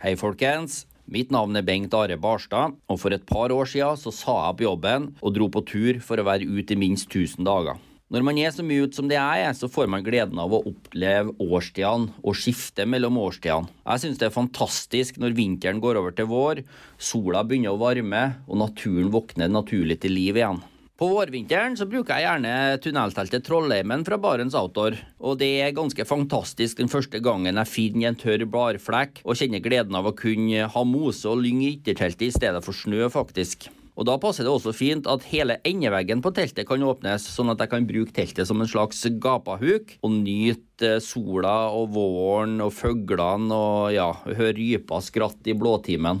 [0.00, 0.86] Hei, folkens.
[1.12, 4.54] Mitt navn er Bengt Are Barstad, og for et par år siden så sa jeg
[4.54, 7.76] opp jobben og dro på tur for å være ute i minst 1000 dager.
[8.08, 10.56] Når man er så mye ute som det jeg er, så får man gleden av
[10.56, 13.68] å oppleve årstidene og skifte mellom årstidene.
[13.84, 16.64] Jeg synes det er fantastisk når vinteren går over til vår,
[16.96, 20.64] sola begynner å varme og naturen våkner naturlig til liv igjen.
[21.00, 24.98] På vårvinteren så bruker jeg gjerne tunnelteltet Trollheimen fra Barents Outdoor.
[25.24, 29.62] Og det er ganske fantastisk den første gangen jeg finner en tørr bladflekk og kjenner
[29.64, 33.70] gleden av å kunne ha mose og lyng i ytterteltet i stedet for snø, faktisk.
[33.96, 37.64] Og Da passer det også fint at hele endeveggen på teltet kan åpnes, sånn at
[37.64, 43.56] jeg kan bruke teltet som en slags gapahuk og nyte sola og våren og fuglene
[43.56, 46.20] og ja, høre rypa skratt i blåtimen.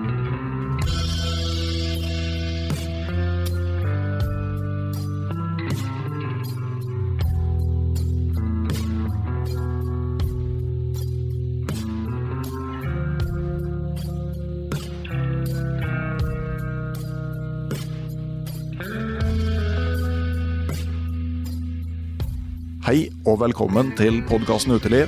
[22.91, 25.07] Hei og velkommen til podkasten Uteliv.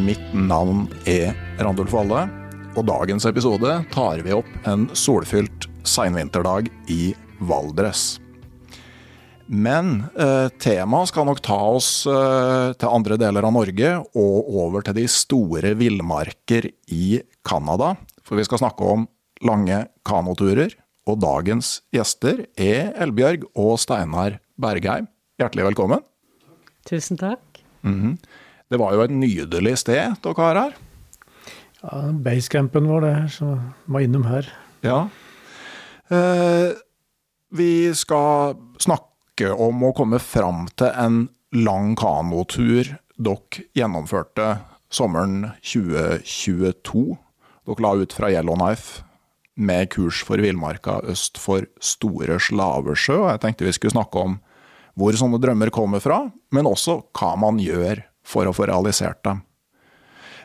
[0.00, 2.22] Mitt navn er Randulf Valle,
[2.72, 7.10] og dagens episode tar vi opp en solfylt seinvinterdag i
[7.50, 8.14] Valdres.
[9.44, 14.86] Men eh, temaet skal nok ta oss eh, til andre deler av Norge og over
[14.86, 17.90] til de store villmarker i Canada.
[18.24, 19.04] For vi skal snakke om
[19.44, 20.72] lange kanoturer,
[21.04, 25.12] og dagens gjester er Elbjørg og Steinar Bergheim.
[25.36, 26.06] Hjertelig velkommen.
[26.88, 27.64] Tusen takk.
[27.82, 28.16] Mm -hmm.
[28.70, 30.72] Det var jo et nydelig sted dere har her.
[31.82, 34.48] Ja, Basecampen vår, det her, som var innom her.
[34.80, 35.08] Ja.
[36.08, 36.72] Eh,
[37.50, 44.58] vi skal snakke om å komme fram til en lang kanotur dere gjennomførte
[44.92, 47.18] sommeren 2022.
[47.66, 49.02] Dere la ut fra Yellowknife
[49.54, 53.18] med kurs for villmarka øst for Store Slavesjø.
[53.20, 54.40] og Jeg tenkte vi skulle snakke om
[54.98, 59.42] hvor sånne drømmer kommer fra, men også hva man gjør for å få realisert dem.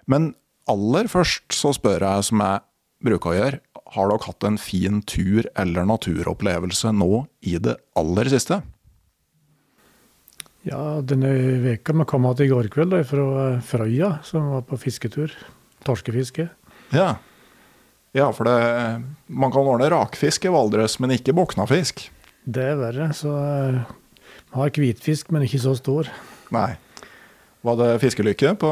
[0.08, 0.32] Men
[0.72, 2.64] aller først så spør jeg, som jeg
[3.04, 3.62] bruker å gjøre,
[3.96, 8.60] har dere hatt en fin tur eller naturopplevelse nå i det aller siste?
[10.68, 11.32] Ja, denne
[11.64, 13.28] veka vi kom igjen i går kveld da, fra
[13.64, 15.32] Frøya, som var på fisketur.
[15.88, 16.50] Torskefiske.
[16.92, 17.14] Ja.
[18.18, 18.58] ja, for det,
[19.28, 22.10] man kan ordne rakfisk i Valdres, men ikke boknafisk.
[22.44, 23.14] Det er verre.
[23.16, 23.32] Så
[24.58, 26.10] har hvitfisk, men ikke så stor.
[26.54, 26.72] Nei.
[27.68, 28.72] Var det fiskelykke på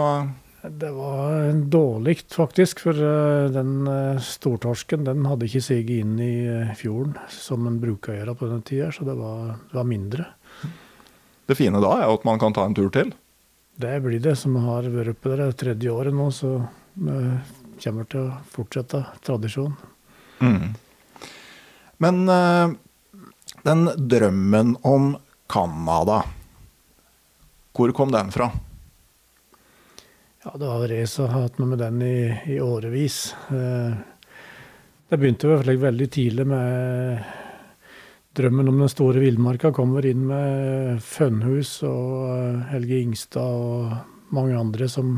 [0.61, 2.79] Det var dårlig, faktisk.
[2.85, 7.77] For eh, den eh, stortorsken den hadde ikke siget inn i eh, fjorden som en
[7.81, 10.25] bruker å gjøre på denne tida, så det var, det var, mindre.
[11.45, 13.11] Det fine da er at man kan ta en tur til?
[13.75, 14.37] Det blir det.
[14.39, 16.55] Som har vært oppe der tredje året nå, så
[16.95, 17.19] vi
[17.83, 19.75] kommer til å fortsette tradisjonen.
[20.39, 20.73] Mm.
[22.01, 22.25] Men
[23.67, 25.13] den drømmen om
[25.47, 26.23] Canada.
[27.75, 28.51] Hvor kom den fra?
[30.43, 33.35] Ja, Det var Reza hatt med den i, i årevis.
[33.49, 33.95] Eh,
[35.09, 37.23] det begynte vel veldig tidlig med
[38.37, 39.71] drømmen om den store villmarka.
[39.73, 45.17] Kommer inn med Fønhus og eh, Helge Ingstad og mange andre som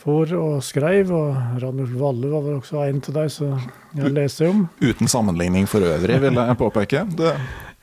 [0.00, 1.12] for og skrev.
[1.14, 3.56] Og Ranulf Valle var vel også en av de som
[3.96, 4.66] jeg leser om.
[4.82, 7.06] Uten sammenligning for øvrig, vil jeg påpeke.
[7.18, 7.34] Det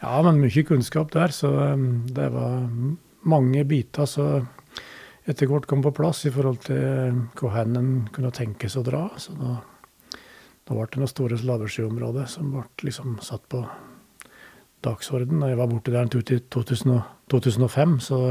[0.01, 1.33] ja, men mye kunnskap der.
[1.33, 1.51] Så
[2.13, 2.67] det var
[3.27, 4.47] mange biter som
[5.27, 9.07] etter hvert kom på plass i forhold til hvor hen en kunne tenkes å dra.
[9.19, 9.57] Så da,
[10.63, 13.65] da ble det noe store slaveskyområder som ble liksom satt på
[14.85, 15.43] dagsorden.
[15.43, 18.21] Jeg var borte der i 2005, så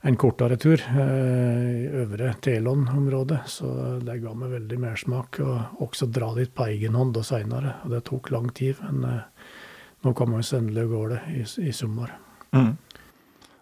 [0.00, 3.40] en kortere tur eh, i øvre Telon-området.
[3.50, 3.70] Så
[4.04, 5.40] det ga meg veldig mersmak.
[5.42, 7.78] Og også dra dit på egen hånd seinere.
[7.84, 8.78] Og det tok lang tid.
[8.84, 9.37] men eh,
[10.04, 12.12] nå kommer vi endelig av gårde i, i sommer.
[12.54, 12.76] Mm.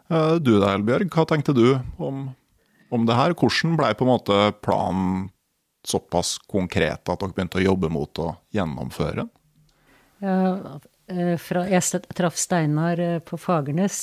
[0.08, 2.28] Eh, du da, Elbjørg, hva tenkte du om,
[2.94, 3.34] om det her?
[3.38, 5.30] Hvordan ble på en måte planen
[5.86, 9.32] såpass konkret at dere begynte å jobbe mot å gjennomføre den?
[10.22, 10.78] Ja,
[11.10, 14.00] eh, jeg traff Steinar eh, på Fagernes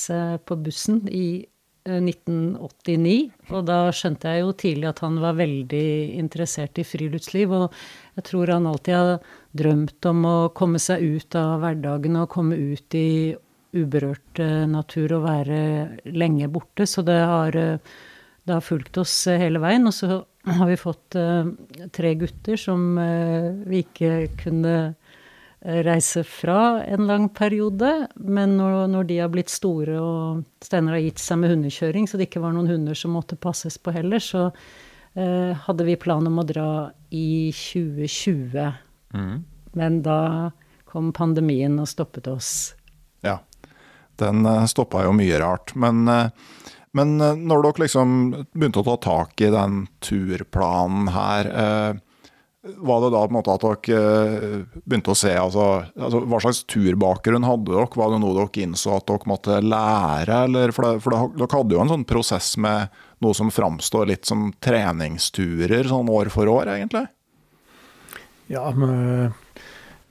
[0.47, 1.45] på bussen i
[1.83, 3.31] 1989.
[3.51, 7.51] Og da skjønte jeg jo tidlig at han var veldig interessert i friluftsliv.
[7.51, 7.75] Og
[8.15, 12.57] jeg tror han alltid har drømt om å komme seg ut av hverdagen og komme
[12.57, 13.35] ut i
[13.73, 15.59] uberørt natur og være
[16.13, 16.85] lenge borte.
[16.89, 19.87] Så det har, det har fulgt oss hele veien.
[19.89, 21.17] Og så har vi fått
[21.97, 22.93] tre gutter som
[23.65, 24.13] vi ikke
[24.43, 24.75] kunne
[25.63, 28.07] reise fra en lang periode.
[28.15, 32.19] Men når, når, de har blitt store og Steinar har gitt seg med hundekjøring, så
[32.19, 36.27] det ikke var noen hunder som måtte passes på heller, så eh, hadde vi plan
[36.27, 36.67] om å dra
[37.15, 38.73] i 2020.
[39.13, 39.43] Mm.
[39.73, 40.51] Men da
[40.89, 42.51] kom pandemien og stoppet oss.
[43.25, 43.39] Ja.
[44.21, 45.73] Den eh, stoppa jo mye rart.
[45.79, 46.29] Men, uh,
[46.93, 48.17] men uh, når dere liksom
[48.53, 51.49] begynte å ta tak i den turplanen her,
[52.63, 55.65] var det da på en måte at dere eh, begynte å se altså,
[55.99, 57.89] altså, Hva slags turbakgrunn hadde dere?
[57.99, 60.37] Var det noe dere innså at dere måtte lære?
[60.47, 62.93] Eller, for, det, for dere hadde jo en sånn prosess med
[63.23, 67.05] noe som framstår litt som treningsturer sånn år for år, egentlig?
[68.51, 69.39] Ja, men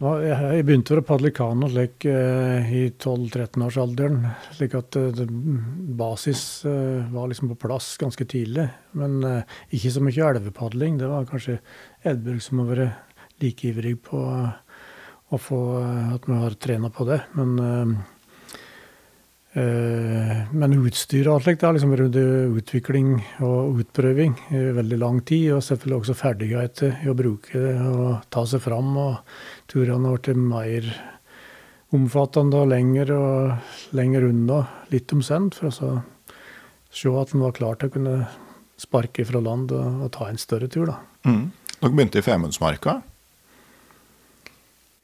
[0.03, 4.25] jeg begynte å padle kano slik uh, i 12-13-årsalderen.
[4.57, 5.21] Slik at uh,
[6.01, 8.67] basis var liksom på plass ganske tidlig.
[8.99, 9.21] Men
[9.71, 10.99] ikke så mye elvepadling.
[10.99, 11.61] Det var kanskje
[12.03, 14.25] Edbjørg som har vært like ivrig på
[15.33, 15.61] å få
[16.17, 17.23] at vi har trena på det.
[17.39, 18.11] Men Eh,
[19.53, 22.15] men utstyr og alt slikt har liksom vært
[22.57, 23.11] utvikling
[23.45, 25.51] og utprøving i veldig lang tid.
[25.59, 28.95] Og selvfølgelig også ferdigheter i å bruke det og ta seg fram.
[28.97, 29.19] Og
[29.69, 30.89] turene har blitt mer
[31.93, 34.63] omfattende og lengre og lenger unna
[34.93, 35.61] litt omsendt.
[35.61, 35.93] For å
[36.93, 38.17] se at en var klar til å kunne
[38.81, 40.89] sparke fra land og, og ta en større tur.
[40.89, 40.99] da.
[41.29, 41.51] Mm.
[41.79, 43.03] Dere begynte i Femundsmarka?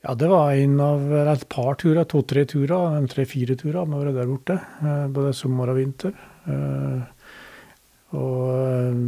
[0.00, 4.30] Ja, det var en av et par turer, to-tre turer, tre-fire turer vi vært der
[4.30, 4.58] borte.
[4.78, 6.14] Eh, både sommer og vinter.
[6.46, 7.32] Eh,
[8.14, 9.00] og eh,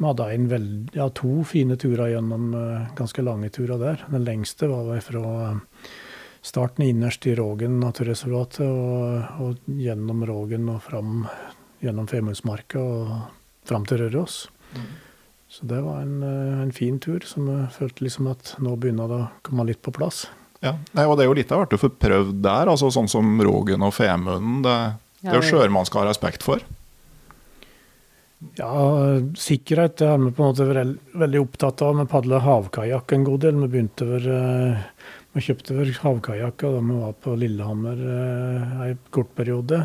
[0.00, 2.48] vi hadde veld, ja, to fine turer gjennom
[2.98, 4.06] ganske lange turer der.
[4.10, 5.52] Den lengste var fra
[6.42, 11.26] starten innerst i Rågen naturreservatet og, og, gjennom Rågen og fram
[11.84, 13.14] gjennom Femundsmarka og
[13.68, 14.46] fram til Røros.
[14.74, 14.90] Mm.
[15.52, 19.10] Så det var en, eh, en, fin tur som jeg følte liksom at nå begynner
[19.10, 20.24] det å komme litt på plass.
[20.64, 23.10] Ja, Nei, og Det er jo litt av hvert du får prøvd der, altså sånn
[23.10, 24.62] som Rogen og Femunden.
[24.64, 24.76] Det,
[25.20, 26.62] det er jo sjøer man skal ha respekt for.
[28.56, 28.72] Ja,
[29.38, 31.98] sikkerhet det har vi på en måte vært veldig opptatt av.
[32.00, 33.60] Vi padla havkajakk en god del.
[33.60, 39.34] Vi begynte over, eh, vi kjøpte havkajakk da vi var på Lillehammer en eh, kort
[39.36, 39.84] periode.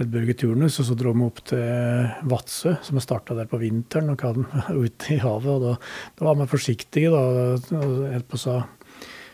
[0.00, 4.14] Edbjørg turnus, og så dro vi opp til Vadsø, som vi starta der på vinteren
[4.14, 4.46] og kom
[4.84, 5.50] ut i havet.
[5.52, 5.74] og Da,
[6.18, 7.12] da var vi forsiktige.
[7.12, 7.82] da,
[8.14, 8.62] helt på sa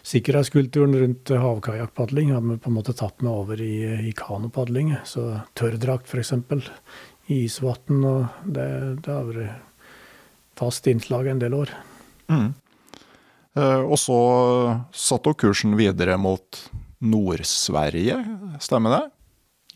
[0.08, 4.94] Sikkerhetskulturen rundt havkajakkpadling hadde vi på en måte tatt med over i, i kanopadling.
[5.04, 6.32] Så tørrdrakt f.eks.
[7.28, 7.98] i isvann.
[8.08, 8.68] Og det,
[9.04, 9.60] det, har vært
[10.58, 11.74] fast innslag en del år.
[12.32, 12.48] Mm.
[13.58, 14.18] Eh, og så
[14.96, 16.62] satte dere kursen videre mot
[17.04, 18.16] Nord-Sverige,
[18.64, 19.04] stemmer det?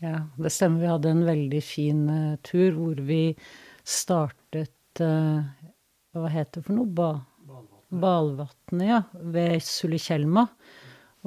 [0.03, 0.81] Ja, det stemmer.
[0.81, 3.21] Vi hadde en veldig fin uh, tur hvor vi
[3.87, 5.39] startet uh,
[6.13, 6.89] Hva heter det for noe?
[6.91, 7.13] Ba
[7.93, 8.99] Balvatnet, ja.
[9.13, 10.47] Ved Sulitjelma.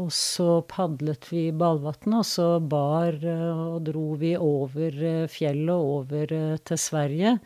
[0.02, 4.99] Og så padlet vi Balvatnet, og så bar uh, og dro vi over
[5.32, 6.34] fjellet og over
[6.67, 7.38] til Sverige.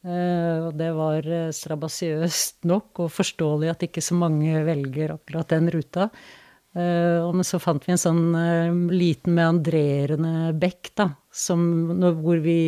[0.00, 6.08] og det var strabasiøst nok og forståelig at ikke så mange velger akkurat den ruta.
[6.70, 11.64] Uh, og så fant vi en sånn uh, liten meandrerende bekk, da, som,
[12.22, 12.60] hvor vi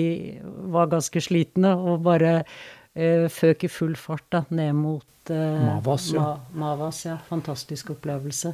[0.74, 6.18] var ganske slitne, og bare uh, føk i full fart da, ned mot Mavas, ja.
[6.18, 7.14] Ma Mavas, ja.
[7.28, 8.50] Fantastisk opplevelse.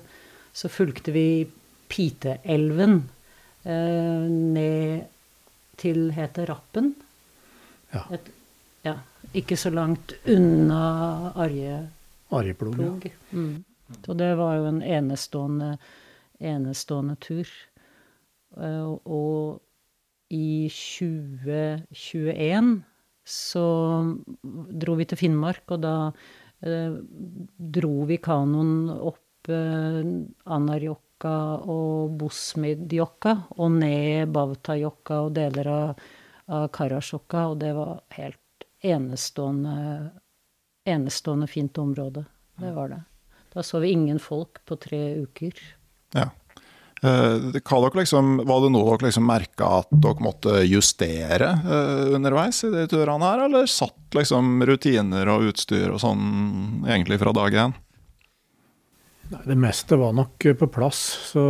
[0.53, 1.47] Så fulgte vi
[1.89, 2.99] Piteelven
[3.65, 5.07] ned
[5.81, 6.91] til heter Rappen.
[7.95, 8.03] Ja.
[8.13, 8.29] Et,
[8.85, 8.95] ja.
[9.41, 12.37] Ikke så langt unna Arjeplog.
[12.37, 13.09] Arjeplog.
[13.09, 13.17] Ja.
[13.33, 13.65] Mm.
[14.05, 15.79] Så det var jo en enestående,
[16.41, 17.49] enestående tur.
[18.57, 19.61] Eh, og
[20.33, 22.83] i 2021
[23.29, 23.65] så
[24.83, 25.95] dro vi til Finnmark, og da
[26.65, 26.93] eh,
[27.79, 30.01] dro vi kanoen opp eh,
[30.57, 31.35] Anarjokka
[31.69, 35.89] og Bosmidjokka og ned Bavtajokka og deler av,
[36.49, 39.77] av Karasjokka, og det var helt enestående,
[40.89, 42.25] enestående fint område.
[42.59, 43.03] Det var det.
[43.59, 45.57] Da så vi ingen folk på tre uker.
[46.15, 46.29] Ja.
[47.03, 52.63] Hva dere liksom, var det noe dere liksom merka at dere måtte justere eh, underveis
[52.69, 57.59] i de turene her, eller satt liksom rutiner og utstyr og sånn egentlig fra dag
[57.67, 57.77] én?
[59.29, 61.05] Det meste var nok på plass.
[61.35, 61.45] Så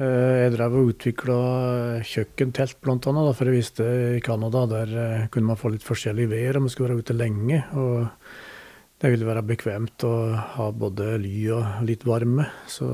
[0.00, 1.40] eh, jeg drev og utvikla
[2.08, 6.70] kjøkkentelt, annet, for jeg visste i Canada der kunne man få litt forskjellig vær om
[6.70, 7.66] man skulle være ute lenge.
[7.76, 8.48] og
[9.00, 10.14] det vil være bekvemt å
[10.56, 12.46] ha både ly og litt varme.
[12.68, 12.88] Så,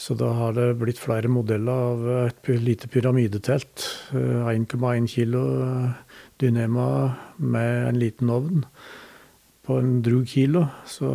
[0.00, 3.82] Så da har det blitt flere modeller av et lite pyramidetelt.
[4.14, 5.42] 1,1 kilo
[6.40, 6.86] Dynema
[7.36, 8.62] med en liten ovn
[9.66, 10.64] på en drug kilo.
[10.88, 11.10] Så,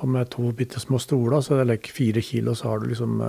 [0.00, 3.22] og med to bitte små stoler, så det fire kilo, så har du liksom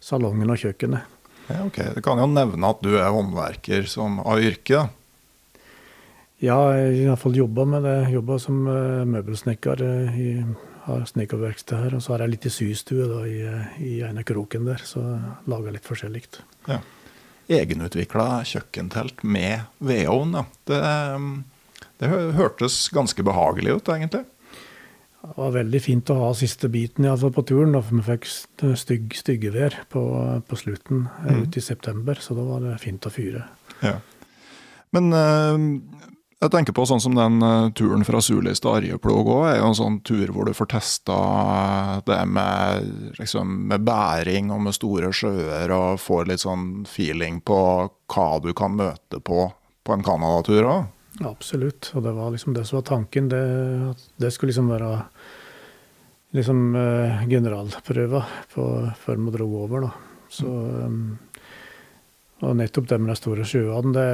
[0.00, 1.12] salongen og kjøkkenet.
[1.50, 1.78] Ja, ok.
[1.94, 4.86] Du kan jo nevne at du er håndverker som av yrke.
[6.44, 7.98] Ja, jeg har iallfall jobba med det.
[8.12, 8.64] Jobba som
[9.08, 9.82] møbelsnekker
[10.20, 10.30] i
[10.86, 11.96] har snekkerverksted her.
[11.96, 13.40] Og så har jeg litt i systue da, i,
[13.82, 15.02] i ene kroken der, så
[15.50, 16.26] lager litt forskjellig.
[16.68, 16.80] Ja.
[17.56, 20.46] Egenutvikla kjøkkentelt med vedovn, ja.
[20.66, 20.80] Det,
[22.00, 24.24] det, hørtes ganske behagelig ut, egentlig.
[25.26, 28.28] Det var veldig fint å ha siste biten iallfall på turen, da, for vi fikk
[28.78, 30.02] stygg, styggevær på,
[30.46, 31.40] på slutten mm.
[31.42, 33.46] ut i september, så da var det fint å fyre.
[33.82, 33.98] Ja.
[34.94, 35.10] Men
[36.42, 39.70] jeg tenker på sånn som den uh, turen fra Sulis til Arjeplog òg, er jo
[39.70, 41.16] en sånn tur hvor du får testa
[42.06, 42.90] det med,
[43.20, 47.60] liksom, med bæring og med store sjøer, og får litt sånn feeling på
[48.12, 49.48] hva du kan møte på
[49.86, 50.86] på en Canada-tur òg.
[51.24, 53.28] Absolutt, og det var liksom det som var tanken.
[53.32, 53.42] Det,
[54.20, 54.90] det skulle liksom være
[56.36, 59.92] liksom uh, generalprøva før vi dro over, da.
[60.32, 61.16] Så um,
[62.44, 64.06] og nettopp det med de store sjøene, det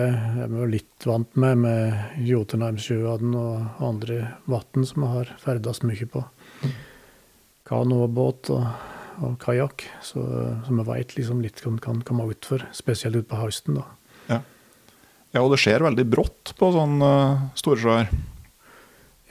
[0.44, 4.18] er vi jo litt vant med, med Jotunheimsjøene og andre
[4.50, 6.22] vann som vi har ferdes mye på.
[7.66, 8.66] Kano og båt og,
[9.42, 10.22] kajakk, så,
[10.62, 13.78] så vi veit liksom litt hva kan komme utfor, spesielt utpå høsten.
[13.78, 13.84] da.
[14.30, 14.38] Ja.
[15.34, 18.12] ja, og det skjer veldig brått på sånne uh, store sjøer?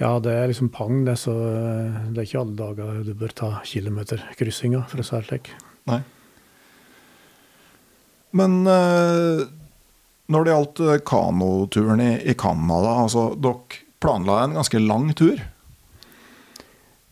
[0.01, 3.35] Ja, det er liksom pang, det, så uh, det er ikke alle dager du bør
[3.35, 5.53] ta kilometerkryssinga, for å si det slik.
[5.91, 6.03] Nei.
[8.37, 9.43] Men uh,
[10.31, 15.41] når det gjaldt eh, kanoturen i, i Canada, altså dere planla en ganske lang tur?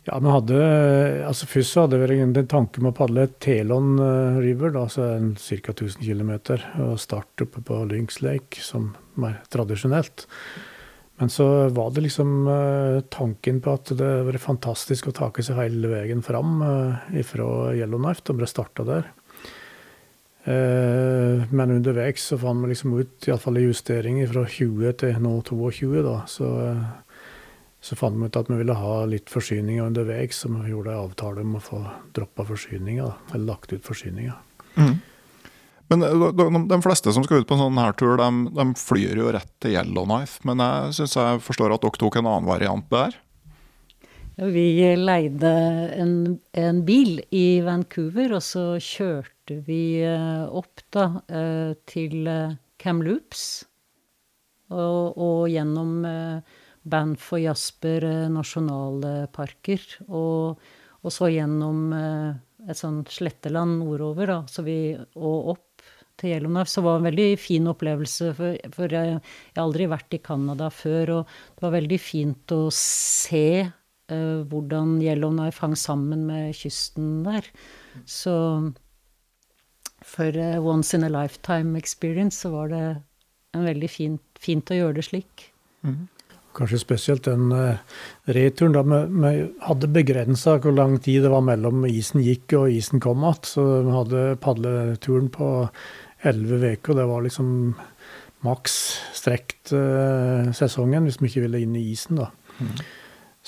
[0.07, 0.61] Ja, vi hadde
[1.27, 5.11] altså Først så hadde vi en tanke om å padle Telon eh, River, da, altså
[5.35, 5.75] ca.
[5.75, 6.33] 1000 km,
[6.87, 8.93] og starte oppe på Lynx Lake, som
[9.27, 10.25] er tradisjonelt.
[11.19, 12.47] Men så var det liksom
[13.11, 16.61] tanken på at det var fantastisk å take seg hele veien fram
[17.11, 19.09] ifra fra Yellowknife da vi starta der.
[20.43, 25.33] Eh, men underveis så fant vi liksom ut iallfall i justeringer fra 20 til nå
[25.49, 25.89] 22.
[26.05, 26.47] da, så,
[27.83, 31.09] så fant vi ut at vi ville ha litt forsyninger underveis, så vi gjorde en
[31.09, 31.83] avtale om å få
[32.15, 34.37] droppa forsyninger, eller lagt ut forsyninger.
[34.79, 34.97] Mm.
[35.89, 39.19] Men eh, de fleste som skal ut på en sånn her tur, de, de flyr
[39.19, 40.39] jo rett til Yellowknife.
[40.47, 43.17] Men jeg syns jeg forstår at dere tok en annen variant der?
[44.39, 45.49] Vi leide
[45.99, 52.53] en, en bil i Vancouver, og så kjørte vi eh, opp da eh, til eh,
[52.79, 53.65] Kamloops.
[54.69, 56.05] Og, og gjennom
[56.85, 59.81] Banff og Jasper nasjonalparker.
[60.07, 60.61] Og,
[61.01, 65.83] og, så gjennom et sånn sletteland nordover, da, så vi, og opp
[66.21, 66.69] til Yellowknife.
[66.69, 70.21] Så det var en veldig fin opplevelse, for, for jeg, jeg, har aldri vært i
[70.29, 71.15] Canada før.
[71.17, 73.49] Og det var veldig fint å se
[74.09, 77.47] hvordan Yellowknife hang sammen med kysten der.
[78.05, 78.35] Så
[80.05, 82.85] for uh, once in a lifetime experience så var det
[83.57, 85.49] en veldig fint, fint å gjøre det slik.
[85.85, 86.07] Mm.
[86.57, 87.79] Kanskje spesielt den uh,
[88.25, 88.75] returen.
[88.75, 89.33] da Vi,
[89.65, 93.45] hadde begrensa hvor lang tid det var mellom isen gikk og isen kom igjen.
[93.45, 95.49] Så vi hadde padleturen på
[96.27, 96.97] elleve uker.
[96.99, 97.51] Det var liksom
[98.45, 98.75] maks
[99.17, 102.21] strekt uh, sesongen hvis vi ikke ville inn i isen.
[102.23, 102.31] da.
[102.59, 102.73] Mm.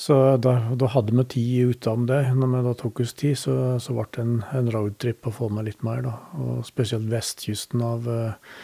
[0.02, 2.24] Så da, da, hadde vi tid utenom det.
[2.34, 5.50] Når vi da tok oss tid, så, så ble det en, en roadtrip å få
[5.54, 6.02] med litt mer.
[6.08, 6.16] da.
[6.42, 8.56] Og spesielt vestkysten av, eh,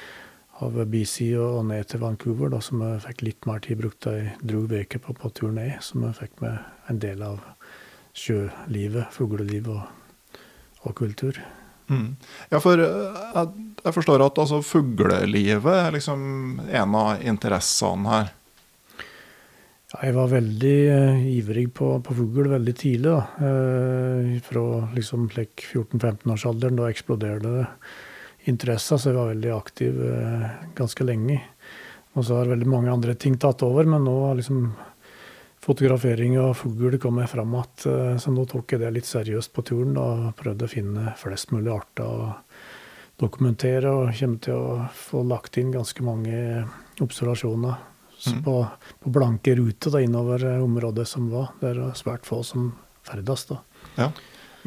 [0.66, 4.32] av BC og, ned til Vancouver, da, som vi fikk litt mer tid brukt ei
[4.42, 5.76] drog uke på, på tur ned.
[5.86, 6.58] Så vi fikk med
[6.90, 7.46] en del av
[8.18, 9.86] sjølivet, fugleliv og,
[10.90, 11.38] og kultur.
[11.94, 12.16] Mm.
[12.50, 16.26] Ja, for eh, jeg, jeg, forstår at altså, fuglelivet er liksom
[16.66, 18.34] en av interessene her.
[19.88, 23.08] Ja, jeg var veldig uh, ivrig på, på fugl veldig tidlig.
[23.08, 23.22] da.
[23.40, 26.76] Uh, fra liksom like 14-15-årsalderen.
[26.76, 27.64] Da eksploderte det
[28.52, 30.44] interessa, så jeg var veldig aktiv uh,
[30.76, 31.40] ganske lenge.
[32.20, 34.68] Og så har veldig mange andre ting tatt over, men nå har liksom
[35.64, 38.20] fotografering av fugl kommet fram igjen.
[38.20, 41.72] Så nå tok jeg det litt seriøst på turen og prøvde å finne flest mulig
[41.72, 43.94] arter og dokumentere.
[43.94, 46.66] Og kommer til å få lagt inn ganske mange
[47.04, 47.96] observasjoner
[48.36, 48.42] mm.
[48.46, 48.58] på,
[49.04, 51.54] på, blanke ruter da, innover eh, området som var.
[51.62, 52.72] Det er svært få som
[53.08, 53.46] ferdes.
[53.52, 53.62] da.
[53.98, 54.12] Ja.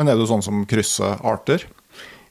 [0.00, 1.67] Men er du sånn som krysser arter?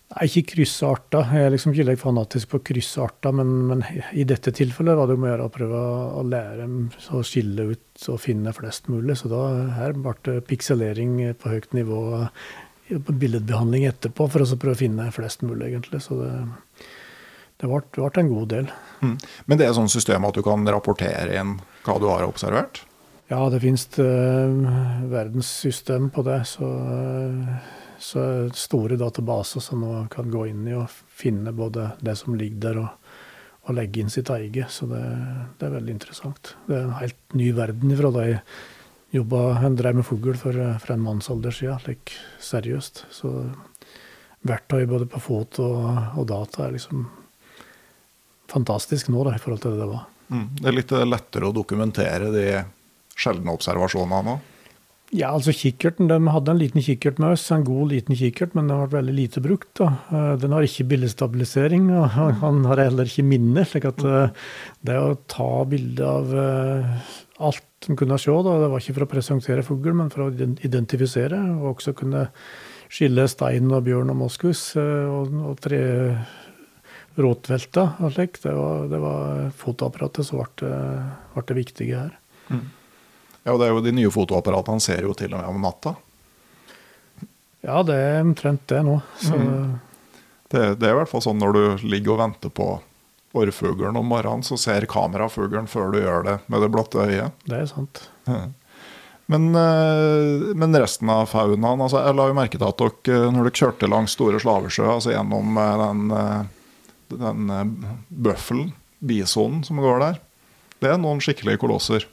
[0.09, 1.27] Nei, ikke krysse arter.
[1.35, 3.83] Jeg er liksom ikke like fanatisk på å krysse arter, men, men,
[4.17, 5.81] i dette tilfellet var det om å gjøre å prøve
[6.17, 6.79] å lære dem
[7.13, 9.19] å skille ut og finne flest mulig.
[9.19, 9.43] Så da
[9.77, 12.01] her ble det pikselering på høyt nivå
[12.89, 16.01] på billedbehandling etterpå for å prøve å finne flest mulig, egentlig.
[16.01, 16.31] Så det,
[17.59, 18.69] det ble, ble en god del.
[19.03, 19.17] Mm.
[19.45, 22.83] Men det er sånn system at du kan rapportere inn hva du har observert?
[23.29, 26.39] Ja, det finnes uh, verdenssystem på det.
[26.49, 27.51] Så, uh,
[27.99, 28.23] så
[28.55, 32.81] store databaser som man kan gå inn i og finne både det som ligger der,
[32.81, 33.13] og,
[33.67, 34.71] og legge inn sitt eget.
[34.73, 35.03] Så det,
[35.59, 36.55] det, er veldig interessant.
[36.65, 38.41] Det er en helt ny verden ifra da jeg
[39.19, 39.43] jobba,
[39.77, 43.05] drev med fugl for, for, en mannsalder siden, like, seriøst.
[43.13, 43.35] Så
[44.47, 47.07] verktøy både på foto og, og, data er liksom
[48.51, 50.05] fantastisk nå da, i forhold til det det var.
[50.29, 50.45] Mm.
[50.59, 52.45] Det er litt lettere å dokumentere de
[53.19, 54.39] sjeldne observasjonene nå?
[55.09, 58.67] Ja, altså kikkerten, De hadde en liten kikkert med oss, en god liten kikkert, men
[58.67, 59.71] den har vært veldig lite brukt.
[59.79, 59.87] da.
[60.13, 62.05] Eh, den har ikke bildestabilisering, og
[62.43, 63.65] han har heller ikke minne.
[63.65, 64.29] slik at eh,
[64.85, 67.09] det å ta bilde av eh,
[67.41, 70.29] alt som kunne se, da, det var ikke for å presentere fugl, men for å
[70.61, 72.27] identifisere, og også kunne
[72.89, 75.81] skille stein og bjørn og moskus og, og tre
[77.19, 78.39] råtvelta og slik.
[78.43, 80.73] Det var, det var fotoapparatet som ble,
[81.35, 82.13] ble det viktige her.
[82.49, 82.67] Mm.
[83.43, 85.95] Ja, og det er jo De nye fotoapparatene ser jo til og med om natta.
[87.65, 88.99] Ja, det er omtrent det nå.
[89.27, 89.79] Mm.
[90.49, 92.69] Det, det, er i hvert fall sånn når du ligger og venter på
[93.37, 97.43] orrfuglen om morgenen, så ser kamerafuglen før du gjør det med det blotte øyet.
[97.45, 98.07] Det er sant.
[99.29, 103.45] Men, eh, men, resten av faunaen altså Jeg la jo merke til at dere, når
[103.45, 106.39] dere kjørte langs Store Slavesjø, altså gjennom eh, den, eh,
[107.09, 107.49] den
[108.09, 110.19] bøffelen, bisonen som går der,
[110.79, 112.05] det er noen skikkelige kolosser.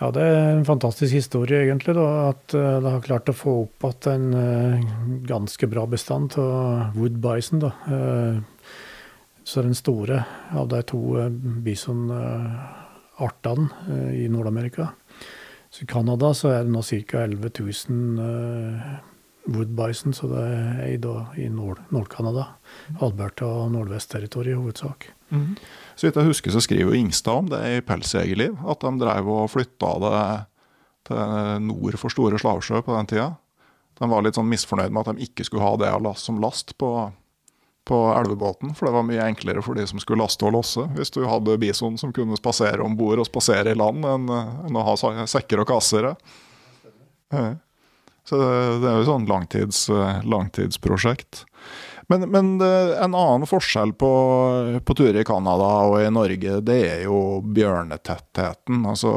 [0.00, 1.94] Ja, det er en fantastisk historie, egentlig.
[1.94, 4.36] da, At uh, det har klart å få opp igjen en
[4.80, 4.80] uh,
[5.28, 7.60] ganske bra bestand av wood bison.
[7.62, 7.70] da.
[9.44, 10.98] Så den store av de to
[11.66, 13.68] bisonartene
[14.14, 14.86] i Nord-Amerika.
[15.70, 17.24] Så I Canada så er det nå ca.
[17.26, 17.72] 11 000
[19.50, 22.46] wood bison, så det er i Nord-Canada.
[22.94, 25.08] Nord Alberta og Nordvest-territoriet i hovedsak.
[25.32, 25.56] Mm.
[25.96, 29.50] Så vidt jeg husker, så skriver Ingstad om det i 'Pelsjegerliv', at de drev og
[29.50, 30.20] flytta det
[31.08, 33.32] til nord for Store Slavsjø på den tida.
[33.98, 37.12] De var litt sånn misfornøyd med at de ikke skulle ha det som last på,
[37.84, 41.10] på elvebåten, for det var mye enklere for de som skulle laste og losse, hvis
[41.10, 44.30] du hadde bison som kunne spasere om bord og spasere i land, enn,
[44.66, 46.14] enn å ha sekker og kasser.
[48.28, 49.88] Så det, er jo sånn langtids,
[50.22, 51.42] langtidsprosjekt.
[52.10, 54.10] Men, men, en annen forskjell på,
[54.84, 58.82] på turer i Canada og i Norge, det er jo bjørnetettheten.
[58.90, 59.12] Altså,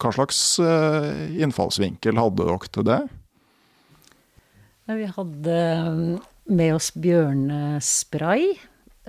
[0.00, 1.08] hva slags eh,
[1.42, 3.00] innfallsvinkel hadde dere til det?
[4.88, 5.58] Vi hadde
[6.48, 8.54] med oss bjørnespray,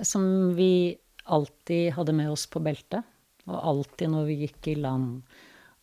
[0.04, 3.06] som vi alltid hadde med oss på beltet.
[3.48, 5.22] Og alltid når vi gikk i land.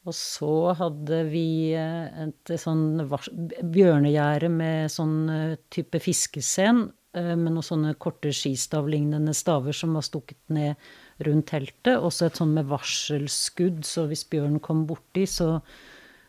[0.08, 7.54] Og så hadde vi eh, et sånn bjørnegjerde med sånn eh, type fiskesen Eh, med
[7.56, 10.88] noen sånne korte skistavlignende staver som var stukket ned
[11.26, 11.96] rundt teltet.
[11.96, 15.58] Også et sånn med varselskudd, så hvis bjørnen kom borti, så,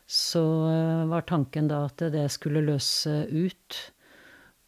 [0.06, 0.44] så
[1.10, 3.80] var tanken da at det skulle løse ut.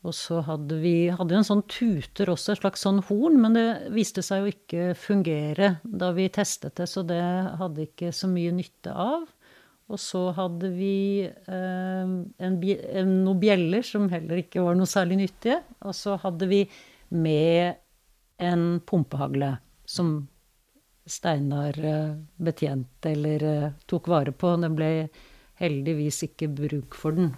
[0.01, 3.67] Og så hadde vi hadde en sånn tuter også, et slags sånn horn, men det
[3.93, 7.21] viste seg jo ikke fungere da vi testet det, så det
[7.61, 9.29] hadde ikke så mye nytte av.
[9.91, 15.19] Og så hadde vi eh, en, en, noen bjeller som heller ikke var noe særlig
[15.25, 15.59] nyttige.
[15.83, 16.61] Og så hadde vi
[17.11, 17.81] med
[18.41, 19.57] en pumpehagle
[19.91, 20.15] som
[21.11, 24.55] Steinar eh, betjente eller eh, tok vare på.
[24.63, 24.91] Det ble
[25.61, 27.33] heldigvis ikke bruk for den.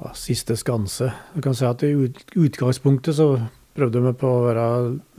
[0.00, 1.12] Ja, siste skanse.
[1.36, 1.92] Jeg kan si at I
[2.40, 3.34] utgangspunktet så
[3.76, 4.66] prøvde vi på å være,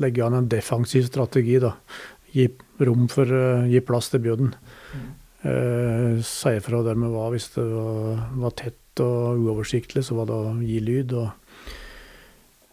[0.02, 1.60] legge an en defensiv strategi.
[1.62, 1.76] da.
[2.34, 2.50] Gi
[2.82, 4.56] rom for, uh, gi plass til Bjørden.
[4.98, 5.10] Mm
[5.42, 7.32] Uh, si fra der vi var.
[7.34, 11.16] Hvis det var, var, tett og uoversiktlig, så var det å gi lyd.
[11.18, 11.32] og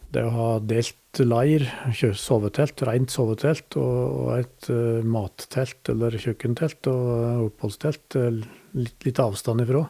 [0.09, 1.65] det å ha delt leir,
[2.17, 9.65] sovetelt, rent sovetelt, og, og et uh, mattelt eller kjøkkentelt og oppholdstelt litt, litt, avstand
[9.65, 9.83] ifra,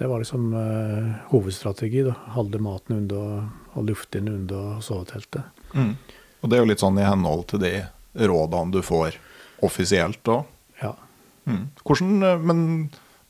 [0.00, 2.02] det var liksom uh, hovedstrategi.
[2.06, 5.46] da, Holde maten unna og lufte inn unna soveteltet.
[5.74, 5.94] Mm.
[6.42, 7.76] Og det er jo litt sånn i henhold til de
[8.14, 9.16] rådene du får
[9.64, 10.50] offisielt òg?
[11.46, 11.64] Mm.
[11.84, 12.60] Hvordan, eh, men,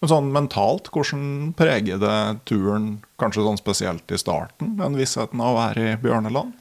[0.00, 5.55] men, sånn mentalt, hvordan preger det turen, kanskje sånn spesielt i starten, den vissheten av
[5.55, 6.55] å være i bjørneland?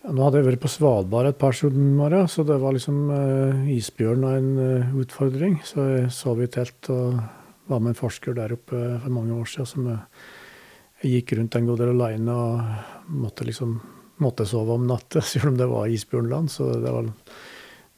[0.00, 3.66] Ja, nå hadde jeg vært på Svalbard et par somre, så det var liksom uh,
[3.68, 5.58] isbjørn og en uh, utfordring.
[5.66, 7.20] Så jeg sov i telt og
[7.70, 9.70] var med en forsker der oppe for mange år siden.
[9.70, 13.78] Som jeg gikk rundt en god del aleine og måtte liksom
[14.20, 16.52] måtte sove om natta, selv om det var isbjørnland.
[16.52, 17.08] Så det var,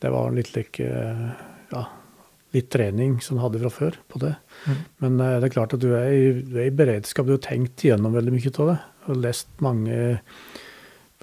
[0.05, 0.87] det var litt like
[1.73, 1.85] ja,
[2.53, 4.35] litt trening som hadde fra før på det.
[5.03, 7.29] Men eh, det er klart at du er, i, du er i beredskap.
[7.29, 8.79] Du har tenkt gjennom veldig mye av det.
[9.09, 9.97] Og lest mange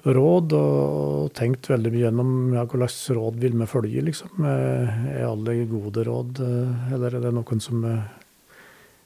[0.00, 4.32] råd og tenkt veldig mye gjennom ja, hva slags råd vil vi følge, liksom.
[4.48, 8.19] Eh, Er alle gode råd, eh, eller er det noen som eh,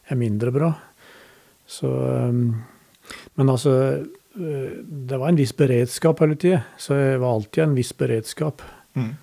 [0.08, 0.70] er mindre bra?
[1.66, 2.32] Så eh,
[3.34, 6.62] Men altså eh, Det var en viss beredskap hele tida.
[6.78, 8.62] Så det var alltid en viss beredskap.
[8.94, 9.14] Mm.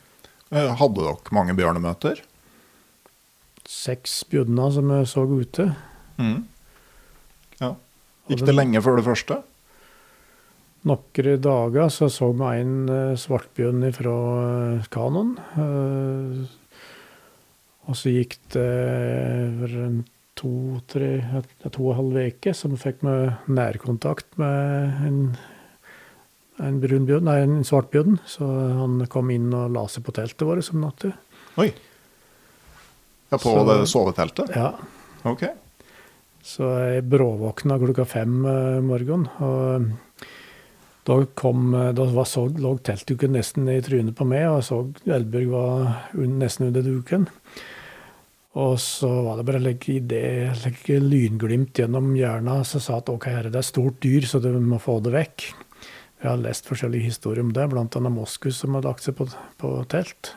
[0.52, 2.24] Hadde dere mange bjørnemøter?
[3.68, 5.70] Seks bjørner som jeg så ute.
[6.20, 6.42] Mm.
[7.62, 7.76] Ja.
[8.28, 9.40] Gikk det lenge før det første?
[10.90, 15.36] Noen dager så så vi en eh, svartbjørn fra eh, kanoen.
[15.62, 16.58] eh,
[17.90, 18.66] og så gikk det
[19.78, 20.02] en
[20.40, 21.10] to-tre,
[21.70, 25.18] to og en halv uke, vi fikk med nærkontakt med en,
[26.62, 28.20] en brun bjørn, nei, en svartbjørn.
[28.26, 28.48] Så
[28.80, 31.12] han kom inn og la seg på teltet vårt som natte.
[31.62, 31.70] Oi.
[33.32, 34.56] Ja, på Så- det soveteltet?
[34.56, 34.74] Ja,
[35.24, 35.44] Ok.
[36.42, 39.28] Så jeg bråvåkna klokka fem eh, morgen.
[39.46, 39.92] Og
[41.06, 44.66] da, kom, eh, da var så, lå teltduken nesten i trynet på meg, og jeg
[44.72, 44.80] så
[45.20, 47.28] Elbjørg var un, nesten under duken.
[48.60, 53.30] Og så var det bare legge idé, legge lynglimt gjennom hjernen som sa at ok,
[53.32, 55.46] herre, er det er stort dyr, så du må få det vekk.
[56.22, 59.72] Jeg har lest forskjellige historier om det, annet Moskus som har lagt seg på, på
[59.90, 60.34] telt.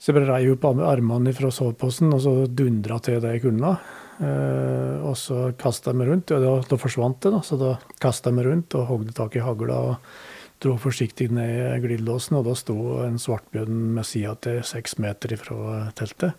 [0.00, 3.72] Så jeg bare rei opp armene fra soveposen og så dundra til det jeg kunne.
[4.20, 7.32] Eh, og så kasta jeg meg rundt, og da, da forsvant det.
[7.34, 10.12] da, Så da kasta jeg meg rundt og hogde tak i hagla og
[10.60, 12.38] dro forsiktig ned glidelåsen.
[12.38, 16.36] Og da sto en svartbjørn med sida til seks meter ifra teltet.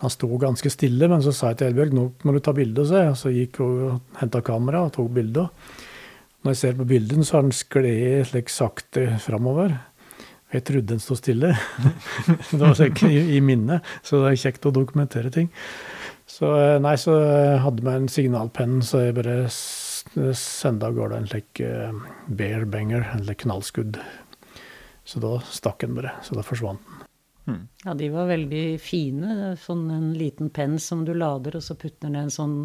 [0.00, 2.86] Han sto ganske stille, men så sa jeg til Elbjørg nå må du ta bilde.
[2.88, 3.16] Så, jeg.
[3.20, 5.46] så gikk hun og henta kamera og tok bilde.
[6.40, 9.74] Når jeg ser på bildet, så har den skled slik sakte framover.
[10.50, 11.52] Jeg trodde den sto stille.
[12.50, 15.50] det var ikke i, i minnet, så det er kjekt å dokumentere ting.
[16.30, 17.14] Så eh, nei, så
[17.62, 21.92] hadde vi en signalpenn, så jeg bare sendte av gårde en slik eh,
[22.26, 24.00] bear banger, slik knallskudd.
[25.04, 26.89] Så da stakk den bare, så da forsvant den.
[27.84, 29.54] Ja, de var veldig fine.
[29.60, 32.56] Sånn en liten penn som du lader, og så putter ned en sånn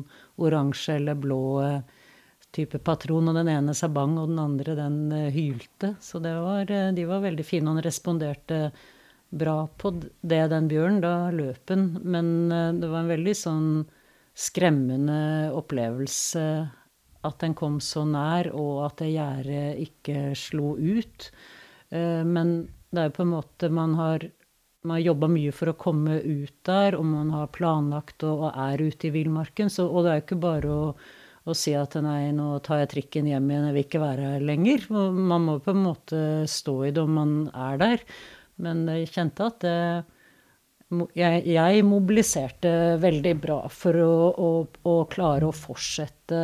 [0.42, 2.04] oransje eller blå eh,
[2.56, 3.32] type patron.
[3.32, 5.96] Og den ene sa bang, og den andre den eh, hylte.
[6.04, 7.70] Så var, eh, de var veldig fine.
[7.70, 8.62] Og han responderte
[9.36, 11.04] bra på det, den bjørnen.
[11.04, 11.90] Da løp han.
[12.04, 12.34] Men
[12.80, 13.70] det var en veldig sånn
[14.36, 16.48] skremmende opplevelse
[17.26, 21.30] at den kom så nær, og at det gjerdet ikke slo ut.
[21.90, 22.52] Men
[22.92, 24.28] det er jo på en måte man har
[24.86, 28.60] man har jobba mye for å komme ut der, og man har planlagt og, og
[28.68, 29.72] er ute i villmarken.
[29.84, 30.88] Og det er jo ikke bare å,
[31.46, 34.50] å si at nei, nå tar jeg trikken hjem igjen, jeg vil ikke være her
[34.54, 34.90] lenger.
[34.92, 36.20] Man må på en måte
[36.50, 38.06] stå i det om man er der.
[38.62, 39.80] Men jeg kjente at det,
[41.18, 44.52] jeg, jeg mobiliserte veldig bra for å, å,
[44.86, 46.42] å klare å fortsette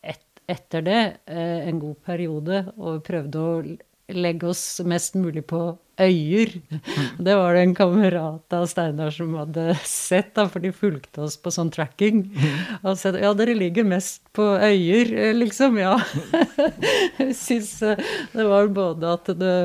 [0.00, 3.52] et, etter det eh, en god periode, og prøvde å
[4.08, 6.52] legge oss mest mulig på øyer.
[7.18, 11.36] Det var det en kamerat av Steinar som hadde sett, da, for de fulgte oss
[11.40, 12.22] på sånn tracking.
[12.82, 15.78] Og sett, ja, dere ligger mest på øyer, eh, liksom.
[15.80, 15.96] Ja.
[17.18, 18.00] Jeg syns eh,
[18.32, 19.58] det var både at det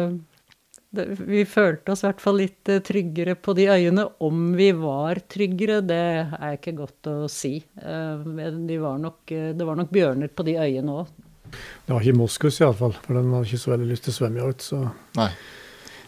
[0.92, 4.10] vi følte oss i hvert fall litt eh, tryggere på de øyene.
[4.20, 6.04] Om vi var tryggere, det
[6.36, 7.60] er ikke godt å si.
[7.78, 11.14] De var nok, det var nok bjørner på de øyene òg.
[11.52, 14.52] Det var ikke Moskus iallfall, for den hadde ikke så veldig lyst til å svømme
[14.52, 14.66] ut.
[14.66, 14.84] Så.
[15.20, 15.32] Nei.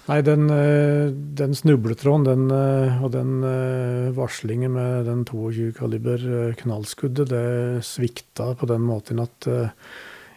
[0.03, 6.25] Nei, den, eh, den snubletråden den, eh, og den eh, varslingen med den 22 kaliber
[6.60, 9.47] knallskuddet, det svikta på den måten at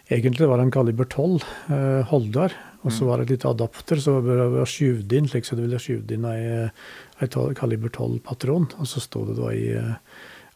[0.06, 1.42] egentlig var det en kaliber 12
[1.74, 2.54] eh, Holdar,
[2.86, 5.82] og så var det et lite adapter så var skyvd inn, slik så du ville
[5.82, 6.70] skyvd inn ei,
[7.18, 9.96] ei kaliber 12-patron, og så sto det da ei,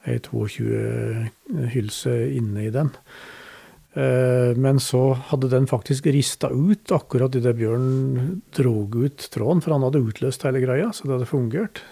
[0.06, 2.94] ei 22-hylse inne i den.
[3.94, 9.74] Eh, Men så hadde den faktisk rista ut akkurat idet bjørnen drog ut tråden, for
[9.74, 11.82] han hadde utløst hele greia, så det hadde fungert.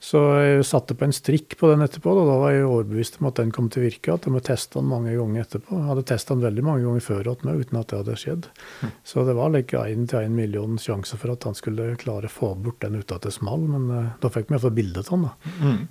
[0.00, 3.26] Så jeg satte på en strikk på den etterpå, og da var jeg overbevist om
[3.28, 4.14] at den kom til å virke.
[4.14, 5.76] At jeg må teste den mange ganger etterpå.
[5.76, 8.48] Jeg hadde testa den veldig mange ganger før meg, uten at det hadde skjedd.
[9.04, 12.32] Så det var like én til én million sjanse for at han skulle klare å
[12.32, 15.10] få bort den uten at det small, men eh, da fikk vi iallfall bilde av
[15.12, 15.34] den, da.
[15.68, 15.84] Og,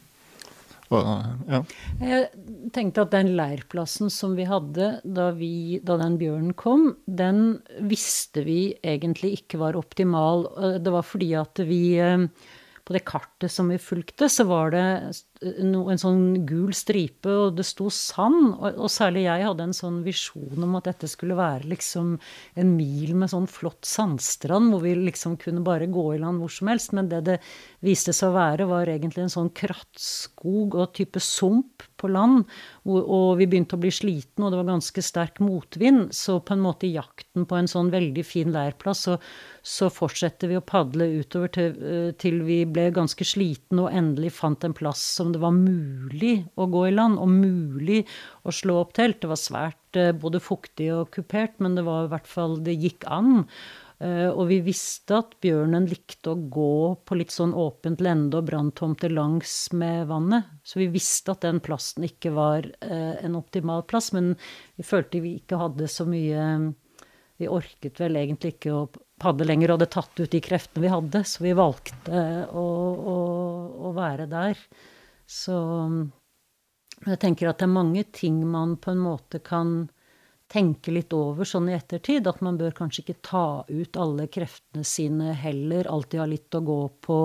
[0.89, 1.59] ja.
[2.01, 2.29] Jeg
[2.73, 8.43] tenkte at den leirplassen som vi hadde da, vi, da den bjørnen kom, den visste
[8.47, 10.47] vi egentlig ikke var optimal.
[10.81, 12.25] Det var fordi at vi eh,
[12.89, 14.85] På det kartet som vi fulgte, så var det
[15.39, 18.57] en sånn gul stripe, og det sto sand.
[18.57, 22.17] Og, og, særlig jeg hadde en sånn visjon om at dette skulle være liksom
[22.59, 26.51] en mil med sånn flott sandstrand, hvor vi liksom kunne bare gå i land hvor
[26.51, 26.91] som helst.
[26.97, 27.37] Men det det
[27.85, 32.43] viste seg å være, var egentlig en sånn krattskog og type sump på land.
[32.87, 36.09] Og, og vi begynte å bli slitne, og det var ganske sterk motvind.
[36.15, 39.19] Så på en måte i jakten på en sånn veldig fin leirplass, så
[39.69, 44.31] så fortsetter vi å padle utover til, eh, til, vi ble ganske slitne og endelig
[44.37, 48.03] fant en plass som det var mulig å gå i land, og mulig
[48.43, 49.21] å slå opp telt.
[49.21, 52.77] Det var svært eh, både fuktig og kupert, men det var i hvert fall Det
[52.77, 53.45] gikk an.
[53.99, 58.45] Uh, og vi visste at bjørnen likte å gå på litt sånn åpent lende og
[58.47, 60.47] branntomter langs med vannet.
[60.63, 64.37] Så vi visste at den plassen ikke var uh, en optimal plass, men
[64.79, 66.45] vi følte vi ikke hadde så mye
[67.39, 68.87] Vi orket vel egentlig ikke å
[69.19, 72.65] padle lenger og hadde tatt ut de kreftene vi hadde, så vi valgte å,
[73.13, 73.19] å,
[73.87, 74.59] å være der.
[75.29, 75.55] Så
[77.05, 79.83] jeg tenker at det er mange ting man på en måte kan
[80.49, 82.27] tenke litt over sånn i ettertid.
[82.27, 85.87] At man bør kanskje ikke ta ut alle kreftene sine heller.
[85.87, 87.19] Alltid ha litt å gå på.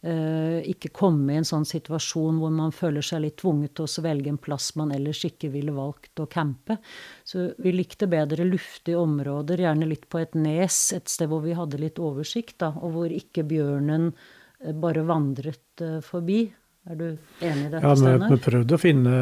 [0.00, 4.04] Uh, ikke komme i en sånn situasjon hvor man føler seg litt tvunget til å
[4.06, 6.78] velge en plass man ellers ikke ville valgt å campe.
[7.20, 11.58] Så vi likte bedre luftige områder, gjerne litt på et nes, et sted hvor vi
[11.58, 16.46] hadde litt oversikt, da, og hvor ikke bjørnen uh, bare vandret uh, forbi.
[16.88, 17.06] Er du
[17.44, 18.30] enig i dette, ja, Steinar?
[18.32, 19.14] Vi prøvde å finne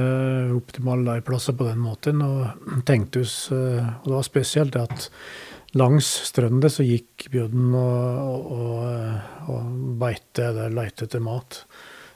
[0.54, 5.10] optimale leieplasser på den måten, og tenkte oss Og det var spesielt at
[5.76, 11.62] langs strøndet så gikk bjørnen og, og, og beite eller leite etter mat.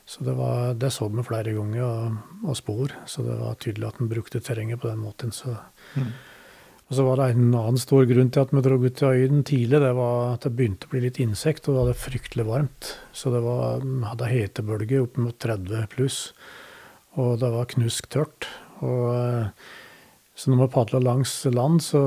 [0.09, 2.95] Så det, var, det så vi flere ganger, og, og, spor.
[3.07, 5.33] Så det var tydelig at en brukte terrenget på den måten.
[5.33, 5.55] Så.
[5.95, 6.11] Mm.
[6.93, 9.39] Og så var det en annen stor grunn til at vi dro ut til øyen
[9.49, 9.79] tidlig.
[9.81, 12.91] Det var at det begynte å bli litt insekt, og det var fryktelig varmt.
[13.17, 16.19] Så det var, hadde hetebølge opp mot 30 pluss.
[17.17, 18.51] Og det var knusktørt.
[18.85, 19.09] Og,
[20.37, 22.03] så når vi padla langs land, så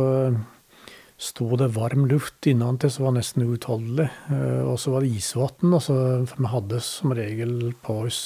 [1.18, 4.12] sto det varm luft innentil som var nesten uutholdelig.
[4.38, 5.74] Eh, og så var det isvann.
[5.74, 5.98] Altså,
[6.30, 8.22] for vi hadde som regel på oss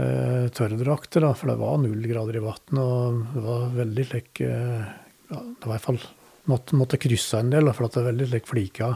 [0.00, 2.72] eh, tørrdrakter, da, for det var null grader i vannet.
[2.80, 4.88] Og det var veldig slik eh,
[5.30, 6.02] ja, Det var i hvert fall
[6.50, 8.90] måtte, måtte krysse en del, for det er veldig slik flika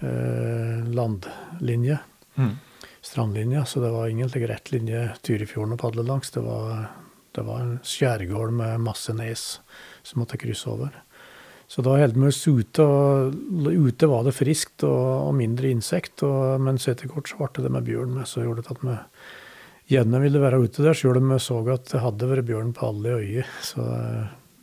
[0.00, 2.00] eh, landlinje.
[2.40, 2.54] Mm.
[3.04, 3.64] Strandlinje.
[3.68, 6.32] Så det var ingen slik rett linje Tyrifjorden å padle langs.
[6.34, 6.86] Det var,
[7.36, 9.48] det var en skjærgård med masse nes
[10.04, 11.00] som måtte krysse over.
[11.66, 16.22] Så da holdt vi oss ute, og ute var det friskt og, og mindre insekt.
[16.26, 18.98] Og, mens etter hvert så ble det med bjørn med, så gjorde det at vi
[19.90, 22.88] gjerne ville være ute der, sjøl om vi så at det hadde vært bjørn på
[22.88, 23.50] alle øyer.
[23.64, 23.84] Så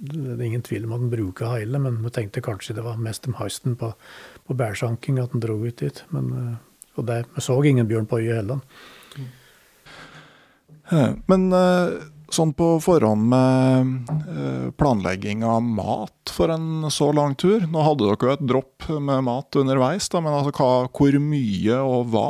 [0.02, 3.02] det er ingen tvil om at den bruker hele, men vi tenkte kanskje det var
[3.02, 3.92] mest om høsten på,
[4.48, 6.04] på bærsanking at den dro ut dit.
[6.16, 6.58] Men,
[6.98, 8.66] og det, vi så ingen bjørn på øyet heller.
[11.30, 11.46] Men
[12.36, 17.66] sånn på forhånd med eh, planlegging av mat for en så lang tur?
[17.68, 21.82] Nå hadde dere jo et dropp med mat underveis, da, men altså, hva, hvor mye
[21.84, 22.28] og hva?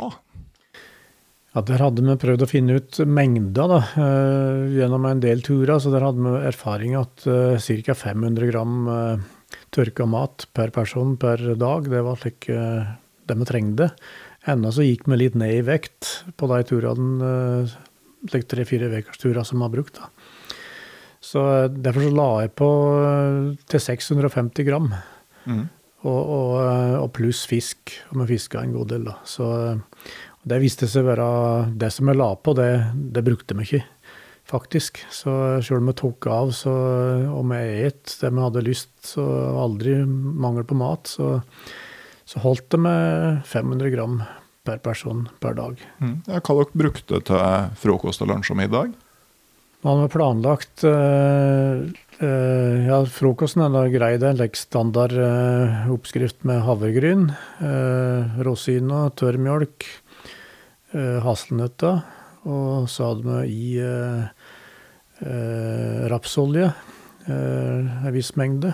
[1.52, 5.78] Ja, Der hadde vi prøvd å finne ut mengda da, uh, gjennom en del turer.
[5.78, 7.94] så Der hadde vi erfaring at uh, ca.
[7.94, 9.20] 500 gram uh,
[9.70, 12.96] tørka mat per person per dag, det var slik uh,
[13.28, 13.92] det vi trengte.
[14.48, 17.32] Ennå så gikk vi litt ned i vekt på de turene
[18.30, 19.98] like tre-fire ukersturer som vi har brukt.
[19.98, 20.10] Da.
[21.22, 22.70] Så eh, derfor så la jeg på
[23.06, 23.38] eh,
[23.70, 24.90] til 650 gram.
[25.46, 25.64] Mm.
[26.02, 27.94] Og, og, eh, og, pluss fisk.
[28.10, 29.18] Og vi fiska en god del, da.
[29.28, 29.48] Så
[30.42, 31.28] det viste seg å være
[31.78, 32.70] Det som jeg la på, det,
[33.14, 33.82] det brukte vi ikke,
[34.48, 35.02] faktisk.
[35.14, 36.74] Så sjøl om vi tok av så,
[37.30, 39.24] og vi et det vi hadde lyst, så
[39.62, 41.38] aldri mangel på mat, så,
[42.26, 44.22] så holdt det med 500 gram
[44.66, 45.78] per person per dag.
[46.02, 46.18] Mm.
[46.28, 48.92] Ja, hva dere brukte til frokost og lunsj og middag?
[49.82, 51.82] Man har planlagt uh,
[52.22, 54.12] uh, Ja, frokosten er da grei.
[54.22, 57.32] Det er en standard uh, oppskrift med havregryn,
[58.46, 59.88] rosiner, tørrmjølk,
[60.92, 62.02] hasselnøtter.
[62.52, 63.82] Og så hadde vi i
[66.10, 66.72] rapsolje
[67.28, 68.72] en viss mengde.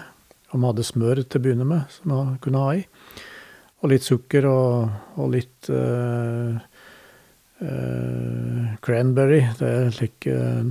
[0.48, 2.84] Og vi hadde smør til å begynne med, som vi kunne ha i.
[3.78, 6.56] Og litt sukker og, og litt uh,
[7.60, 9.42] uh, cranberry.
[9.58, 10.64] Det er slik uh,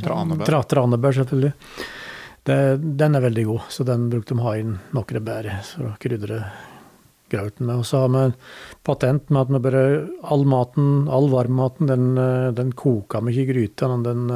[0.00, 0.46] Tranebær.
[0.48, 1.52] Tra, tranebær, selvfølgelig.
[2.48, 2.56] Det,
[2.98, 5.96] den er veldig god, så den brukte de å ha inn noen bær for å
[6.02, 6.40] krydre
[7.32, 7.82] grauten med.
[7.82, 8.24] Og så har vi
[8.86, 9.84] patent med at vi bare
[10.34, 12.10] All maten, all varmmaten, den,
[12.56, 13.88] den koker vi ikke i gryta.
[14.04, 14.26] Den,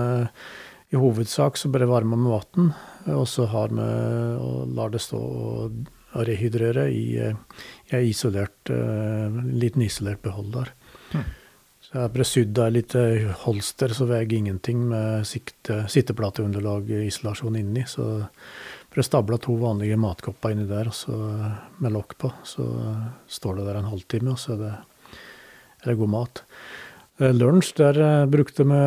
[0.92, 2.72] I hovedsak så bare varmer vi vann,
[3.14, 3.90] og så har vi
[4.38, 7.34] og lar det stå og og rehydrere i, eh,
[7.90, 10.70] i en isolert, liten isolert beholder.
[11.12, 11.24] Mm.
[11.84, 13.00] Så jeg jeg bare sydd av lite
[13.44, 17.84] holster, så veier ingenting med sikte, sitteplateunderlag isolasjon inni.
[17.86, 18.26] Så
[18.94, 21.14] ble stabla to vanlige matkopper inni der så,
[21.82, 22.30] med lokk på.
[22.46, 22.64] Så
[23.26, 24.72] står det der en halvtime, og så er det,
[25.82, 26.42] er det god mat.
[27.20, 28.80] Eh, lunsj, der eh, brukte vi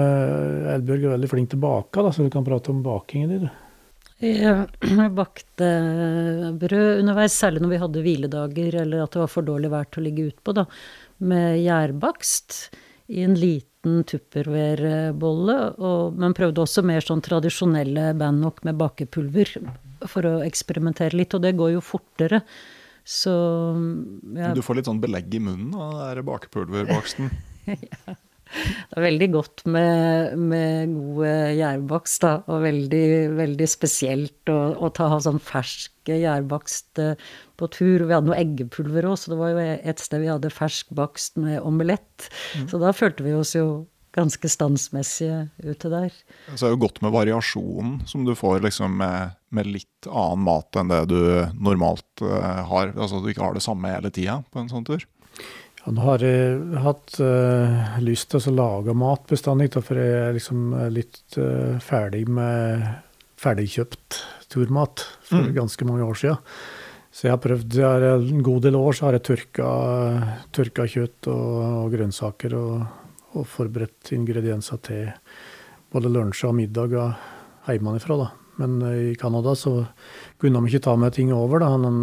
[0.73, 3.47] Elbjørg er veldig flink til å bake, da, så du kan prate om bakingen din.
[4.17, 5.67] Jeg bakte
[6.57, 10.01] brød underveis, særlig når vi hadde hviledager eller at det var for dårlig vær til
[10.01, 10.65] å ligge utpå, da.
[11.29, 12.57] Med gjærbakst
[13.13, 15.57] i en liten tupperware-bolle,
[16.17, 19.53] men prøvde også mer sånn tradisjonelle bannock med bakepulver
[20.05, 22.43] for å eksperimentere litt, og det går jo fortere.
[23.07, 23.33] Så
[24.35, 24.51] ja.
[24.55, 27.29] Du får litt sånn belegg i munnen av den bakepulverbaksten?
[27.71, 28.17] ja.
[28.47, 32.33] Det er veldig godt med, med god gjærbakst, da.
[32.51, 33.07] Og veldig,
[33.37, 37.27] veldig spesielt å, å ta sånn fersk gjærbakst eh,
[37.59, 38.05] på tur.
[38.05, 41.39] Vi hadde noe eggepulver òg, så det var jo et sted vi hadde fersk bakst
[41.41, 42.29] med omelett.
[42.55, 42.69] Mm.
[42.71, 43.67] Så da følte vi oss jo
[44.17, 46.15] ganske standsmessige ute der.
[46.49, 50.45] Så det er jo godt med variasjonen som du får liksom med, med litt annen
[50.47, 51.21] mat enn det du
[51.53, 52.95] normalt uh, har.
[52.95, 55.05] Altså at du ikke har det samme hele tida på en sånn tur.
[55.83, 60.35] Ja, nå har jeg hatt uh, lyst til å lage mat bestandig, for jeg er
[60.35, 62.83] liksom eh, litt uh, ferdig med
[63.37, 65.53] ferdigkjøpt turmat for mm.
[65.55, 66.41] ganske mange år siden.
[67.13, 69.69] Så jeg har prøvd jeg har En god del år så har jeg tørka,
[70.53, 71.53] tørka kjøtt og,
[71.85, 72.73] og grønnsaker og,
[73.37, 75.11] og, forberedt ingredienser til
[75.93, 76.97] både lunsj og middag
[77.67, 78.17] hjemmefra.
[78.23, 78.27] da.
[78.57, 79.85] Men i Canada så
[80.41, 81.61] kunne de ikke ta med ting over.
[81.61, 81.69] da.
[81.75, 82.01] Han,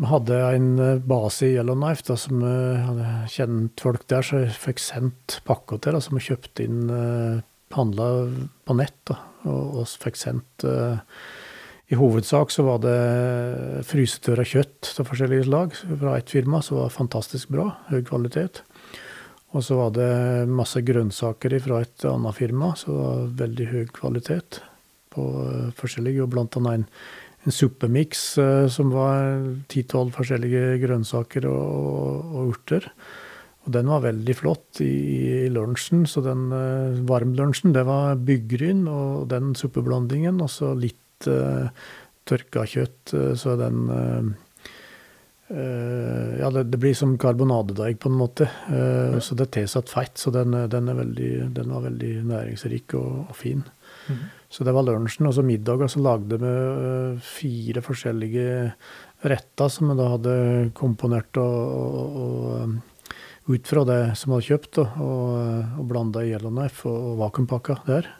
[0.00, 4.56] vi hadde en eh, base i Yellowknife da, som hadde kjent folk der, så jeg
[4.56, 8.06] fikk sendt pakker til da, som vi kjøpte inn eh, Handla
[8.66, 9.14] på nett da,
[9.46, 16.16] og, og fikk sendt I hovedsak så var det frysetørra kjøtt av forskjellige slag fra
[16.18, 18.64] ett firma som var fantastisk bra, høy kvalitet.
[19.50, 20.10] Og så var det
[20.50, 24.60] masse grønnsaker fra et annet firma så det var veldig høy kvalitet
[25.10, 26.86] på uh, forskjellige, og blant annet en
[27.46, 29.40] en suppemiks eh, som var
[29.72, 32.90] ti-tolv forskjellige grønnsaker og, og, urter.
[33.64, 34.92] Og den var veldig flott i,
[35.46, 36.06] i lunsjen.
[36.08, 40.40] Så den uh, varmlunsjen, det var byggryn og den suppeblandingen.
[40.40, 41.68] Og så litt uh,
[42.28, 43.12] tørka kjøtt.
[43.12, 44.30] Uh, så den uh,
[45.50, 48.46] Ja, det, det, blir som karbonadedeig på en måte.
[48.70, 50.14] Uh, så det er tilsatt feit.
[50.20, 53.64] Så den, den, veldig, den, var veldig næringsrik og, og fin.
[54.06, 54.20] Mm.
[54.50, 55.28] Så det var lunsjen.
[55.30, 58.46] Og så middag, og så lagde vi eh, fire forskjellige
[59.30, 60.36] retter som vi da hadde
[60.76, 62.16] komponert og, og,
[63.46, 65.36] og ut fra det som vi hadde kjøpt, og,
[65.80, 68.10] og blanda i Yellowknife og, og vakuumpakka der.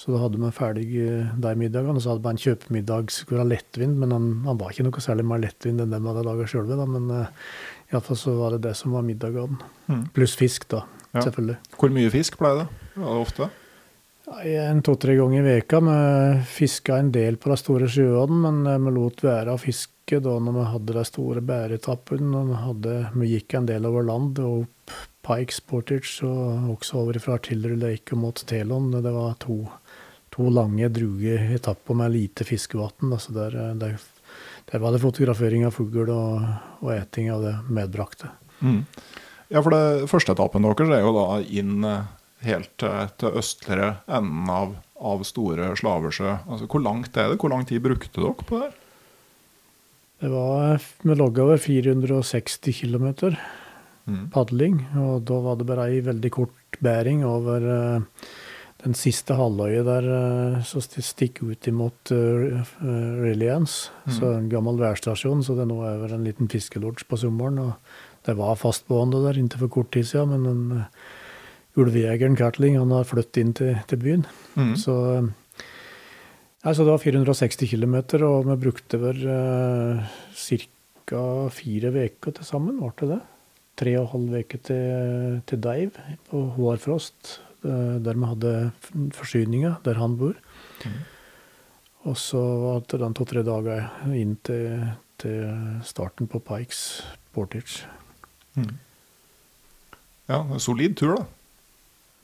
[0.00, 1.98] Så da hadde vi ferdig der de middagene.
[1.98, 5.04] Og så hadde vi en kjøpemiddag som var lettvint, men han, han, var ikke noe
[5.04, 6.72] særlig mer lettvint enn den vi hadde laga sjøl.
[6.88, 7.50] Men uh,
[7.92, 9.58] iallfall så var det det som var middagen.
[9.90, 10.06] Mm.
[10.16, 10.86] Pluss fisk, da.
[11.10, 11.26] Ja.
[11.26, 11.58] Selvfølgelig.
[11.76, 12.68] Hvor mye fisk ble det?
[12.94, 13.50] Det ofte?
[14.30, 15.82] En to-tre ganger i veka.
[15.84, 20.20] Vi fiska en del på de store sjøene, men eh, vi lot være å fiske
[20.22, 22.44] da når vi hadde de store bæretappene.
[22.54, 24.94] Vi, vi gikk en del over land og opp
[25.26, 28.90] Pikes Portage og også over fra Artillery Lake og mot Telon.
[28.94, 29.62] Det var to,
[30.40, 33.12] to lange, druge etapper med lite fiskevann.
[33.12, 33.98] Altså der, eh, der,
[34.72, 36.46] der, var det fotografering av fugl og,
[36.80, 38.32] og, eting av det medbrakte.
[38.60, 38.84] Mm.
[39.50, 42.10] Ja, for det første etappen deres er jo da inn eh,
[42.46, 46.36] helt til, til østligere enden av, av Store Slaversjø.
[46.46, 47.40] Altså, hvor langt er det?
[47.40, 48.70] Hvor lang tid brukte dere på det?
[50.20, 53.06] Det var Vi logga over 460 km
[54.04, 54.30] mm.
[54.32, 54.82] padling.
[55.00, 58.24] Og da var det bare ei veldig kort bæring over uh,
[58.84, 62.60] den siste halvøyet der uh, som stikker ut imot uh,
[63.20, 63.90] Reliance.
[64.06, 64.12] Mm.
[64.16, 67.60] Så en gammel værstasjon, så det nå er vel en liten fiskelodge på sommeren.
[67.60, 70.86] Og det var fastboende der inntil for kort tid siden, men den
[71.80, 74.24] ulvejegeren Catling han har flyttet inn til, til byen.
[74.56, 74.72] Mm.
[74.80, 74.94] Så,
[76.64, 81.26] altså det var 460 km, og vi brukte vel uh, ca.
[81.54, 83.20] fire uker til sammen, ble det det?
[83.80, 88.52] Tre og en halv uke til, til Dave på Hårfrost, uh, der vi hadde
[89.16, 90.36] forsyninger, der han bor.
[90.84, 91.00] Mm.
[92.08, 94.86] Og så var det den to-tre dager inn til,
[95.20, 95.42] til,
[95.84, 97.02] starten på Pikes
[97.34, 97.84] Portage.
[98.56, 98.78] Mm.
[100.30, 101.26] Ja, solid tur, da.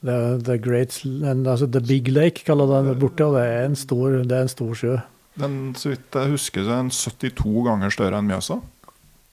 [0.07, 0.93] The, the, great,
[1.25, 4.51] altså the Big Lake kaller det borte, og det er en stor, det er en
[4.51, 4.97] stor sjø.
[5.37, 8.59] Den, så vidt jeg husker, så er den 72 ganger større enn Mjøsa?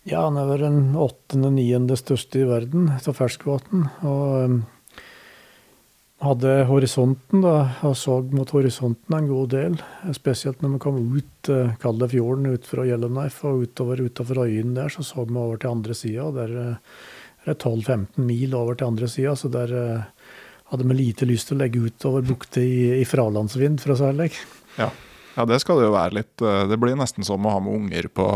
[0.04, 3.86] Ja, den er vel den åttende-niende største i verden av ferskvann.
[4.04, 4.58] Og um,
[6.24, 7.56] hadde horisonten, da,
[7.86, 9.76] og så mot horisonten en god del.
[10.16, 11.50] Spesielt når vi kom ut
[11.82, 15.60] kall det fjorden, ut fra Yellowknife og utover utover øyen der, så så vi over
[15.60, 16.30] til andre sida.
[16.34, 16.96] Der uh,
[17.52, 20.04] 12-15 mil over til andre sida, så der eh,
[20.72, 24.12] hadde vi lite lyst til å legge utover bukter i, i fralandsvind, for å si
[24.16, 24.30] det
[24.78, 24.88] ja.
[25.36, 26.34] ja, det skal det jo være litt.
[26.40, 28.28] Eh, det blir nesten som å ha med unger på,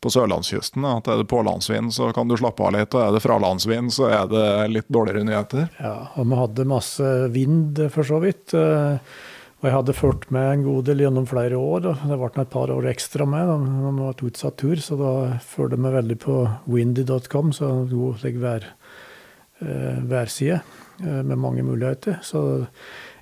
[0.00, 0.84] på sørlandskysten.
[0.88, 4.10] At er det pålandsvind, så kan du slappe av litt, og er det fralandsvind, så
[4.12, 4.44] er det
[4.74, 5.66] litt dårligere nyheter.
[5.80, 8.54] Ja, og vi hadde masse vind, for så vidt.
[9.58, 11.88] Og jeg hadde fulgt med en god del gjennom flere år.
[11.90, 13.48] og Det ble et par år ekstra med.
[13.50, 16.36] det var et utsatt tur, så da følte vi veldig på
[16.70, 18.68] windy.com, så god vær,
[19.60, 20.60] eh, værside
[21.02, 22.20] eh, med mange muligheter.
[22.22, 22.66] Så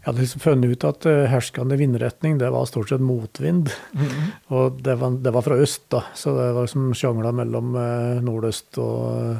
[0.07, 3.73] jeg hadde liksom funnet ut at eh, herskende vindretning det var stort sett motvind.
[3.93, 4.29] Mm -hmm.
[4.55, 7.75] Og det var, det var, fra øst, da, så det var liksom sjangla mellom
[8.23, 9.37] nordøst og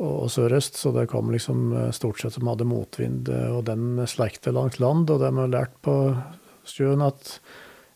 [0.00, 3.28] og sørøst, så det kom liksom eh, stort sett som hadde motvind.
[3.28, 5.96] Eh, og den slekte langt land, og det vi har lært på
[6.68, 7.38] sjøen at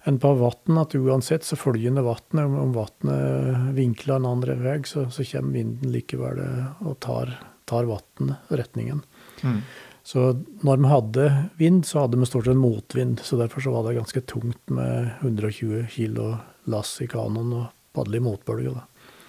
[0.04, 2.44] enn på vann at uansett så følger vannet.
[2.44, 7.32] Om vannet vinkler en andre vei, så, så, kommer vinden likevel eh, og tar,
[7.64, 9.00] tar vannet retningen.
[9.40, 9.62] Mm.
[10.04, 11.26] Så når vi hadde
[11.56, 13.22] vind, så hadde vi stort sett motvind.
[13.24, 16.34] Så derfor så var det ganske tungt med 120 kilo
[16.68, 18.74] lass i kanoen og padle i motbølge.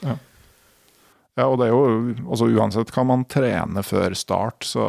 [0.04, 0.18] Ja.
[1.36, 1.88] Ja, og det er jo
[2.32, 4.84] altså Uansett kan man trene før start, så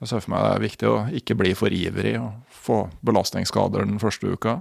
[0.00, 3.88] jeg ser for meg det er viktig å ikke bli for ivrig og få belastningsskader
[3.88, 4.58] den første uka.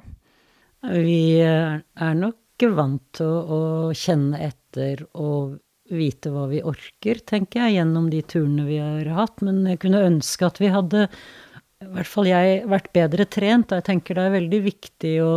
[0.87, 3.61] Vi er nok vant til å
[3.95, 5.57] kjenne etter og
[5.89, 9.43] vite hva vi orker, tenker jeg, gjennom de turene vi har hatt.
[9.45, 11.07] Men jeg kunne ønske at vi hadde,
[11.83, 13.75] i hvert fall jeg, vært bedre trent.
[13.75, 15.33] Jeg tenker det er veldig viktig å,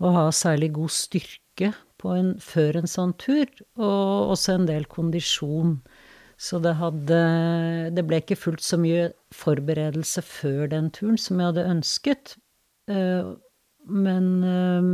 [0.00, 1.72] å ha særlig god styrke
[2.08, 5.74] en, før en sånn tur, og også en del kondisjon.
[6.40, 7.16] Så det hadde
[7.92, 12.36] Det ble ikke fullt så mye forberedelse før den turen som jeg hadde ønsket.
[12.88, 13.34] Eh,
[13.84, 14.88] men eh,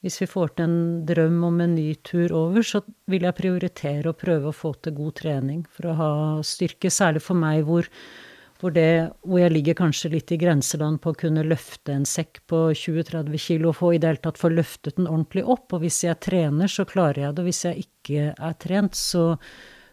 [0.00, 2.80] hvis vi får til en drøm om en ny tur over, så
[3.10, 6.10] vil jeg prioritere å prøve å få til god trening for å ha
[6.46, 7.88] styrke, særlig for meg hvor
[8.60, 12.42] hvor, det, hvor, jeg ligger kanskje litt i grenseland på å kunne løfte en sekk
[12.50, 15.72] på 20-30 kilo og få i det hele tatt få løftet den ordentlig opp.
[15.72, 17.40] Og hvis jeg trener, så klarer jeg det.
[17.40, 19.24] Og hvis jeg ikke er trent, så,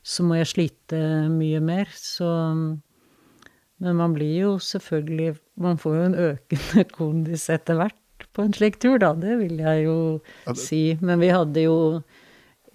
[0.03, 0.99] så må jeg slite
[1.31, 1.93] mye mer.
[1.95, 2.27] Så
[3.77, 8.01] Men man blir jo selvfølgelig Man får jo en økende kondis etter hvert
[8.37, 9.13] på en slik tur, da.
[9.17, 9.97] Det vil jeg jo
[10.57, 10.81] si.
[11.01, 11.77] Men vi hadde jo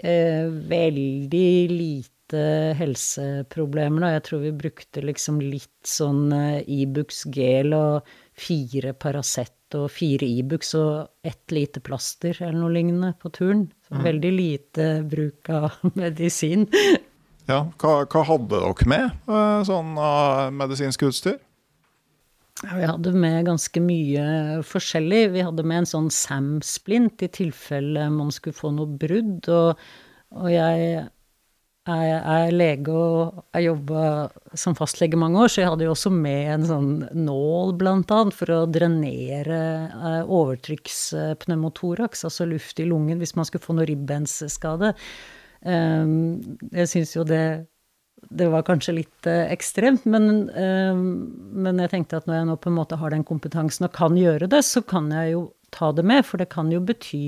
[0.03, 2.43] eh, veldig lite
[2.79, 4.13] helseproblemer, da.
[4.17, 6.33] Jeg tror vi brukte liksom litt sånn
[6.67, 12.75] Ibux eh, gel og fire Paracet og fire Ibux og ett lite plaster eller noe
[12.75, 13.67] lignende på turen.
[13.89, 14.05] Så mm.
[14.09, 16.67] veldig lite bruk av medisin.
[17.49, 21.41] Ja, hva, hva hadde dere med eh, sånn av medisinsk utstyr?
[22.61, 24.25] Ja, vi hadde med ganske mye
[24.69, 25.23] forskjellig.
[25.33, 29.49] Vi hadde med en sånn SAM-splint i tilfelle man skulle få noe brudd.
[29.51, 29.81] Og,
[30.37, 31.09] og jeg
[31.83, 34.03] jeg er lege og har jobba
[34.55, 36.93] som fastlege mange år, så jeg hadde jo også med en sånn
[37.25, 39.59] nål, blant annet, for å drenere
[39.91, 44.93] eh, overtrykkspneumotoraks, altså luft i lungen, hvis man skulle få noe ribbensskade.
[45.67, 46.39] Ehm,
[46.71, 47.43] jeg syns jo det
[48.31, 51.03] det var kanskje litt eh, ekstremt, men, ehm,
[51.65, 54.17] men jeg tenkte at når jeg nå på en måte har den kompetansen og kan
[54.17, 57.25] gjøre det, så kan jeg jo ta det med, for det kan jo bety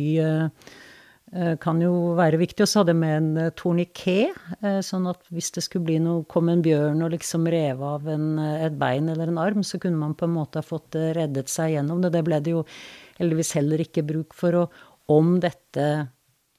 [1.34, 2.62] Eh, kan jo være viktig.
[2.62, 4.18] Og så hadde jeg med en eh, torniké,
[4.60, 8.06] eh, sånn at hvis det skulle bli noe, kom en bjørn og liksom rev av
[8.12, 11.50] en, et bein eller en arm, så kunne man på en måte ha fått reddet
[11.50, 12.12] seg gjennom det.
[12.14, 12.62] Det ble det jo
[13.18, 14.60] heldigvis heller ikke bruk for.
[14.62, 15.88] Og om dette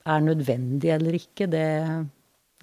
[0.05, 1.65] er nødvendig eller ikke, det,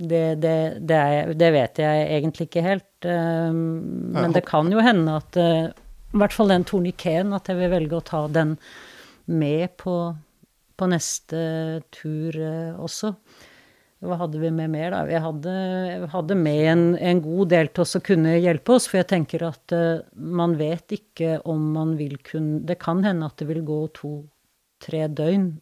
[0.00, 3.06] det, det, det, er, det vet jeg egentlig ikke helt.
[3.06, 7.98] Men det kan jo hende at I hvert fall den tornikeen, at jeg vil velge
[7.98, 8.56] å ta den
[9.28, 9.96] med på
[10.82, 11.40] på neste
[11.94, 13.14] tur eh, også.
[14.02, 15.04] Hva hadde vi med mer, da?
[15.06, 15.52] Vi hadde,
[16.10, 19.44] hadde med en, en, god del til oss å kunne hjelpe oss, for jeg tenker
[19.46, 19.74] at
[20.10, 25.04] man vet ikke om man vil kunne Det kan hende at det vil gå to-tre
[25.06, 25.52] døgn.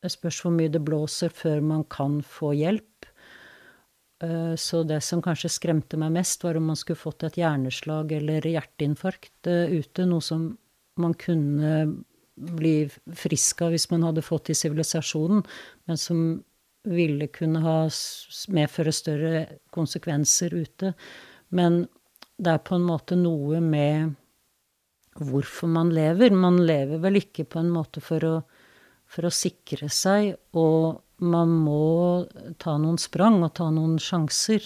[0.00, 2.88] Det spørs hvor mye det blåser før man kan få hjelp.
[4.22, 8.14] Uh, så det som kanskje skremte meg mest, var om man skulle fått et hjerneslag
[8.20, 10.52] eller hjerteinfarkt uh, ute, noe som
[11.00, 11.74] man kunne
[12.34, 12.76] bli
[13.16, 15.42] frisk av hvis man hadde fått i sivilisasjonen,
[15.88, 16.22] men som
[16.88, 17.76] ville kunne ha
[18.50, 19.42] medføre større
[19.74, 20.92] konsekvenser ute.
[21.54, 21.84] Men
[22.42, 24.16] det er på en måte noe med
[25.20, 26.32] hvorfor man lever.
[26.34, 28.34] Man lever vel ikke på en måte for å,
[29.12, 32.24] for å sikre seg, og man må
[32.62, 34.64] ta noen sprang og ta noen sjanser.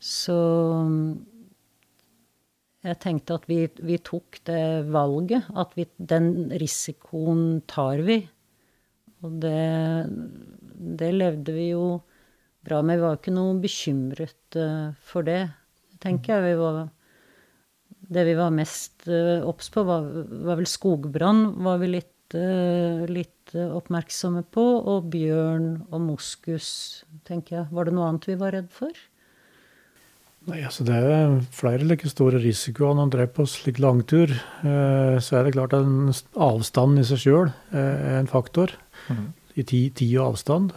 [0.00, 0.36] Så
[2.86, 5.48] jeg tenkte at vi, vi tok det valget.
[5.58, 8.20] At vi, den risikoen tar vi.
[9.24, 10.06] Og det,
[11.00, 11.86] det levde vi jo
[12.66, 12.82] bra.
[12.82, 12.96] med.
[12.96, 15.42] vi var jo ikke noe bekymret uh, for det,
[16.02, 16.52] tenker jeg.
[16.52, 16.82] Vi var,
[18.16, 20.06] det vi var mest uh, obs på, var,
[20.46, 21.48] var, vel skogbrann.
[21.66, 24.64] var vi litt, litt oppmerksomme på.
[24.90, 26.70] Og bjørn og moskus,
[27.28, 27.68] tenker jeg.
[27.70, 28.90] Var det noe annet vi var redd for?
[30.46, 34.30] Nei, altså Det er flere like store risikoer når man drar på slik langtur.
[34.30, 38.76] Eh, så er det klart at avstanden i seg sjøl er en faktor.
[39.10, 39.32] Mm.
[39.56, 40.74] I tid, tid, og avstand.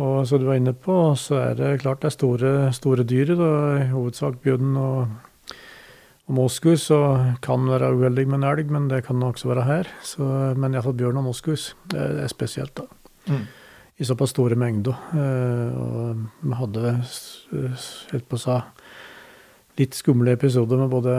[0.00, 3.34] Og som du var inne på, så er det klart det er store, store dyr.
[3.34, 5.12] I hovedsak bjørn og,
[6.28, 6.90] og moskus.
[6.94, 9.92] Og kan være uheldig med en elg, men det kan også være her.
[10.02, 10.24] Så,
[10.56, 11.72] men iallfall bjørn og moskus.
[11.92, 12.88] Det er spesielt, da.
[13.28, 13.44] Mm
[13.96, 14.96] i såpass store mengder.
[15.14, 16.94] Eh, og vi hadde,
[18.12, 18.58] helt på å si,
[19.78, 21.14] litt skumle episoder med, både,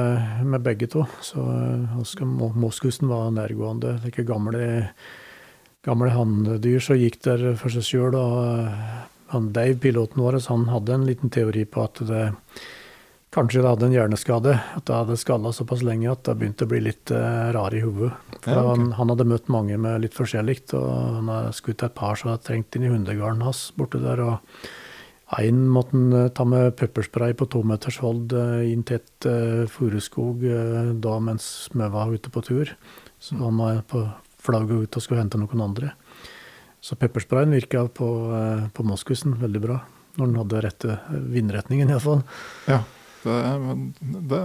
[0.48, 1.06] med begge to.
[1.24, 3.98] Så eh, Oskar Moskusen var nærgående.
[4.04, 4.66] Like gamle,
[5.88, 8.20] gamle hanndyr som gikk der for seg sjøl.
[8.20, 12.26] Og eh, han Dave, piloten vår, han hadde en liten teori på at det
[13.36, 14.54] Kanskje det hadde en hjerneskade.
[14.78, 17.82] At det hadde skalla såpass lenge at det begynte å bli litt uh, rar i
[17.84, 18.14] hodet.
[18.32, 18.56] Ja, okay.
[18.56, 22.32] han, han, hadde møtt mange med litt forskjellig, og han hadde skutt et par som
[22.32, 24.24] hadde trengt inn i hundegarden hans borte der.
[24.24, 28.32] og en måtte han uh, ta med pepperspray på to meters hold
[28.64, 32.72] inn til et uh, furuskog uh, da mens vi var ute på tur.
[33.20, 34.08] Så han var på
[34.46, 35.92] flagget ut og skulle hente noen andre.
[36.80, 38.08] Så peppersprayen virka på,
[38.72, 39.80] på Moskusen veldig bra.
[40.16, 40.98] Når den hadde rette
[41.34, 42.22] vindretningen, iallfall.
[42.70, 42.84] Ja.
[43.26, 44.42] Det, det,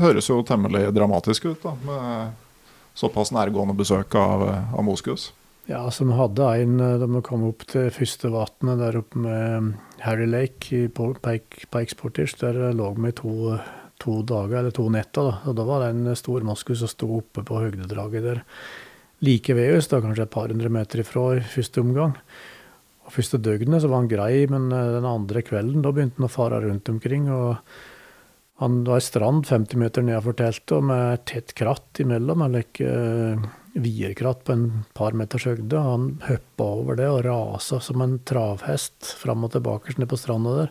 [0.00, 5.32] høres jo temmelig dramatisk ut, da, med såpass nærgående besøk av, av moskus.
[5.66, 9.72] Ja, som hadde en da vi kom opp til første vannet der oppe med
[10.04, 12.36] Harry Lake i Pike, Pike Sportage.
[12.42, 13.56] Der lå vi i to,
[14.02, 15.30] to, dager, eller to netter.
[15.30, 15.38] Da.
[15.48, 18.42] Og da var det en stor moskus som sto oppe på høydedraget der
[19.24, 22.12] like ved oss, da kanskje et par hundre meter ifra i første omgang.
[23.04, 26.28] Og Første døgnet så var han grei, men eh, den andre kvelden da begynte han
[26.28, 27.30] å fare rundt omkring.
[27.32, 27.56] og
[28.62, 32.44] han var ei strand 50 meter nedenfor teltet, med tett kratt imellom.
[32.46, 35.80] eller ikke uh, vierkratt på en par meters høgde.
[35.80, 40.54] Han hoppa over det og rasa som en travhest fram og tilbake ned på stranda
[40.60, 40.70] der.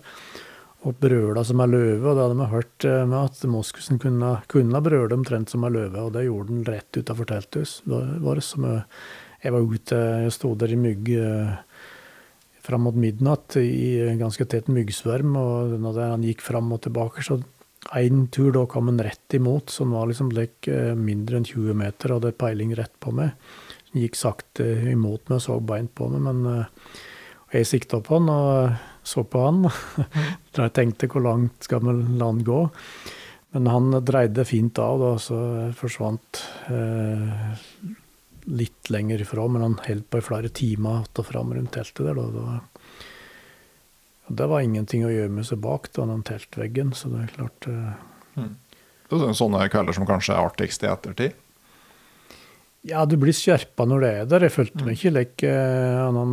[0.87, 2.07] Og brøla som ei løve.
[2.07, 5.73] Og det hadde vi hørt uh, med at moskusen kunne, kunne brøle omtrent som ei
[5.75, 6.07] løve.
[6.07, 8.55] Og det gjorde den rett utafor teltet vårt.
[9.43, 11.09] Jeg var ute, jeg sto der i mygg
[12.63, 15.35] fram mot midnatt i ganske tett myggsverm.
[15.35, 17.41] Og når han gikk fram og tilbake, så
[17.91, 22.11] en tur da kom han rett imot, som var liksom eh, mindre enn 20 meter,
[22.11, 23.33] og hadde peiling rett på meg.
[23.91, 27.01] Han gikk sakte imot meg og så beint på meg, men uh,
[27.53, 29.67] jeg sikta på han og så på han.
[30.53, 32.61] Da jeg tenkte hvor langt skal vi la han gå?
[33.53, 35.37] Men han dreide fint av, da, så
[35.77, 36.41] forsvant
[36.73, 37.53] uh,
[38.49, 39.45] litt lenger ifra.
[39.49, 42.13] Men han holdt på i flere timer att og fram rundt teltet der.
[42.13, 42.59] da
[44.37, 47.95] det var ingenting å gjemme seg bak da, den teltveggen, så det er klart uh,
[48.39, 48.51] mm.
[49.09, 51.39] Det er sånne kvelder som kanskje er artigst i ettertid?
[52.87, 54.45] Ja, du blir skjerpa når det er der.
[54.47, 54.95] Jeg følte meg mm.
[54.97, 56.31] ikke like uh,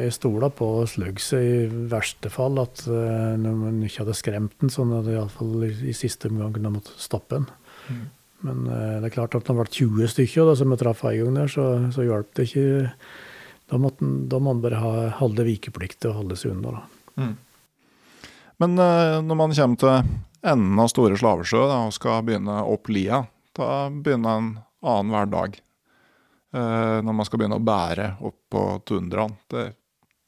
[0.00, 4.94] Jeg stola på seg i verste fall, at når man ikke hadde skremt den, sånn
[4.96, 7.50] at iallfall i, i siste omgang kunne måtte stoppe den.
[7.86, 8.02] Mm.
[8.48, 11.20] Men det er klart at når det ble 20 stykker da, som jeg traff en
[11.20, 12.88] gang der, så, så hjalp det ikke.
[13.72, 14.90] Da, måtte, da man bare ha,
[15.22, 16.80] holde vikeplikt og holde seg unna.
[16.80, 17.01] da.
[18.62, 22.90] Men uh, når man kommer til enden av Store Slavesjø da, og skal begynne opp
[22.92, 23.24] lia,
[23.58, 24.50] da begynner en
[24.82, 25.56] annen hver dag.
[26.52, 29.34] Uh, når man skal begynne å bære opp på tundraen.
[29.50, 29.70] Det,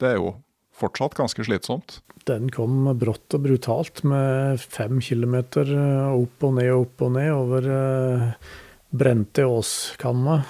[0.00, 0.34] det, er jo
[0.74, 2.00] fortsatt ganske slitsomt.
[2.24, 7.10] Den kom brått og brutalt med fem kilometer eh, opp og ned og opp og
[7.18, 7.66] ned over
[8.88, 10.46] brente åskammer.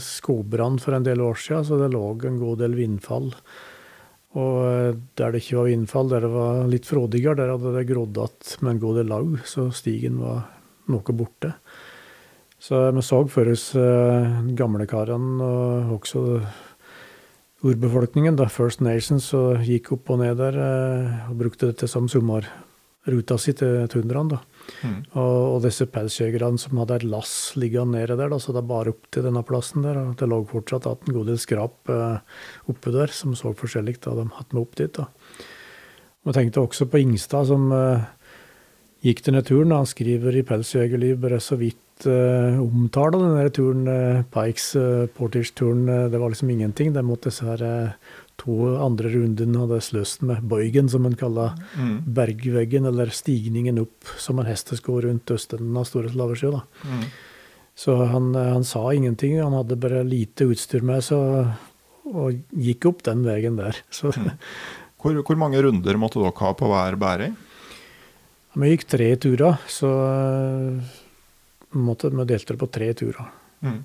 [0.00, 3.28] Skogbrann for en del år siden, så det lå en god del vindfall
[4.38, 7.86] og eh, der det ikke var vindfall, der det var litt frådigere, der hadde det
[7.88, 10.44] grodd igjen med en god del lag, så stigen var
[10.90, 11.54] noe borte.
[12.60, 16.24] Så vi så for oss eh, gamlekarene og også
[17.64, 22.08] urbefolkningen, da, First Nations, som gikk opp og ned der eh, og brukte dette som
[22.08, 24.30] sommerruta si til tundraen.
[24.36, 24.40] da.
[24.82, 24.98] Mm.
[25.12, 28.90] Og, og, disse pelsjegerne som hadde et lass liggende nede der, da, så det bar
[28.90, 29.98] opp til denne plassen der.
[30.02, 32.40] Og det lå fortsatt at en god del skrap eh,
[32.70, 34.96] oppe der, som så forskjellig da de hadde med opp dit.
[34.96, 35.10] da.
[36.28, 38.08] Og tenkte også på Ingstad, som eh,
[39.06, 39.72] gikk denne turen.
[39.74, 45.86] Han skriver i Pelsjegerliv bare så vidt uh, omtaler denne turen, uh, Pikes uh, Portage-turen.
[46.12, 46.92] det var liksom ingenting.
[46.92, 47.64] Det måtte disse her
[48.40, 51.96] to andre runden hadde sløst med bøygen, som en kaller mm.
[52.16, 56.54] bergveggen, eller stigningen opp som en hestesko rundt østenden av Store Slaversjø.
[56.88, 57.04] Mm.
[57.80, 61.52] Så han, han, sa ingenting, han hadde bare lite utstyr med seg
[62.10, 63.76] og, gikk opp den veien der.
[63.96, 64.32] Så mm.
[65.00, 67.36] Hvor, hvor, mange runder måtte dere ha på hver bæring?
[68.60, 69.88] Vi gikk tre turer, så
[71.78, 73.30] måtte, vi delte det på tre turer.
[73.62, 73.78] Mm.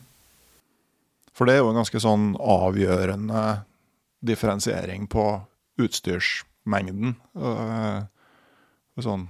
[1.36, 3.44] For det er jo en ganske sånn avgjørende
[4.26, 5.26] differensiering på
[5.82, 7.16] utstyrsmengden.
[9.04, 9.28] Sånn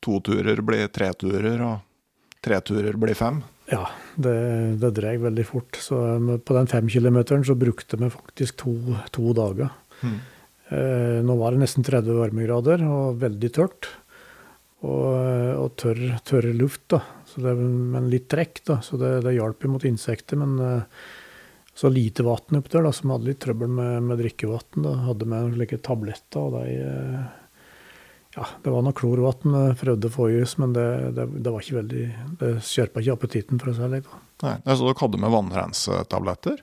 [0.00, 3.42] to turer blir tre turer, og tre turer blir fem.
[3.70, 4.34] Ja, det,
[4.82, 5.78] det drev veldig fort.
[5.80, 5.96] Så
[6.44, 8.74] på den fem kilometeren så brukte vi faktisk to,
[9.14, 9.72] to dager.
[10.02, 10.18] Mm.
[10.72, 13.90] Eh, nå var det nesten 30 varmegrader og veldig tørt.
[14.82, 15.06] Og,
[15.62, 17.02] og tørr, tørr, luft, da.
[17.32, 18.80] Det, men litt trekk, da.
[18.84, 20.40] Så det, det hjalp mot insekter.
[20.42, 21.04] Men eh,
[21.74, 24.88] så lite vann oppi der, da, som hadde litt trøbbel med, med drikkevann.
[25.06, 26.40] Hadde med slike tabletter.
[26.40, 27.22] og de, eh,
[28.36, 31.48] ja, Det var noe klorvann jeg prøvde å få i oss, men det, det, det,
[31.48, 32.04] var ikke veldig,
[32.42, 34.02] det skjerpa ikke appetitten, for å si det.
[34.42, 36.62] Nei, Så dere hadde med vannrensetabletter?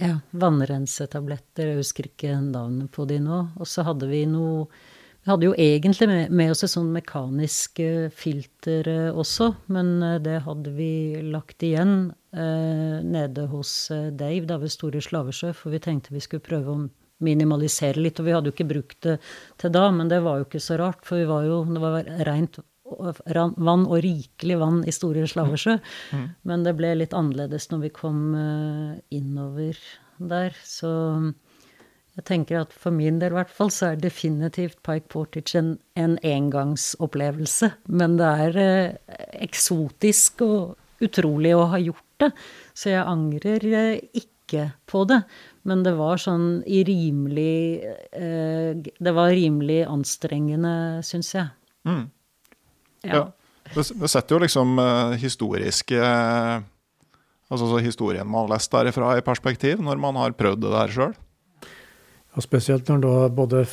[0.00, 1.72] Ja, vannrensetabletter.
[1.72, 3.42] Jeg husker ikke navnet på de nå.
[3.60, 4.68] Og så hadde vi noe
[5.20, 9.98] Vi hadde jo egentlig med, med oss et sånn mekanisk eh, filter eh, også, men
[10.00, 15.74] eh, det hadde vi lagt igjen eh, nede hos Dave da ved Store Slavesjø, for
[15.74, 16.84] vi tenkte vi skulle prøve å
[17.24, 18.20] minimalisere litt.
[18.20, 19.16] Og vi hadde jo ikke brukt det
[19.60, 22.12] til da, men det var jo ikke så rart, for vi var jo, det var
[22.28, 22.60] rent
[22.90, 25.76] vann, og rikelig vann i Store Slavesjø.
[26.16, 26.26] Mm.
[26.48, 29.78] Men det ble litt annerledes når vi kom uh, innover
[30.18, 30.56] der.
[30.66, 30.90] Så
[32.18, 35.74] jeg tenker at for min del i hvert fall så er definitivt Pike Portage en,
[35.94, 37.72] en engangsopplevelse.
[37.88, 39.16] Men det er eh,
[39.46, 42.30] eksotisk og utrolig å ha gjort det.
[42.76, 45.20] Så jeg angrer uh, ikke på det.
[45.68, 50.72] Men det var sånn i rimelig Det var rimelig anstrengende,
[51.06, 51.52] syns jeg.
[51.86, 52.08] Mm.
[53.06, 53.28] Ja.
[53.70, 56.00] Det, det, setter jo liksom uh, historiske
[57.50, 60.92] Altså så historien man har lest derifra, i perspektiv, når man har prøvd det der
[60.94, 61.14] sjøl.
[62.30, 63.64] Ja, spesielt når da både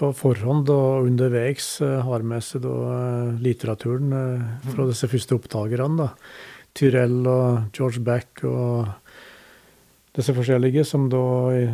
[0.00, 2.72] på forhånd og underveis har med seg da,
[3.38, 4.10] litteraturen
[4.66, 6.08] fra disse første oppdagerne.
[6.76, 8.90] Tyrell og George Back og
[10.16, 11.64] disse forskjellige, som da i,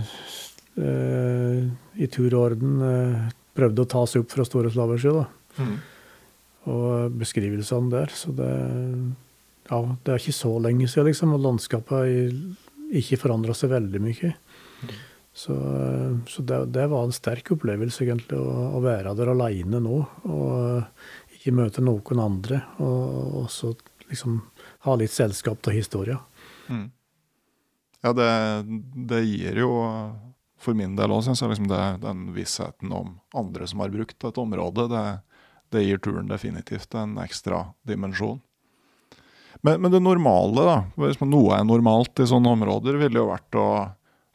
[0.77, 2.81] i tur og orden
[3.57, 5.15] prøvde å ta seg opp fra Store Slaversjø.
[5.17, 5.27] da.
[5.63, 5.77] Mm
[6.71, 8.13] og beskrivelsene der.
[8.15, 8.53] Så det,
[9.71, 14.33] ja, det er ikke så lenge siden, liksom, og landskapet ikke forandra seg veldig mye.
[15.37, 15.55] Så,
[16.31, 20.01] så det, det, var en sterk opplevelse, egentlig, å, å være der aleine nå.
[20.31, 22.63] Og ikke møte noen andre.
[22.83, 23.75] Og også
[24.11, 24.41] liksom
[24.87, 26.21] ha litt selskap til historia.
[26.69, 26.89] Mm.
[28.05, 28.31] Ja, det,
[29.09, 29.71] det, gir jo
[30.61, 34.29] for min del òg, syns jeg, liksom det, den vissheten om andre som har brukt
[34.29, 34.87] et område.
[34.93, 35.05] Det,
[35.75, 38.41] det gir turen definitivt en ekstra dimensjon.
[39.65, 43.59] Men, men, det normale, da, hvis noe er normalt i sånne områder, ville jo vært
[43.59, 43.69] å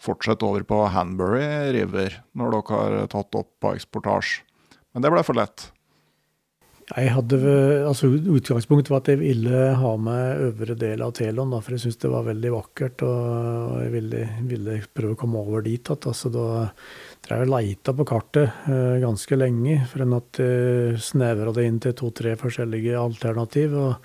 [0.01, 1.45] fortsette over på Hanbury
[1.75, 4.41] River når dere har tatt opp på eksportasje.
[4.91, 5.69] Men det ble for lett.
[6.91, 7.37] Jeg hadde,
[7.87, 12.01] altså Utgangspunktet var at jeg ville ha med øvre del av Telon, for jeg syntes
[12.03, 13.05] det var veldig vakkert.
[13.07, 16.09] Og jeg ville, ville prøve å komme over dit igjen.
[16.11, 16.45] Altså, da
[17.23, 21.79] drev og leita på kartet eh, ganske lenge, for en at jeg snevra det inn
[21.83, 23.79] til to-tre forskjellige alternativ.
[23.79, 23.97] og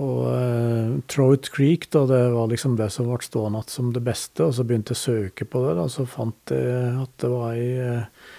[0.00, 4.00] og uh, Trout Creek, da, det var liksom det som ble stående igjen som det
[4.06, 4.46] beste.
[4.46, 7.52] Og så begynte jeg å søke på det, da, så fant jeg at det var
[7.52, 8.30] ei uh,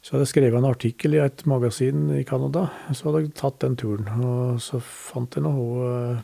[0.00, 2.68] Så hadde jeg skrevet en artikkel i et magasin i Canada.
[2.96, 4.08] Så hadde jeg tatt den turen.
[4.24, 6.22] Og så fant jeg noe uh,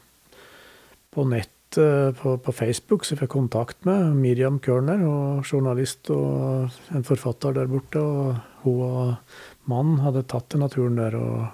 [1.13, 6.09] på nett Eh, på, på, Facebook så jeg fikk kontakt med Miriam Kørner, og journalist
[6.15, 8.01] og en forfatter der borte.
[8.01, 11.17] og Hun og mannen hadde tatt denne turen der.
[11.19, 11.47] og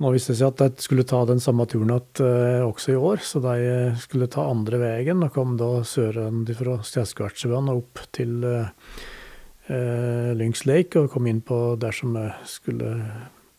[0.00, 3.00] Nå viste det seg at de skulle ta den samme turen at, uh, også i
[3.00, 3.56] år, så de
[4.00, 8.70] skulle ta andre veien og kom da sørenfra Stjerskvartsjøen og opp til uh,
[9.70, 12.92] uh, Lynx Lake og kom inn på der som vi skulle,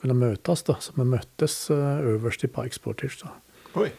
[0.04, 0.64] kunne møtes.
[0.68, 3.24] da, Så vi møttes øverst i Pikes Portage.
[3.24, 3.34] da.
[3.80, 3.92] Oi.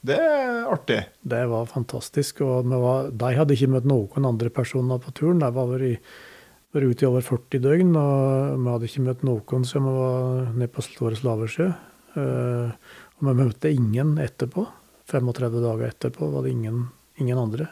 [0.00, 1.02] Det er artig.
[1.20, 2.40] Det var fantastisk.
[2.46, 5.42] Og var, de hadde ikke møtt noen andre personer på turen.
[5.42, 6.00] De var vært,
[6.72, 10.84] ute i over 40 døgn, og vi hadde ikke møtt noen som var nede på
[10.86, 11.68] Store Slavesjø.
[12.16, 12.72] Uh,
[13.18, 14.64] og vi møtte ingen etterpå.
[15.10, 16.86] 35 dager etterpå var det ingen,
[17.20, 17.68] ingen andre.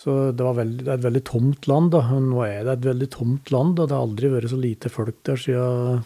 [0.00, 1.90] Så det, veldig, det er et veldig tomt land.
[1.92, 2.00] da.
[2.24, 5.20] Nå er det et veldig tomt land, og det har aldri vært så lite folk
[5.28, 6.04] der siden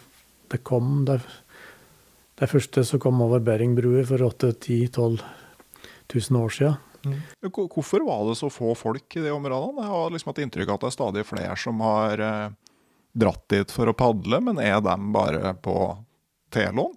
[0.51, 1.05] det kom.
[1.07, 1.21] Det
[2.41, 5.21] det første som kom over Beringbrua for 8-10-12
[6.15, 6.81] 000 år siden.
[7.05, 7.21] Mm.
[7.53, 9.85] Hvorfor var det så få folk i de områdene?
[9.85, 12.55] Jeg har liksom hatt inntrykk av at det er stadig flere som har eh,
[13.13, 15.77] dratt dit for å padle, men er de bare på
[16.55, 16.97] Telon?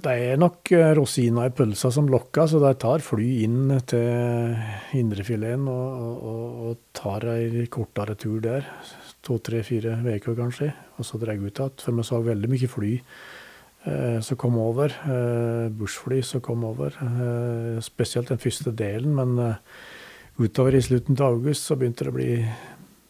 [0.00, 4.56] Det er nok eh, rosina i pølsa som lokker, så de tar fly inn til
[4.96, 8.64] indrefileten og, og, og, tar ei kortere tur der.
[9.26, 11.76] To, tre, fire uker kanskje, og så drar ut igjen.
[11.82, 14.96] For vi så veldig mye fly eh, som kom over.
[15.04, 16.96] Eh, Bushfly som kom over.
[16.96, 19.62] Eh, spesielt den første delen, men eh,
[20.40, 22.32] utover i slutten av august så begynte det å bli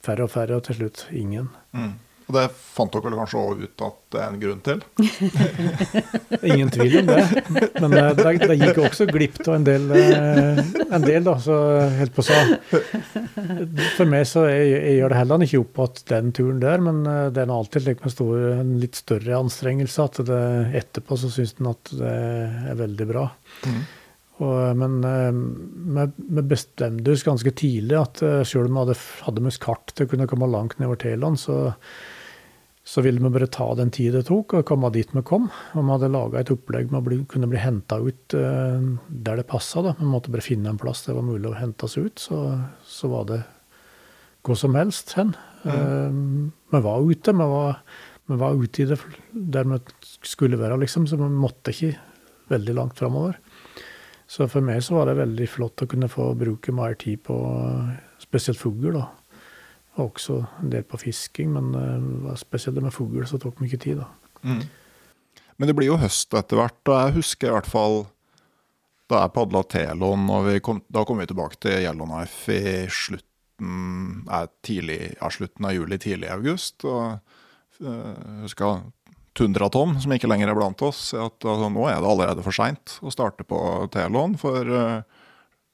[0.03, 1.53] færre og færre, og til slutt ingen.
[1.77, 1.99] Mm.
[2.31, 4.83] Og det fant dere kanskje òg ut at det er en grunn til?
[6.51, 7.25] Ingen tvil om det.
[7.83, 11.57] Men det, det, det gikk også glipp av en del, eh, en del da, så
[11.99, 12.39] helt på sa.
[13.97, 17.01] For meg så jeg, jeg gjør det heller ikke opp at den turen der, men
[17.03, 20.45] eh, det er alltid like stor, en litt større anstrengelse at det,
[20.85, 22.15] etterpå så syns en at det
[22.71, 23.27] er veldig bra.
[23.67, 23.83] Mm.
[24.41, 29.91] Og, men vi, bestemte oss ganske tidlig at selv om vi hadde, hadde med kart
[29.97, 31.59] til å kunne komme langt nedover Thailand, så
[32.85, 35.49] så ville vi bare ta den tid det tok og komme dit vi kom.
[35.77, 39.47] Og vi hadde laga et opplegg med å kunne bli henta ut uh, der det
[39.51, 39.85] passa.
[39.99, 42.19] Vi måtte bare finne en plass det var mulig å hente oss ut.
[42.19, 42.41] Så,
[42.83, 43.41] så var det
[44.47, 45.35] hvor som helst hen.
[45.69, 46.49] Mm.
[46.73, 47.37] Vi var ute.
[47.37, 47.83] Vi var,
[48.33, 48.99] vi var, ute i det
[49.31, 49.81] der vi
[50.25, 51.93] skulle være, liksom, så vi måtte ikke
[52.51, 53.37] veldig langt framover.
[54.31, 57.37] Så for meg så var det veldig flott å kunne få bruke mer tid på
[58.23, 58.95] spesielt fugl.
[58.97, 59.11] da
[59.99, 63.81] og også en del på fisking, men uh, spesielt det med fugl så tok mye
[63.81, 64.01] tid.
[64.03, 64.09] da.
[64.47, 64.63] Mm.
[65.61, 68.05] Men det blir jo høst etter hvert, og jeg husker i hvert fall
[69.11, 74.47] da jeg padla Telon, og kom, da kom vi tilbake til Yellowknife i slutten, eh,
[74.65, 76.87] tidlig, ja, slutten av juli, tidlig i august.
[76.87, 77.19] og
[77.83, 78.87] uh, jeg husker
[79.37, 82.97] Tundra-Tom, som ikke lenger er blant oss, at altså, nå er det allerede for seint
[83.03, 83.59] å starte på
[83.93, 84.39] Telon.
[84.41, 85.03] For uh,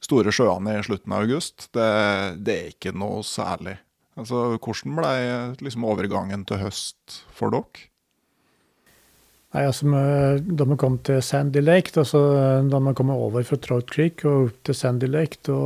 [0.02, 1.90] store sjøene i slutten av august, det,
[2.46, 3.78] det er ikke noe særlig.
[4.16, 5.12] Altså, Hvordan ble
[5.60, 7.90] liksom, overgangen til høst for dere?
[9.54, 9.88] Nei, altså,
[10.58, 12.20] Da vi kom til Sandy Lake, da, så,
[12.68, 15.56] da vi kom over fra Trout Creek og opp til Sandy Lake, da,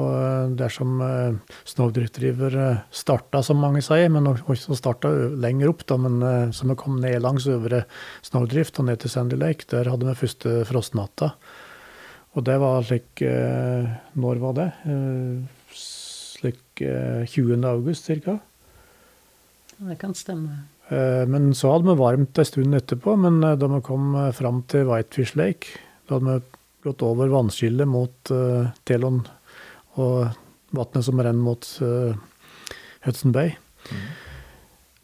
[0.58, 2.58] der som uh, Snowdrift River
[2.94, 5.10] starta, som mange sier, men også starta
[5.42, 5.86] lenger opp.
[5.90, 7.84] da, men uh, Så vi kom ned langs øvre
[8.26, 9.66] Snowdrift og ned til Sandy Lake.
[9.72, 11.32] Der hadde vi første frostnatta.
[12.38, 14.68] Og det var slik uh, Når var det?
[14.86, 15.59] Uh,
[16.40, 17.52] slik 20.
[17.54, 18.38] Eh, august ca.
[19.76, 20.64] Det kan stemme.
[20.88, 23.16] Eh, men så hadde vi varmt en stund etterpå.
[23.16, 25.78] Men eh, da vi kom fram til Whitefish Lake,
[26.08, 29.18] da hadde vi gått over vannskillet mot uh, Telon
[30.00, 30.30] og
[30.72, 32.16] vannet som renner mot uh,
[33.04, 33.52] Hudson Bay.
[33.90, 34.06] Mm.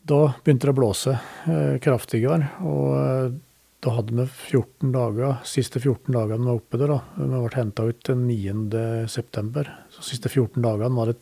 [0.09, 2.49] Da begynte det å blåse uh, kraftigere.
[2.65, 3.37] og
[3.85, 6.93] da hadde vi 14 dager, siste 14 dagene vi var oppe der.
[6.95, 7.01] da.
[7.17, 9.67] Vi ble henta ut den 9.9.
[9.93, 11.19] Så siste 14 dagene var det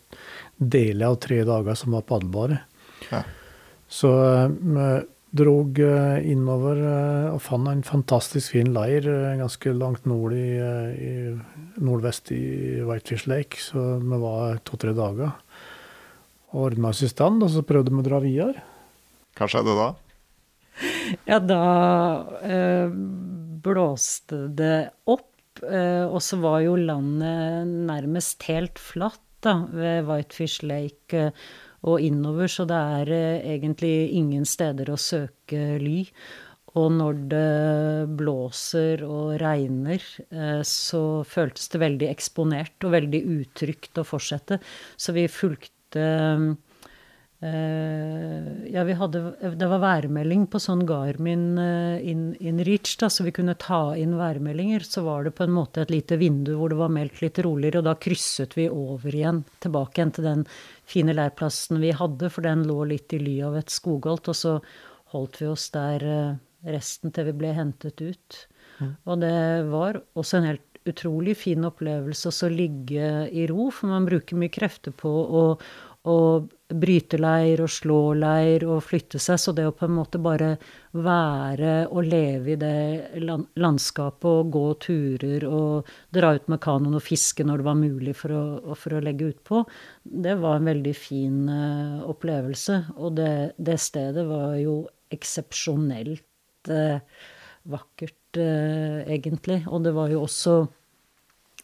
[0.58, 2.60] deler av tre dager som var padlbare.
[3.10, 3.24] Ja.
[3.90, 4.12] Så
[4.54, 4.86] vi
[5.34, 10.46] drog eh, innover eh, og fant en fantastisk fin leir eh, ganske langt nord i,
[10.54, 11.14] i
[11.82, 12.44] nordvest i
[12.86, 13.58] Whitefish Lake.
[13.58, 15.34] Så vi var to-tre dager.
[16.54, 18.62] Og ordna oss i stand, og så prøvde vi å dra videre.
[19.34, 19.90] Hva skjedde da?
[21.30, 21.64] Ja, da
[22.42, 22.88] eh,
[23.64, 24.78] blåste det
[25.10, 31.44] opp, eh, og så var jo landet nærmest helt flatt da, ved Whitefish Lake eh,
[31.84, 36.00] og innover, så det er eh, egentlig ingen steder å søke ly.
[36.74, 40.02] Og når det blåser og regner,
[40.34, 44.58] eh, så føltes det veldig eksponert og veldig utrygt å fortsette.
[44.96, 46.08] Så vi fulgte
[47.44, 49.20] ja, vi hadde,
[49.58, 53.96] det var værmelding på sånn Garmin uh, in, in, reach, da, så vi kunne ta
[54.00, 54.86] inn værmeldinger.
[54.86, 57.82] Så var det på en måte et lite vindu hvor det var meldt litt roligere,
[57.82, 60.46] og da krysset vi over igjen, tilbake igjen til den
[60.88, 64.56] fine leirplassen vi hadde, for den lå litt i ly av et skogholt, og så
[65.12, 68.44] holdt vi oss der uh, resten til vi ble hentet ut.
[68.80, 68.94] Mm.
[69.04, 74.08] Og det var også en helt utrolig fin opplevelse å ligge i ro, for man
[74.08, 75.44] bruker mye krefter på å
[76.10, 79.38] og bryte leir og slå leir og flytte seg.
[79.40, 80.54] Så det å på en måte bare
[80.92, 83.22] være og leve i det
[83.60, 88.16] landskapet og gå turer og dra ut med kanoen og fiske når det var mulig
[88.18, 88.44] for å,
[88.76, 89.64] for å legge utpå,
[90.04, 92.80] det var en veldig fin uh, opplevelse.
[92.98, 94.82] Og det, det, stedet var jo
[95.14, 96.98] eksepsjonelt uh,
[97.70, 99.62] vakkert, uh, egentlig.
[99.70, 100.58] Og det var jo også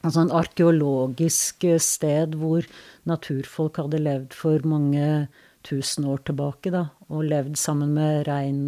[0.00, 2.66] Altså en arkeologisk eh, sted hvor
[3.08, 5.28] naturfolk hadde levd for mange
[5.66, 8.60] tusen år tilbake, da, og levd sammen med rein,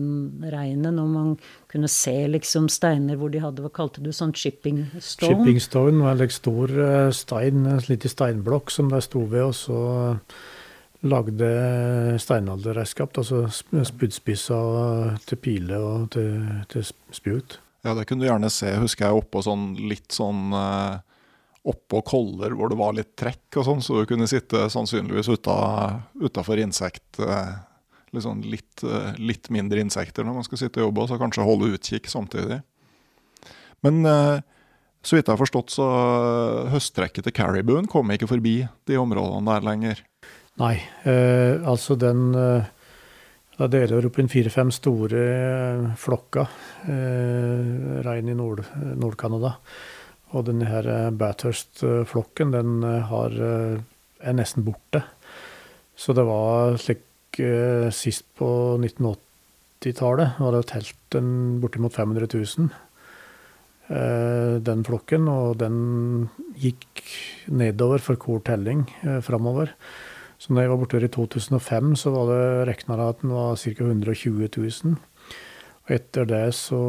[0.53, 1.31] reinen, og man
[1.73, 5.31] kunne se liksom steiner hvor de hadde Hva kalte du sånn shipping stone?
[5.31, 9.57] Shipping stone var en stor eh, stein, en liten steinblokk som de sto ved, og
[9.57, 9.81] så
[11.03, 11.49] lagde
[12.23, 16.37] steinalderredskap, altså spydspisser til piler og til,
[16.71, 17.57] til spjut.
[17.83, 21.01] Ja, det kunne du gjerne se, husker jeg, oppå sånn litt sånn eh,
[21.63, 26.59] Oppå koller hvor det var litt trekk og sånn, så du kunne sitte sannsynligvis utafor
[26.59, 27.21] insekt
[28.13, 31.47] liksom litt, sånn litt, eh, mindre insekter når man skal sitte og jobbe, så kanskje
[31.47, 32.61] holde utkikk samtidig.
[33.83, 34.43] Men eh,
[35.03, 35.87] så vidt jeg har forstått, så
[36.71, 40.05] høsttrekket til Caribou kom ikke forbi de områdene der lenger.
[40.61, 40.77] Nei,
[41.09, 42.71] eh, altså den eh,
[43.57, 45.23] Da deler opp inn fire-fem store
[46.01, 46.53] flokker
[46.89, 49.55] eh, rein i Nord-Canada.
[49.57, 49.92] Nord
[50.33, 55.05] og denne eh, Bathurst-flokken den har, er nesten borte.
[55.97, 57.09] Så det var slik
[57.97, 61.17] sist på 1980-tallet var det telt
[61.63, 62.73] bortimot 500 000
[64.65, 65.77] den flokken, og den
[66.57, 67.03] gikk
[67.53, 68.87] nedover for hver telling
[69.25, 69.73] framover.
[70.43, 73.71] Så når jeg var borte i 2005, så var det regna at den var ca.
[73.79, 74.97] 120 000.
[75.87, 76.81] Og etter det så,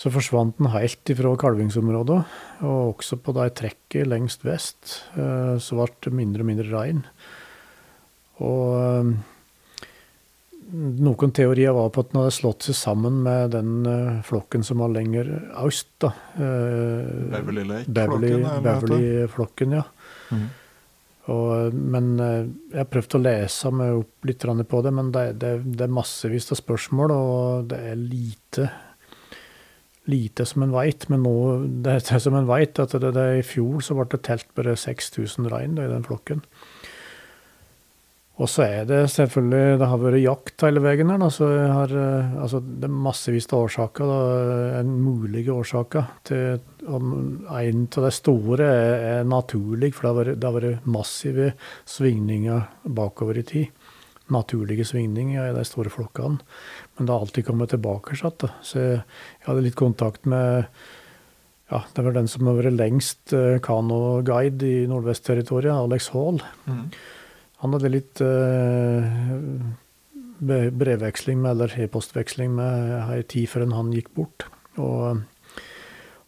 [0.00, 2.20] så forsvant den helt ifra kalvingsområdet.
[2.64, 7.02] Og også på det trekket lengst vest eh, så ble det mindre og mindre rein.
[8.40, 9.10] Og eh,
[11.04, 14.80] noen teorier var på at den hadde slått seg sammen med den eh, flokken som
[14.80, 15.34] var lenger
[15.66, 15.92] øst.
[16.00, 16.14] da.
[16.38, 18.48] Beverly Lake-flokken?
[18.70, 19.84] Beverly-flokken, ja.
[20.32, 20.48] Mm.
[21.30, 25.58] Og, men jeg har prøvd å lese meg opp litt på det, men det, det,
[25.76, 28.72] det er massevis av spørsmål, og det er lite
[30.10, 31.08] lite som en veit.
[31.12, 31.34] Men nå,
[31.84, 34.76] det er som en veit, at det, det, i fjor så ble det telt bare
[34.78, 36.44] 6000 rein i den flokken.
[38.40, 41.24] Og så er det selvfølgelig Det har vært jakt hele veien her.
[41.32, 44.12] Så har, eh, altså, det er massevis av årsaker.
[44.12, 46.06] Da, mulige årsaker.
[46.24, 47.10] Til, om
[47.44, 51.52] en av de store er, er naturlig, for det har, vært, det har vært massive
[51.84, 52.64] svingninger
[52.96, 53.79] bakover i tid.
[54.30, 56.40] Naturlige svingninger i de store flokkene.
[56.96, 58.16] Men det har alltid kommet tilbake.
[58.16, 59.04] Så jeg,
[59.46, 60.70] hadde litt kontakt med
[61.70, 66.40] ja, det var den som har vært lengst eh, kanoguide i Nordvestterritoriet, Alex Hall.
[66.66, 66.88] Mm.
[67.60, 69.04] Han hadde litt uh,
[70.40, 74.48] brevveksling med, eller e-postveksling med ei tid før han gikk bort.
[74.80, 75.20] Og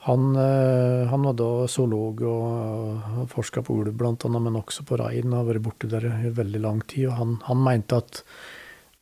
[0.02, 5.34] han, uh, han var da zoolog og forska på ulv annet, men også på rein.
[5.34, 7.08] Har vært borte der i veldig lang tid.
[7.10, 8.22] Og han, han mente at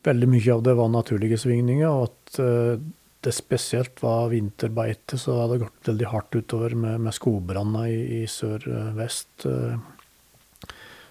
[0.05, 2.91] veldig mye av det var naturlige svingninger, og at uh,
[3.21, 8.23] det spesielt var vinterbeite, så hadde det gått veldig hardt utover med, med skogbranner i,
[8.23, 9.33] i sør-vest.
[9.45, 9.57] Så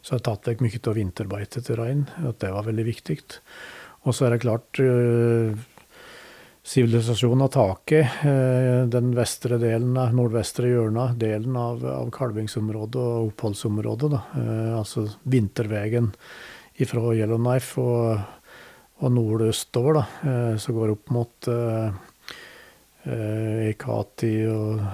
[0.02, 2.06] så har jeg tatt vekk mye av vinterbeitet til rein.
[2.26, 3.20] At det var veldig viktig.
[4.08, 5.60] Og så er det klart eh,
[6.70, 14.09] Sivilisasjonen av taket, eh, den vestre delen nordvestre hjørnet, delen av, av kalvingsområdet og oppholdsområdet.
[14.13, 14.20] Da.
[14.38, 16.11] Eh, altså vintervegen
[16.91, 18.22] fra Yellowknife og,
[19.01, 20.05] og nordøstover, da,
[20.61, 21.97] som går opp mot eh,
[23.72, 24.86] Ekati og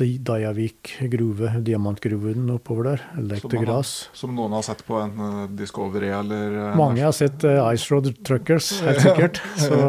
[0.00, 3.06] Dajavik gruve, diamantgruven oppover der.
[3.20, 3.94] Elektrogras.
[4.16, 9.04] Som, noen har sett på en Discovery eller Mange har sett Ice Road Truckers, helt
[9.10, 9.44] sikkert.
[9.68, 9.84] Så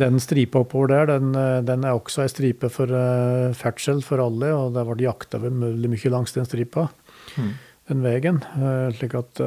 [0.00, 1.32] den stripa oppover der, den,
[1.66, 2.92] den er også ei stripe for
[3.58, 6.86] ferdsel for alle, og det ble jakta veldig mye langs den stripa,
[7.36, 7.50] mm.
[7.90, 8.40] den veien.
[8.96, 9.42] slik at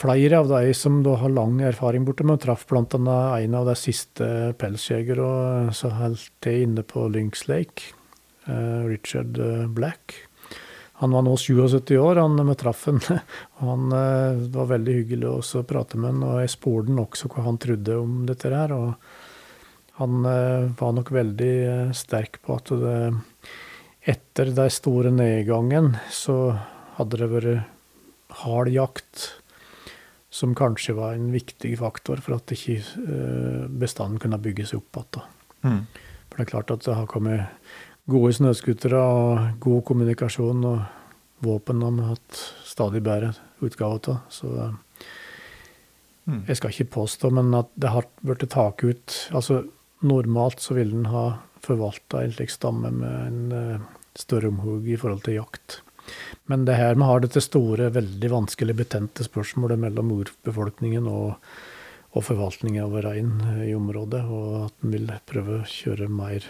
[0.00, 3.16] Flere av de som da har lang erfaring borte med, traff bl.a.
[3.36, 7.90] en av de siste pelsjegere som holdt til inne på Lynx Lake,
[8.46, 10.14] uh, Richard eh, Black.
[11.00, 13.00] Han var nå 77 år, han vi traff han.
[13.62, 17.46] han uh, det var veldig hyggelig å prate med han, og jeg spurte også hva
[17.48, 18.76] han trodde om dette her.
[18.76, 21.54] og Han uh, var nok veldig
[21.96, 22.96] sterk på at det,
[24.08, 26.56] etter den store nedgangen så
[26.96, 29.28] hadde det vært hard jakt
[30.30, 35.24] som kanskje var en viktig faktor for at ikke eh, bestanden kunne bygges opp igjen.
[35.66, 35.80] Mm.
[36.30, 37.72] For det er klart at det har kommet
[38.10, 43.32] gode snøscootere og god kommunikasjon, og våpen har vi hatt stadig bedre
[43.64, 44.22] utgave av.
[44.32, 46.42] Så mm.
[46.48, 49.62] jeg skal ikke påstå, men at det har blitt tatt ut Altså
[50.00, 51.24] normalt så ville en ha
[51.60, 55.80] forvalta en slik stamme med en uh, større omhug i forhold til jakt.
[56.48, 61.36] Men det her vi har dette store, veldig vanskelig betente spørsmålet mellom urbefolkningen og,
[62.16, 63.36] og forvaltningen av rein
[63.68, 66.48] i området, og at en vil prøve å kjøre mer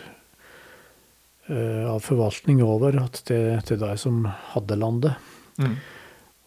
[1.50, 2.96] av forvaltning over
[3.26, 4.22] til, til de som
[4.52, 5.30] hadde landet.
[5.58, 5.76] Mm.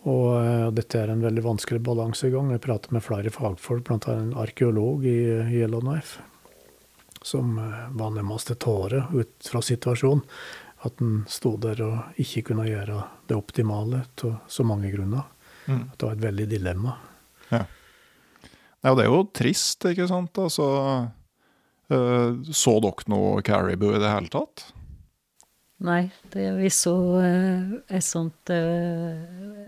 [0.09, 2.51] Og uh, dette er en veldig vanskelig balansegang.
[2.51, 3.99] Jeg prater med flere fagfolk, bl.a.
[4.15, 5.17] en arkeolog i,
[5.59, 6.23] Yellowknife,
[7.23, 10.25] som uh, var nærmest til tåre ut fra situasjonen.
[10.83, 12.99] At en sto der og ikke kunne gjøre
[13.29, 15.29] det optimale av så mange grunner.
[15.67, 15.85] Mm.
[15.93, 16.97] At det var et veldig dilemma.
[17.53, 17.61] Ja.
[18.83, 20.35] ja, det er jo trist, ikke sant.
[20.43, 20.65] Altså,
[21.93, 24.69] Eh, så dere noe caribou i det hele tatt?
[25.84, 29.67] Nei, det, vi så eh, et sånt eh,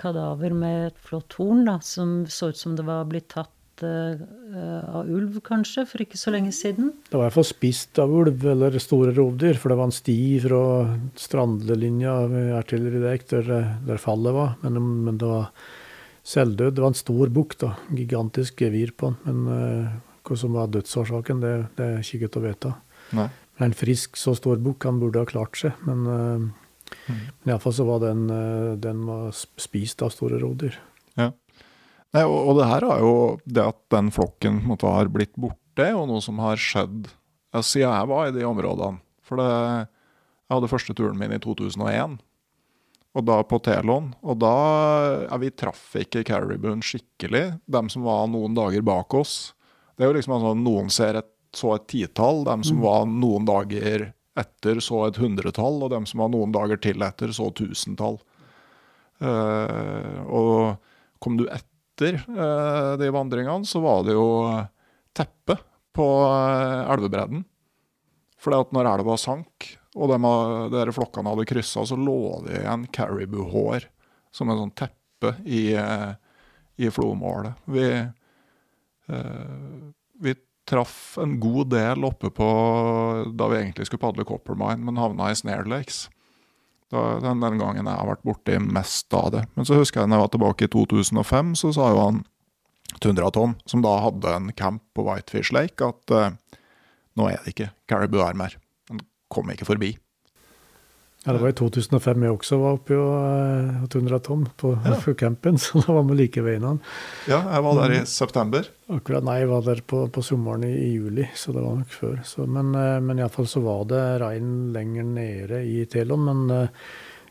[0.00, 4.20] kadaver med et flott horn, da, som så ut som det var blitt tatt eh,
[4.92, 6.92] av ulv, kanskje, for ikke så lenge siden.
[7.08, 9.96] Det var i hvert fall spist av ulv eller store rovdyr, for det var en
[10.02, 10.62] sti fra
[11.24, 13.52] strandlinja ved artilleridekk der,
[13.88, 14.56] der fallet var.
[14.66, 15.48] Men, men, det var
[16.28, 16.76] selvdød.
[16.76, 17.74] Det var en stor bukk, da.
[17.88, 19.20] Gigantisk gevir på den.
[19.24, 22.74] Men uh, hva som var dødsårsaken, det, det er ikke godt å vite.
[23.16, 23.30] Nei.
[23.58, 25.76] Men en frisk, så stor bukk, han burde ha klart seg.
[25.86, 27.22] Men, uh, mm.
[27.42, 30.78] men iallfall så var den, uh, den var spist av store rovdyr.
[31.20, 31.30] Ja.
[32.12, 35.88] Nei, og, og, det her er jo det at den flokken måtte ha blitt borte,
[35.96, 37.08] og noe som har skjedd
[37.60, 39.00] siden jeg var i de områdene.
[39.24, 39.48] For det,
[40.48, 42.18] jeg hadde første turen min i 2001,
[43.12, 44.12] og da på Telon.
[44.24, 44.54] Og da
[45.26, 49.52] ja, Vi traff ikke Caribuen skikkelig, dem som var noen dager bak oss.
[49.96, 52.84] Det er jo liksom altså, Noen ser et, så et titall, dem som mm.
[52.84, 57.32] var noen dager etter så et hundretall, og dem som var noen dager til etter
[57.36, 58.18] så tusentall.
[59.22, 64.48] Uh, og kom du etter eh, de vandringene så var det jo
[65.14, 65.54] teppe
[65.94, 67.44] på uh, elvebredden.
[68.42, 70.18] For når elva sank, og de,
[70.72, 73.86] de flokkene hadde kryssa, så lå det igjen caribou-hår
[74.34, 76.10] som en sånn teppe i, eh,
[76.82, 77.60] i flomålet.
[77.70, 77.86] Vi,
[80.24, 80.34] vi
[80.68, 82.48] traff en god del oppe på
[83.34, 86.06] da vi egentlig skulle padle Coppermine, men havna i Snare Lakes.
[86.92, 89.46] Den, den, gangen jeg har vært borti mest av det.
[89.56, 92.20] Men så husker jeg da jeg var tilbake i 2005, så sa jo han
[93.00, 96.58] Tundraton, som da hadde en camp på Whitefish Lake, at uh,
[97.16, 98.58] nå er det ikke Caribou her mer.
[98.90, 99.00] Den
[99.32, 99.94] kom ikke forbi.
[101.24, 104.96] Ja, Det var i 2005 jeg også var oppe og 200 tonn på ja.
[105.14, 106.80] campen, så da var vi like ved innan.
[107.30, 108.66] Ja, jeg var der i september.
[108.90, 111.94] Akkurat, Nei, jeg var der på, på sommeren i, i, juli, så det var nok
[111.94, 112.16] før.
[112.26, 116.26] Så, men eh, men iallfall så var det rein lenger nede i Telon.
[116.26, 116.88] Men uh,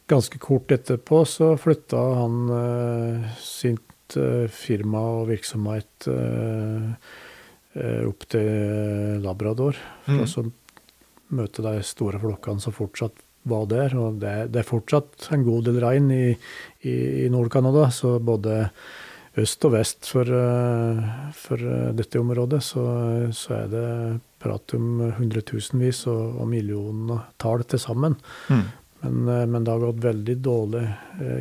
[0.08, 4.16] ganske kort etterpå så flytta han uh, sitt
[4.52, 6.08] firma og virksomhet
[8.04, 9.78] opp til Labrador.
[10.04, 10.50] For mm.
[10.52, 13.96] å møte de store flokkene som fortsatt var der.
[13.98, 16.26] Og det, det, er fortsatt en god del rein i,
[16.86, 18.68] i, i Nord-Canada, så både
[19.40, 22.84] øst og vest for, eh, for eh, dette området så,
[23.36, 23.86] så, er det
[24.42, 28.18] prat om hundretusenvis og, og millioner til sammen.
[28.50, 28.66] Mm.
[29.02, 30.84] Men, eh, men, det har gått veldig dårlig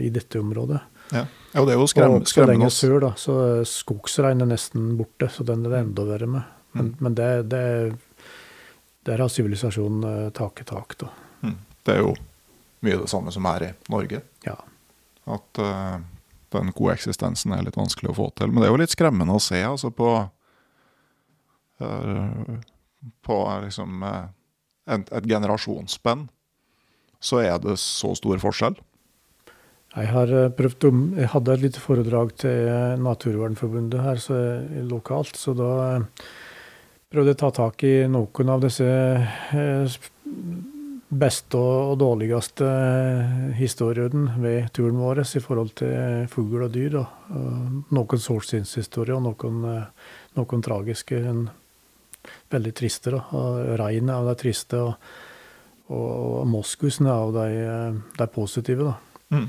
[0.01, 0.81] i dette området.
[1.11, 1.25] Ja,
[1.59, 2.71] og det er jo skrem, og skremmende.
[2.71, 3.35] sør, da, så
[3.67, 6.55] skogsrein er nesten borte, så den er det enda verre med.
[6.73, 7.01] Men, mm.
[7.03, 7.65] men det, det,
[9.09, 11.11] der har sivilisasjonen taket tak, da.
[11.87, 12.15] Det er jo
[12.85, 14.23] mye det samme som er i Norge.
[14.47, 14.57] Ja.
[15.31, 16.01] At uh,
[16.55, 18.51] den koeksistensen er litt vanskelig å få til.
[18.51, 20.11] Men det er jo litt skremmende å se altså på
[21.81, 22.61] uh,
[23.25, 24.29] På liksom uh,
[24.91, 26.29] et, et generasjonsspenn
[27.21, 28.79] så er det så stor forskjell.
[29.91, 32.69] Jeg har prøvd om, jeg hadde et lite foredrag til
[33.03, 34.39] Naturvernforbundet her så,
[34.89, 35.73] lokalt, så da
[37.11, 38.87] prøvde jeg å ta tak i noen av disse
[41.11, 42.67] beste og dårligste
[43.59, 47.01] historien ved turen vår i forhold til fugl og dyr.
[47.01, 47.05] Da.
[47.91, 49.65] Noen solskinnshistorier og noen,
[50.39, 51.19] noen, tragiske.
[51.19, 51.49] En
[52.53, 53.11] veldig triste.
[53.11, 53.25] da.
[53.81, 54.95] Regnet av de triste, og,
[55.91, 57.49] og, moskusene av de,
[58.19, 58.93] de positive.
[58.93, 59.37] da.
[59.37, 59.49] Mm.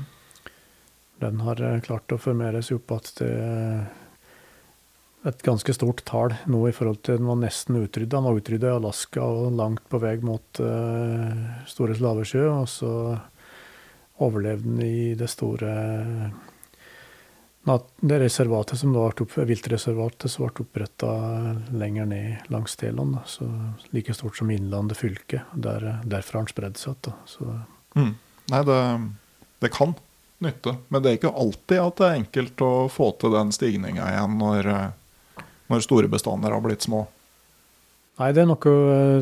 [1.22, 4.00] Den har klart å formere seg opp igjen til
[5.22, 8.16] et ganske stort tall nå i forhold til den var nesten utrydda.
[8.16, 12.48] Den var utrydda i Alaska og langt på vei mot uh, Store Slavesjø.
[12.50, 12.94] Og så
[14.22, 15.76] overlevde den i det store
[18.00, 21.12] det reservatet som da ble opp, viltreservatet som ble oppretta
[21.70, 23.20] lenger ned langs Teland.
[23.30, 23.46] Så
[23.94, 25.44] like stort som Innlandet fylke.
[25.54, 27.62] Der, derfra har den spredd seg igjen.
[27.94, 28.14] Mm.
[28.50, 28.80] Nei, det,
[29.62, 29.94] det, kan
[30.42, 30.74] nytte.
[30.88, 34.36] Men det er ikke alltid at det er enkelt å få til den stigninga igjen
[34.42, 34.70] når
[35.72, 37.06] når store bestander har blitt små?
[38.20, 38.72] Nei, det er, noe,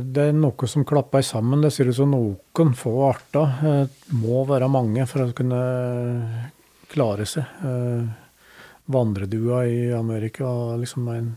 [0.03, 1.62] det er noe som klapper sammen.
[1.62, 5.61] Det sier du så noen få arter eh, må være mange for å kunne
[6.90, 7.46] klare seg.
[7.62, 8.09] Eh,
[8.90, 11.30] vandredua i Amerika er liksom en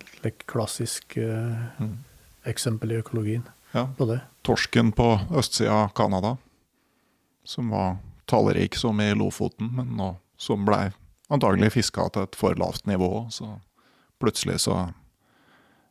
[0.49, 1.93] klassisk eh, mm.
[2.49, 3.85] eksempel i økologien ja.
[3.97, 4.19] på det.
[4.41, 6.35] Torsken på østsida av Canada,
[7.45, 10.87] som var tallrik som i Lofoten, men nå, som blei
[11.33, 13.27] antagelig fiska til et for lavt nivå.
[13.29, 13.59] Så
[14.21, 14.87] plutselig så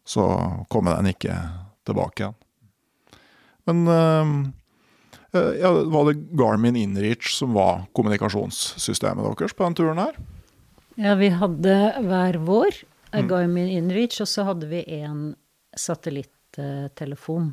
[0.04, 0.26] så
[0.72, 1.36] kommer den ikke
[1.86, 2.38] tilbake igjen.
[3.68, 10.18] Men uh, ja, var det Garmin Inreach som var kommunikasjonssystemet deres på den turen her?
[11.00, 12.82] Ja, vi hadde hver vår
[13.14, 13.28] mm.
[13.30, 15.32] Garmin Inreach, og så hadde vi en
[15.78, 17.52] satellittelefon.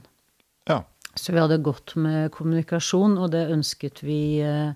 [0.67, 0.81] Ja.
[1.15, 4.75] Så vi hadde gått med kommunikasjon, og det ønsket vi eh,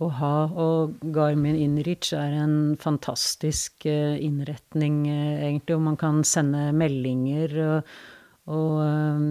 [0.00, 0.34] å ha.
[0.64, 7.56] Og Garmin Inrich er en fantastisk eh, innretning, eh, egentlig, hvor man kan sende meldinger
[7.66, 7.94] og,
[8.50, 9.30] og um,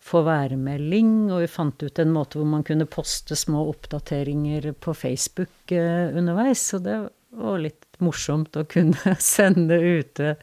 [0.00, 1.12] få værmelding.
[1.30, 6.10] Og vi fant ut en måte hvor man kunne poste små oppdateringer på Facebook uh,
[6.14, 6.68] underveis.
[6.72, 6.98] Så det
[7.36, 10.34] var litt morsomt å kunne sende ute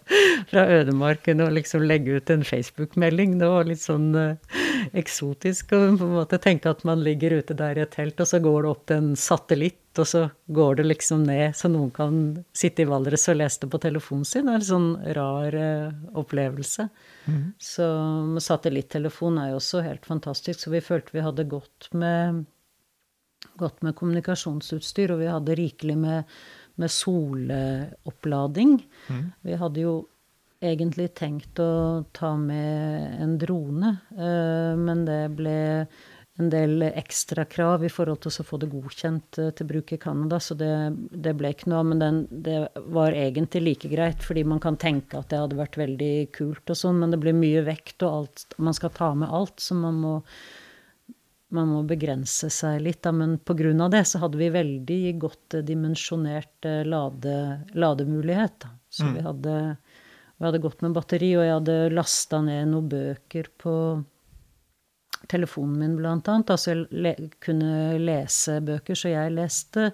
[0.50, 3.38] fra ødemarken og liksom legge ut en Facebook-melding.
[3.42, 4.58] Det var litt sånn eh,
[4.98, 8.30] eksotisk å på en måte tenke at man ligger ute der i et telt, og
[8.30, 11.90] så går det opp til en satellitt, og så går det liksom ned, så noen
[11.94, 12.20] kan
[12.56, 14.46] sitte i Valdres og lese det på telefonen sin.
[14.46, 16.90] Det er en sånn rar eh, opplevelse.
[17.60, 17.88] Så
[18.36, 22.46] med satellittelefon er jo også helt fantastisk, så vi følte vi hadde gått med
[23.58, 26.38] godt med kommunikasjonsutstyr, og vi hadde rikelig med,
[26.78, 28.78] med solopplading.
[29.46, 29.96] Vi hadde jo
[30.64, 35.58] egentlig tenkt å ta med en drone, eh, men det ble
[36.38, 40.40] en del ekstrakrav i forhold til å få det godkjent eh, til bruk i Canada,
[40.42, 40.74] så det,
[41.14, 41.90] det ble ikke noe av.
[41.92, 42.60] Men den, det
[42.94, 46.80] var egentlig like greit, fordi man kan tenke at det hadde vært veldig kult og
[46.80, 50.02] sånn, men det blir mye vekt, og alt, man skal ta med alt, så man
[50.04, 50.16] må
[51.56, 53.88] man må begrense seg litt, da, men pga.
[53.92, 57.38] det så hadde vi veldig godt dimensjonert eh, lade,
[57.74, 58.60] lademulighet.
[58.66, 58.74] Da.
[58.90, 59.56] Så vi, hadde,
[60.38, 63.74] vi hadde gått med batteri, og jeg hadde lasta ned noen bøker på
[65.32, 66.54] telefonen min, blant annet.
[66.54, 69.92] Altså jeg le, kunne lese bøker, så jeg leste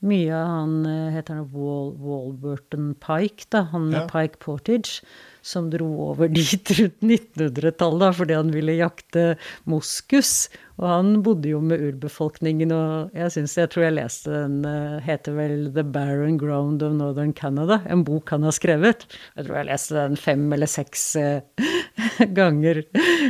[0.00, 4.06] mye av han eh, heter han Wal, Walburton Pike, da, han Ja.
[4.08, 5.02] Pike Portage,
[5.42, 9.34] som dro over dit rundt 1900-tallet fordi han ville jakte
[9.68, 10.48] moskus.
[10.80, 15.00] Og han bodde jo med urbefolkningen, og jeg synes, jeg tror jeg leste den, eh,
[15.04, 19.04] heter vel The Barren Ground of Northern Canada, en bok han har skrevet.
[19.36, 21.42] Jeg tror jeg leste den fem eller seks eh,
[22.38, 22.80] ganger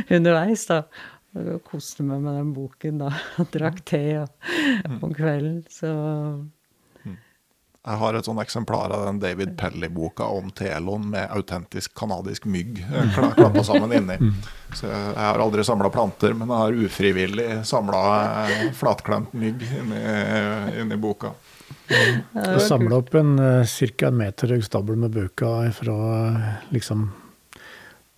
[0.07, 0.85] underveis, da.
[1.35, 3.11] Og koste meg med den boken, da.
[3.53, 4.49] Drakk te og,
[5.01, 5.91] om kvelden, så
[7.81, 12.77] Jeg har et sånn eksemplar av den David Pelly-boka om Telon med autentisk kanadisk mygg
[12.83, 14.17] eh, klappa sammen inni.
[14.77, 18.03] Så jeg, har aldri samla planter, men jeg har ufrivillig samla
[18.77, 20.03] flatklemt mygg inni,
[20.83, 21.33] inni boka.
[21.89, 23.33] Jeg samla opp en
[23.65, 24.07] ca.
[24.07, 27.09] en meter høy stabel med bøker fra eh, liksom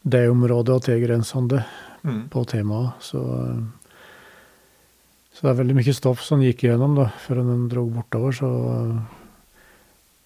[0.04, 1.64] det området og tilgrensende
[2.04, 2.30] Mm.
[2.30, 2.92] på temaet.
[3.00, 3.64] Så, eh,
[5.34, 8.36] så det er veldig mye stoff som gikk igjennom da, før den dro bortover.
[8.36, 8.50] Så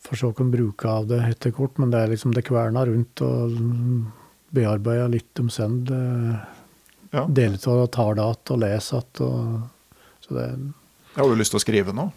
[0.07, 0.53] eh, så hva en
[0.89, 3.57] av det etter kort, men det er liksom det kverna rundt og
[4.55, 5.91] bearbeida litt om send.
[7.11, 7.25] Ja.
[7.27, 9.21] Dele av det tar det igjen og leser igjen.
[10.23, 10.47] Så det
[11.15, 12.09] Har du lyst til å skrive nå?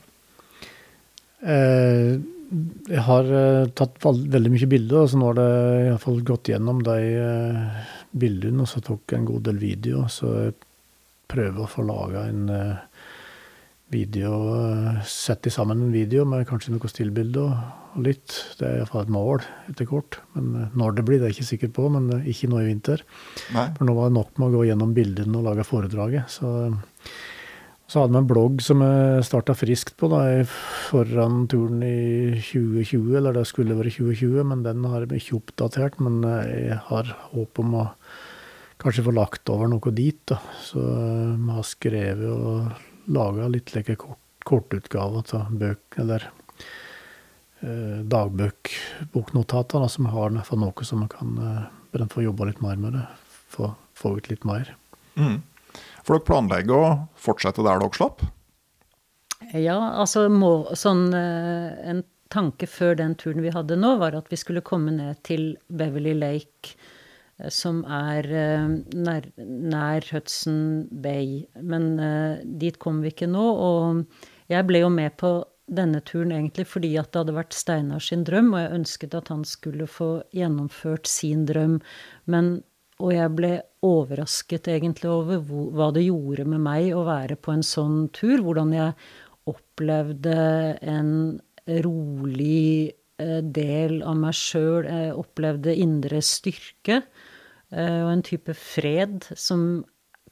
[1.41, 2.19] Eh,
[2.91, 5.51] jeg har eh, tatt veldig mye bilder, så nå har det
[5.87, 10.05] iallfall gått gjennom de eh, bildene, og så tok jeg en god del video.
[10.11, 10.57] Så jeg
[11.31, 13.05] prøver å få laga en eh,
[13.95, 18.37] video, eh, sette sammen en video med kanskje noen stillbilde og, og litt.
[18.59, 20.21] Det er iallfall et mål etter kort.
[20.37, 22.63] Men eh, når det blir, det er jeg ikke sikker på, men eh, ikke nå
[22.63, 23.05] i vinter.
[23.57, 23.67] Nei?
[23.77, 26.33] For nå var det nok med å gå gjennom bildene og lage foredraget.
[26.33, 26.55] Så,
[27.91, 30.25] så hadde vi en blogg som jeg starta friskt på da,
[30.89, 36.03] foran turen i 2020, eller det skulle vært 2020, men den har jeg ikke oppdatert.
[36.03, 37.89] Men jeg har håp om å
[38.81, 40.21] kanskje få lagt over noe dit.
[40.29, 40.41] da.
[40.65, 46.31] Så eh, vi har skrevet og laga litt like kort, kortutgaver av bøker, eller
[47.63, 52.77] eh, dagbøkboknotater, da, som har for noe som man kan eh, få jobba litt mer
[52.81, 53.07] med det.
[53.51, 54.75] Få, få ut litt mer.
[55.17, 55.41] Mm.
[56.05, 58.25] For dere planlegger å fortsette der dere slapp?
[59.57, 64.31] Ja, altså må, sånn eh, En tanke før den turen vi hadde nå, var at
[64.31, 66.77] vi skulle komme ned til Beverly Lake,
[67.51, 68.29] som er
[68.95, 71.41] nær, nær Hudson Bay.
[71.59, 71.97] Men
[72.61, 73.47] dit kom vi ikke nå.
[73.67, 75.33] Og jeg ble jo med på
[75.71, 79.31] denne turen egentlig fordi at det hadde vært Steinar sin drøm, og jeg ønsket at
[79.33, 81.79] han skulle få gjennomført sin drøm.
[82.31, 82.53] Men,
[83.01, 83.53] og jeg ble
[83.87, 88.43] overrasket egentlig over hva det gjorde med meg å være på en sånn tur.
[88.45, 88.97] Hvordan jeg
[89.51, 90.37] opplevde
[90.83, 91.13] en
[91.85, 92.91] rolig
[93.21, 94.89] eh, del av meg sjøl.
[94.89, 99.85] Jeg opplevde indre styrke eh, og en type fred som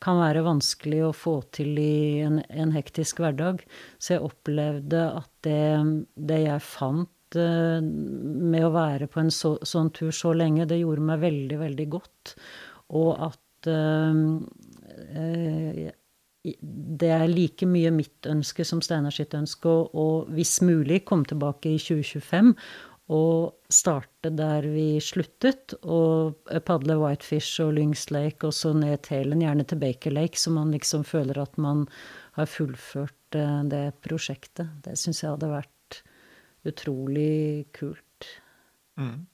[0.02, 3.62] kan være vanskelig å få til i en, en hektisk hverdag.
[3.98, 5.62] Så jeg opplevde at det,
[6.14, 10.80] det jeg fant eh, med å være på en så, sånn tur så lenge, det
[10.82, 12.34] gjorde meg veldig, veldig godt.
[12.98, 14.14] Og at eh,
[16.60, 21.74] det er like mye mitt ønske som Steinar sitt ønske, og hvis mulig komme tilbake
[21.74, 22.54] i 2025
[23.08, 26.36] å starte der vi sluttet, og
[26.68, 30.74] padle Whitefish og Lyngs Lake og så ned Talen, gjerne til Baker Lake, så man
[30.74, 31.86] liksom føler at man
[32.36, 34.76] har fullført eh, det prosjektet.
[34.84, 36.02] Det syns jeg hadde vært
[36.68, 38.28] utrolig kult.
[39.00, 39.24] Mm.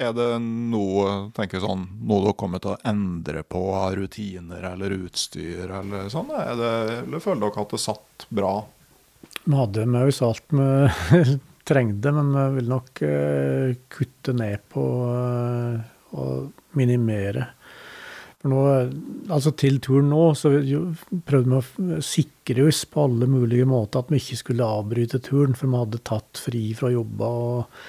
[0.00, 4.96] Er det noe tenker sånn, noe dere kommer til å endre på av rutiner eller
[4.96, 6.32] utstyr, eller sånn?
[6.32, 8.54] Er det, eller føler dere at det satt bra?
[9.44, 11.36] Vi hadde med oss alt vi
[11.70, 15.80] trengte, men vi vil nok uh, kutte ned på uh,
[16.18, 17.46] og minimere.
[18.48, 18.60] Nå,
[19.28, 20.54] altså Til turen nå så
[21.28, 25.56] prøvde vi å sikre oss på alle mulige måter at vi ikke skulle avbryte turen,
[25.58, 27.82] for vi hadde tatt fri fra jobba og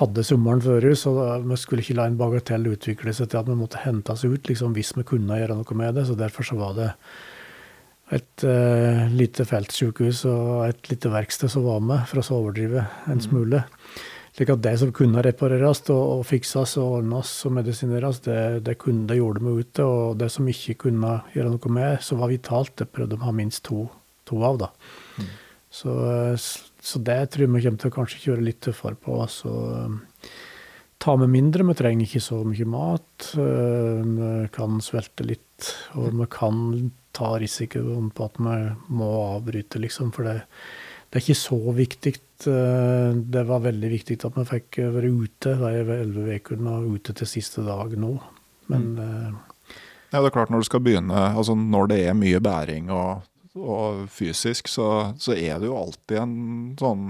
[0.00, 1.04] hadde sommeren før oss.
[1.06, 4.26] Og vi skulle ikke la en bagatell utvikle seg til at vi måtte hente oss
[4.26, 6.08] ut liksom, hvis vi kunne gjøre noe med det.
[6.10, 6.90] Så derfor så var det
[8.12, 13.20] et uh, lite feltsykehus og et lite verksted som var med, for å overdrive en
[13.20, 13.24] mm.
[13.24, 13.62] smule.
[14.32, 18.78] Slik at det som kunne repareres og, og fikses og ordnes og medisineres, det, det,
[18.80, 19.84] kunne, det gjorde vi ute.
[19.84, 23.28] Og det som ikke kunne gjøre noe med, som var vitalt, det prøvde vi å
[23.28, 23.84] ha minst to,
[24.28, 24.62] to av.
[24.64, 24.70] da.
[25.20, 25.34] Mm.
[25.72, 25.92] Så,
[26.36, 29.20] så, det tror jeg vi kommer til å kanskje kjøre litt tøffere på.
[29.24, 29.52] altså
[31.02, 31.66] ta med mindre.
[31.66, 33.32] Vi trenger ikke så mye mat.
[33.34, 38.56] Vi kan svelte litt, og vi kan ta risikoen på at vi
[38.96, 40.12] må avbryte, liksom.
[40.14, 40.38] For det,
[41.10, 42.14] det er ikke så viktig.
[42.48, 47.16] Eh, det var veldig viktig at vi fikk være ute de elleve ukene og ute
[47.18, 48.14] til siste dag nå.
[48.72, 49.02] Men mm.
[49.06, 49.76] Eh,
[50.12, 53.28] ja, det er klart Når du skal begynne, altså når det er mye bæring og,
[53.56, 56.34] og fysisk, så, så, er det jo alltid en
[56.80, 57.06] sånn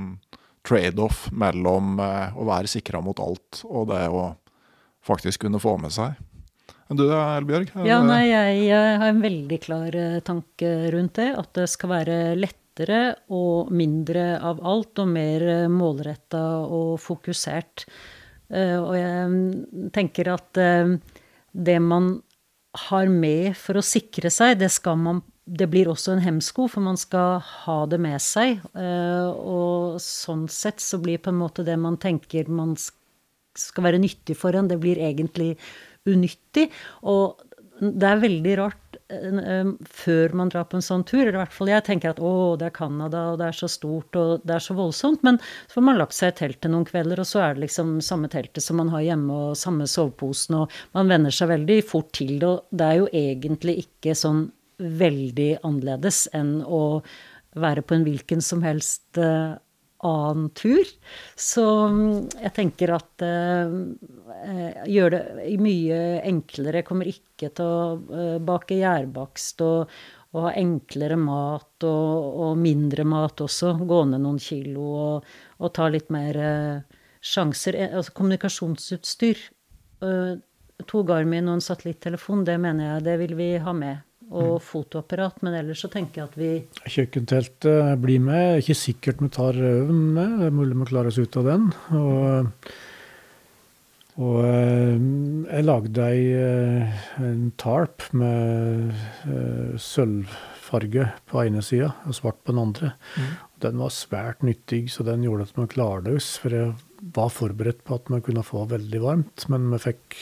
[0.66, 4.28] trade-off mellom eh, å være sikra mot alt og det å
[5.02, 6.14] faktisk kunne få med seg.
[6.92, 7.70] Men du Elbjørg?
[7.88, 9.96] Ja, nei, jeg, jeg har en veldig klar
[10.26, 11.30] tanke rundt det.
[11.40, 13.02] At det skal være lettere
[13.32, 17.86] og mindre av alt, og mer målretta og fokusert.
[18.52, 20.96] Eh, og jeg tenker at eh,
[21.52, 22.14] det man
[22.88, 26.96] har med for å sikre seg, det man det blir også en hemsko, for man
[26.96, 28.60] skal ha det med seg.
[28.78, 32.76] Eh, og sånn sett så blir på en måte det man tenker man
[33.58, 35.56] skal være nyttig for en, det blir egentlig
[36.08, 36.68] unyttig.
[37.08, 37.42] Og
[37.82, 41.22] det er veldig rart før man drar på en sånn tur.
[41.22, 43.68] Eller i hvert fall jeg tenker at å, det er Canada, og det er så
[43.70, 45.24] stort, og det er så voldsomt.
[45.26, 47.98] Men så får man lagt seg i teltet noen kvelder, og så er det liksom
[48.04, 52.12] samme teltet som man har hjemme, og samme soveposen, og man venner seg veldig fort
[52.16, 52.48] til det.
[52.48, 54.46] Og det er jo egentlig ikke sånn
[54.82, 57.02] veldig annerledes enn å
[57.60, 59.58] være på en hvilken som helst uh,
[60.02, 60.86] annen tur.
[61.38, 65.22] Så mm, jeg tenker at eh, gjør det
[65.62, 66.80] mye enklere.
[66.80, 69.94] Jeg kommer ikke til å uh, bake gjærbakst og,
[70.32, 73.74] og, ha enklere mat og, og, mindre mat også.
[73.86, 77.78] Gå ned noen kilo og, og ta litt mer eh, sjanser.
[77.92, 79.48] Altså kommunikasjonsutstyr.
[80.86, 84.64] to Garmin og en satellittelefon, det mener jeg det vil vi ha med og mm.
[84.66, 85.42] fotoapparat.
[85.44, 86.52] Men ellers så tenker jeg at vi
[86.96, 88.62] Kjøkkenteltet blir med.
[88.62, 90.40] Ikke sikkert vi tar røven med.
[90.40, 91.68] Det er mulig vi klarer oss ut av den.
[91.98, 92.72] Og,
[94.22, 95.06] og eh,
[95.52, 98.92] jeg lagde ei, eh, en tarp med
[99.80, 102.94] sølvfarge på ene sida og svart på den andre.
[103.16, 103.32] Mm.
[103.62, 106.34] Den var svært nyttig, så den gjorde at vi klarte oss.
[106.42, 106.72] For jeg
[107.14, 110.18] var forberedt på at vi kunne få veldig varmt, men vi fikk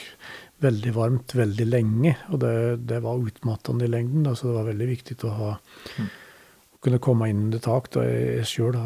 [0.61, 2.15] veldig varmt veldig lenge.
[2.31, 2.55] Og det,
[2.89, 7.01] det var utmattende i lengden, da, så det var veldig viktig å ha å kunne
[7.03, 7.91] komme inn under tak.
[7.93, 8.77] Da jeg sjøl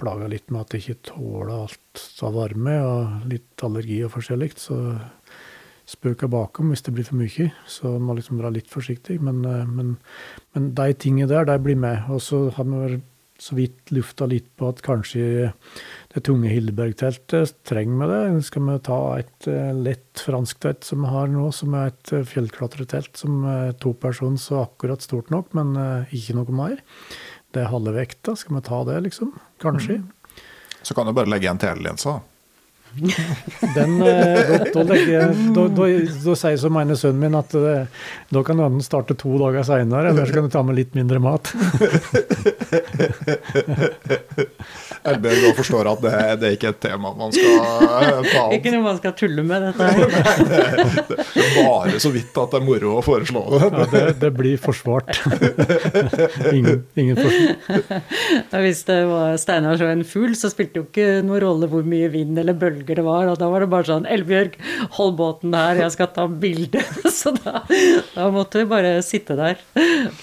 [0.00, 4.52] plaga litt med at jeg ikke tåler alt av varme, og litt allergi og forskjellig.
[4.58, 4.78] Så
[5.90, 7.50] spøker bakom hvis det blir for mye.
[7.68, 9.18] Så man må liksom være litt forsiktig.
[9.26, 9.96] Men, eh, men,
[10.54, 12.06] men de tingene der, de blir med.
[12.12, 13.00] Og så har vi
[13.40, 15.50] så vidt lufta litt på at kanskje
[16.10, 18.44] det tunge Hildeberg-teltet trenger vi det.
[18.48, 19.46] Skal vi ta et
[19.78, 23.92] lett fransk telt som vi har nå, som er et uh, fjellklatretelt som er to
[23.94, 25.76] personer så akkurat stort nok, men
[26.10, 26.82] ikke noe mer.
[27.54, 28.34] Det er halve vekta.
[28.38, 29.30] Skal vi ta det, liksom?
[29.62, 30.00] Kanskje.
[30.02, 30.42] Mm.
[30.82, 32.39] Så kan du bare legge igjen telelinsa, da.
[33.74, 39.62] Den, da, da, sier så mener sønnen min at da kan du starte to dager
[39.66, 41.52] seinere, eller så kan du ta med litt mindre mat.
[45.00, 47.54] Eldbjørg òg forstår at det, det, er ikke et tema man skal
[48.26, 48.54] ta opp.
[48.56, 49.96] Ikke noe man skal tulle med, dette her.
[51.08, 53.60] det, er bare så vidt at det er moro å foreslå det.
[53.64, 55.22] Ja, det, det blir forsvart.
[56.56, 58.04] ingen, ingen forsvar.
[58.66, 61.86] Hvis det var Steinar så en fugl, så spilte det jo ikke noen rolle hvor
[61.86, 63.28] mye vind eller bølger det var.
[63.30, 64.56] Og da var det bare sånn Elbjørg,
[64.96, 66.84] hold båten her, jeg skal ta bilde.
[67.20, 67.64] så da,
[68.14, 69.60] da, måtte vi bare sitte der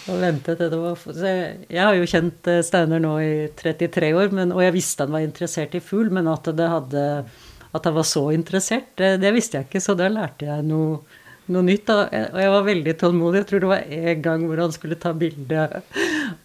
[0.08, 4.12] og vente til det var jeg, jeg har jo kjent Steiner Steinar nå i 33
[4.18, 7.06] år, men, og jeg visste han var interessert i fugl, men at hadde
[7.76, 11.02] at han var så interessert, det, det visste jeg ikke, så da lærte jeg noe
[11.54, 11.92] noe nytt.
[11.92, 13.42] Og jeg var veldig tålmodig.
[13.42, 15.68] Jeg tror det var en gang hvor han skulle ta bilde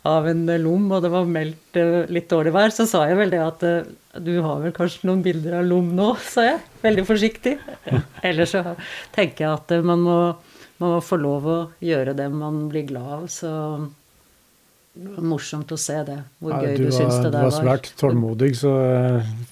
[0.08, 2.74] av en lom, og det var meldt eh, litt dårlig vær.
[2.74, 3.90] Så sa jeg vel det at eh,
[4.20, 6.60] du har vel kanskje noen bilder av lom nå, sa jeg.
[6.82, 7.56] Veldig forsiktig.
[8.28, 8.62] Ellers så
[9.14, 10.18] tenker jeg at eh, man må,
[10.82, 13.26] man må få lov å gjøre det man blir glad av.
[13.32, 13.50] Så
[14.92, 16.18] det var morsomt å se det.
[16.42, 17.48] Hvor ja, gøy du, du syns det der var.
[17.48, 18.72] Du var svært tålmodig, så,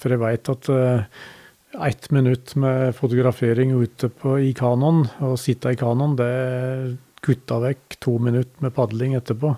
[0.03, 0.73] for jeg veit at
[1.81, 6.35] ett minutt med fotografering ute på, i kanoen, og sitte i kanoen, det
[7.25, 9.55] kutta vekk to minutter med padling etterpå.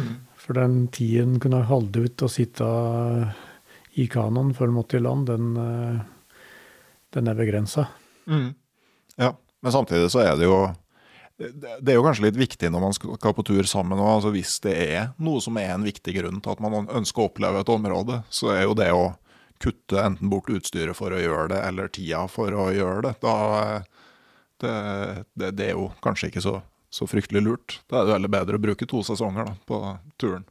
[0.00, 0.10] Mm.
[0.40, 2.66] For den tiden kunne holde ut å sitte
[4.00, 6.00] i kanoen før den måtte i land, den, eh,
[7.16, 7.86] den er begrensa.
[8.30, 8.52] Mm.
[9.20, 10.60] Ja, men samtidig så er det jo
[11.40, 14.00] det er jo kanskje litt viktig når man skal på tur sammen.
[14.00, 17.30] Altså hvis det er noe som er en viktig grunn til at man ønsker å
[17.30, 19.06] oppleve et område, så er jo det å
[19.60, 23.34] kutte enten bort utstyret for å gjøre det, eller tida for å gjøre det, da
[24.60, 24.74] det,
[25.32, 26.58] det, det er jo kanskje ikke så,
[26.92, 27.78] så, fryktelig lurt.
[27.88, 29.80] Da er det heller bedre å bruke to sesonger da, på
[30.20, 30.44] turen.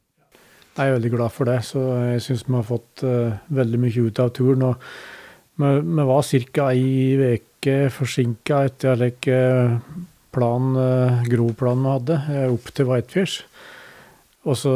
[0.80, 4.04] Jeg er veldig glad for det, så jeg syns vi har fått uh, veldig mye
[4.06, 4.62] ut av turen.
[4.64, 4.86] og
[5.60, 6.68] Vi, vi var ca.
[6.72, 9.40] ei uke forsinka etter like,
[10.32, 12.20] plan, uh, groplanen vi hadde,
[12.54, 13.44] opp til Whitefish.
[14.48, 14.74] Og så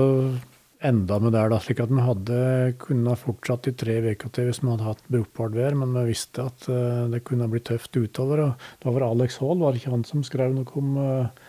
[0.83, 2.37] enda med der, da, slik at vi hadde
[2.83, 6.49] kunne fortsatt i tre uker til hvis vi hadde hatt brukbart vær, men vi visste
[6.49, 8.43] at uh, det kunne bli tøft utover.
[8.49, 11.42] og Det var vel Alex Hall, var det ikke han som skrev noe om uh,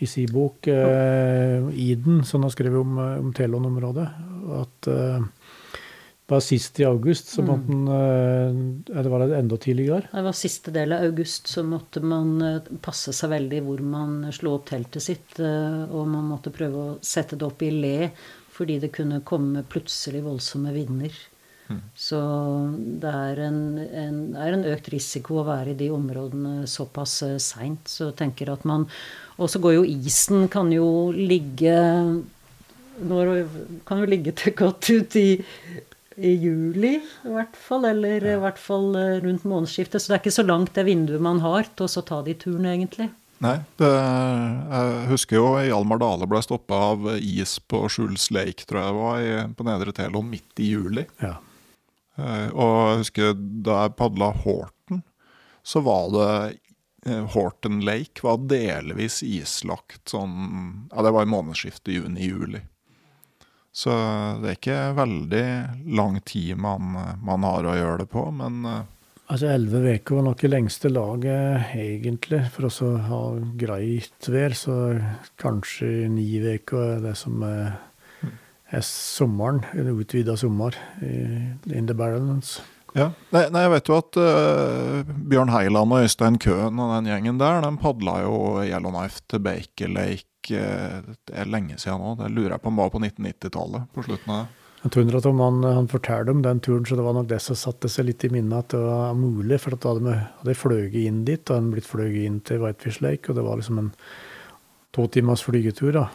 [0.00, 4.06] i sin bok eh, Iden, som har skrevet om, om Telon-området,
[4.60, 4.88] at
[6.30, 7.80] bare sist i august så måtte mm.
[7.84, 10.08] man Eller var det enda tidligere?
[10.12, 12.36] Det var siste del av august så måtte man
[12.82, 15.40] passe seg veldig hvor man slo opp teltet sitt.
[15.42, 18.12] Og man måtte prøve å sette det opp i le
[18.54, 21.14] fordi det kunne komme plutselig voldsomme vinder.
[21.70, 21.82] Mm.
[21.94, 22.20] Så
[23.02, 27.36] det er en, en, er en, økt risiko å være i de områdene såpass uh,
[27.42, 27.86] seint.
[27.86, 28.88] Så tenker at man
[29.38, 31.76] Og så går jo isen kan jo ligge
[33.00, 33.30] når,
[33.88, 35.38] Kan jo ligge til godt ut i,
[36.18, 37.86] i juli, i hvert fall.
[37.92, 38.34] Eller ja.
[38.34, 40.02] i hvert fall uh, rundt månedsskiftet.
[40.02, 42.74] Så det er ikke så langt det vinduet man har til å ta de turene,
[42.74, 43.12] egentlig.
[43.40, 48.82] Nei, det, jeg husker jo Hjalmar Dale ble stoppa av is på Skjuls Lake, tror
[48.82, 51.06] jeg det var, på Nedre Telon midt i juli.
[51.24, 51.38] Ja.
[52.20, 55.04] Uh, og jeg husker da jeg padla Horten,
[55.62, 56.32] så var det
[57.32, 60.34] Horten Lake var delvis islagt sånn
[60.90, 62.60] Ja, det var i månedsskiftet juni-juli.
[63.72, 63.94] Så
[64.42, 65.44] det er ikke veldig
[65.96, 68.82] lang tid man, man har å gjøre det på, men uh,
[69.30, 73.20] Altså Elleve uker var nok det lengste laget, egentlig, for å ha
[73.60, 74.56] greit vær.
[74.58, 74.74] Så
[75.38, 77.76] kanskje ni uker er det som er
[78.86, 82.62] sommeren, eller utvida sommer, in the balance.
[82.96, 87.10] Ja, nei, nei, jeg vet jo at uh, Bjørn Heiland og Øystein Køhn og den
[87.10, 92.16] gjengen der, de padla jo Yellowknife til Baker Lake uh, det er lenge siden nå.
[92.18, 94.56] Det lurer jeg på om var på 1990-tallet, på slutten av det.
[94.80, 97.42] Jeg tror at om han, han fortalte om den turen, så det var nok det
[97.44, 99.58] som satte seg litt i minnet at det var mulig.
[99.60, 103.04] For da hadde, hadde jeg fløyet inn dit, og han blitt fløyet inn til Whitefish
[103.04, 103.90] Lake, og det var liksom en
[104.96, 105.92] to timers flygetur.
[105.98, 106.06] da.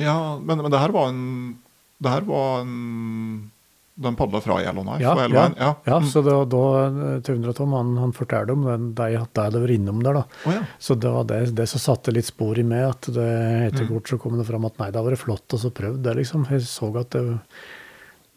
[0.00, 1.58] Ja, men, men det her var en
[1.98, 3.50] Det her var en
[3.94, 5.02] den padla fra Yellowknife?
[5.02, 5.68] Ja, ja, ja.
[5.84, 6.06] ja mm.
[6.10, 6.62] så da, da
[7.22, 10.18] 200 Tom han, han fortalte om den, de hadde var innom der.
[10.18, 10.24] da.
[10.46, 10.64] Oh, ja.
[10.82, 13.28] Så det var det, det, som satte litt spor i meg, at det,
[13.68, 16.16] etter hvert så kom det fram at nei, det har vært flott å prøve det,
[16.18, 16.48] liksom.
[16.50, 17.24] Jeg så at det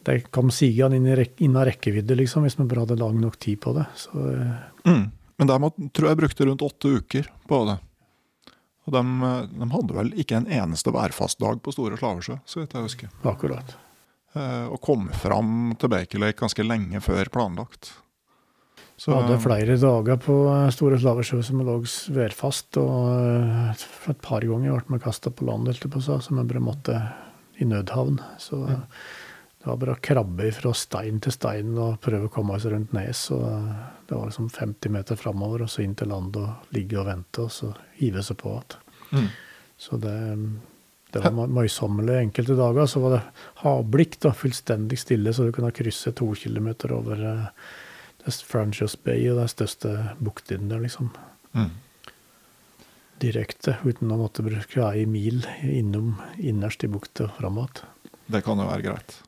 [0.08, 3.34] det kom sigende inn, rek inn av rekkevidde, liksom, hvis vi bare hadde lang nok
[3.42, 3.84] tid på det.
[3.98, 4.54] Så, eh.
[4.88, 5.02] mm.
[5.38, 7.76] Men der må, tror jeg brukte rundt åtte uker på det.
[8.88, 9.04] Og de,
[9.52, 13.14] de hadde vel ikke en eneste værfast dag på Store Slavesjø, så vidt jeg husker.
[13.28, 13.76] Akkurat.
[14.36, 17.92] Eh, og kom fram til Baker Lake ganske lenge før planlagt.
[18.98, 21.78] Så, hadde flere dager på eh, Store Slavesjø som lå
[22.16, 23.76] værfast, og
[24.10, 26.98] et par ganger ble vi kasta på land, så vi bare måtte
[27.58, 28.18] i nødhavn.
[28.40, 28.84] Så mm.
[29.68, 32.94] Det var bare å krabbe fra stein til stein og prøve å komme seg rundt
[32.96, 33.26] nes.
[33.36, 33.42] Og
[34.08, 37.44] det var liksom 50 meter framover, og så inn til land og ligge og vente,
[37.44, 38.78] og så hive seg på igjen.
[39.12, 39.26] Mm.
[39.84, 40.14] Så det,
[41.12, 42.88] det var møysommelig enkelte dager.
[42.88, 43.20] Så var det
[43.60, 47.70] havblikk, da, fullstendig stille, så du kunne krysse to kilometer over uh,
[48.24, 51.12] Franchise Bay og den største buktene der, liksom.
[51.52, 51.74] Mm.
[53.20, 57.88] Direkte, uten å måtte bruke ei mil innom innerst i bukta fram igjen.
[58.32, 59.20] Det kan jo være greit.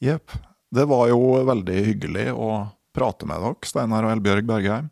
[0.00, 0.32] Jepp.
[0.72, 2.50] Det var jo veldig hyggelig å
[2.96, 4.88] prate med dere, Steinar og Elbjørg Bergheim.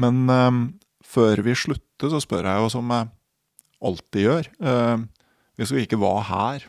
[0.00, 0.60] Men eh,
[1.04, 3.10] før vi slutter, så spør jeg jo som jeg
[3.84, 4.50] alltid gjør.
[4.70, 5.04] Eh,
[5.58, 6.68] hvis vi ikke var her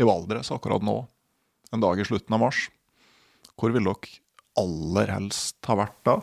[0.00, 0.98] i Valdres akkurat nå,
[1.70, 2.66] en dag i slutten av mars,
[3.54, 4.20] hvor ville dere
[4.58, 6.18] aller helst ha vært da?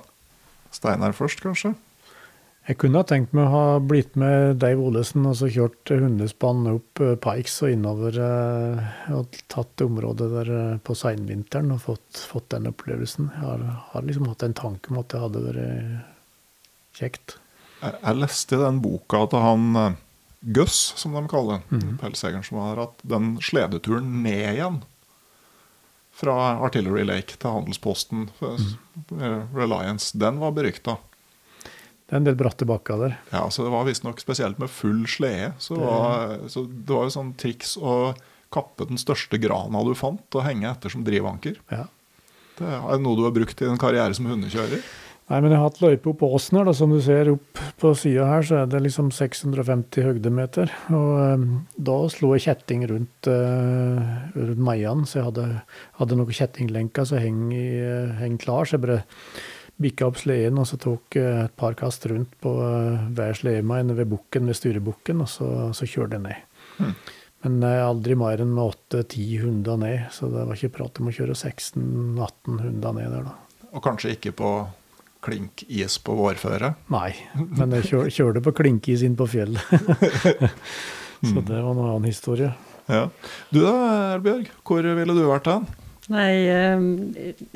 [0.76, 1.72] Steinar først, kanskje?
[2.68, 6.66] Jeg kunne ha tenkt meg å ha blitt med Dave Olesen og så kjørt hundespann
[6.68, 12.20] opp eh, Pikes og innover eh, og tatt området der eh, på seinvinteren og fått,
[12.20, 13.32] fått, den opplevelsen.
[13.32, 13.64] Jeg har,
[13.94, 17.38] har, liksom hatt en tanke om at det hadde vært kjekt.
[17.80, 19.98] Jeg, jeg leste i den boka til han
[20.60, 21.98] Gus, som de kaller mm.
[22.04, 24.84] pelsjegeren som har hatt den sledeturen ned igjen
[26.18, 26.36] fra
[26.66, 29.52] Artillery Lake til handelsposten, mm.
[29.56, 30.98] Reliance, den var berykta.
[32.08, 33.18] Det er en del bratte bakker der.
[33.34, 35.52] Ja, så Det var visstnok spesielt med full slede.
[35.60, 37.98] Så, det var, så det var jo sånn triks å
[38.54, 41.60] kappe den største grana du fant, og henge etter som drivanker.
[41.68, 41.90] Ja.
[42.58, 44.86] Det er noe du har brukt i en karriere som hundekjører?
[45.28, 47.90] Nei, men jeg har hatt løype opp åsen her, da, som du ser opp på
[48.00, 50.72] sida her, så er det liksom 650 høydemeter.
[50.96, 55.50] Og um, da slo jeg kjetting rundt, uh, rundt meiene, så jeg hadde,
[56.00, 58.64] hadde noen kjettinglenker som heng, uh, heng klar.
[58.64, 59.02] så jeg bare
[59.82, 63.94] bikka opp sleden og så tok eh, et par kast rundt på eh, hver sledemein
[63.98, 66.66] ved bukken, ved styrebukken, og så, så kjørte jeg ned.
[66.78, 66.96] Mm.
[67.46, 71.14] Men aldri mer enn med åtte-ti hunder ned, så det var ikke prat om å
[71.14, 73.68] kjøre 16-18 hunder ned der, da.
[73.78, 74.52] Og kanskje ikke på
[75.28, 76.74] klinkis på vårføre?
[76.94, 77.12] Nei,
[77.60, 79.62] men jeg kjør, kjørte på klinkis inn på fjellet.
[81.28, 82.54] så det var en annen historie.
[82.88, 83.08] Ja.
[83.52, 83.74] Du da,
[84.16, 85.68] Erbjørg, hvor ville du vært hen?
[86.08, 86.84] Nei, eh,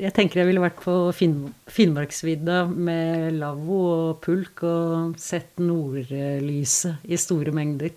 [0.02, 7.16] jeg tenker jeg ville vært på Finnmarksvidda med lavvo og pulk og sett nordlyset i
[7.20, 7.96] store mengder.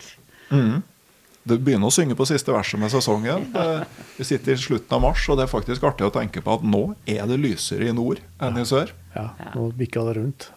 [0.55, 0.79] Mm.
[1.45, 3.49] Du begynner å synge på siste verset med sesongen.
[4.17, 6.63] Vi sitter i slutten av mars, og det er faktisk artig å tenke på at
[6.63, 8.95] nå er det lysere i nord enn i sør.
[9.13, 10.47] Ja, nå bikka det rundt.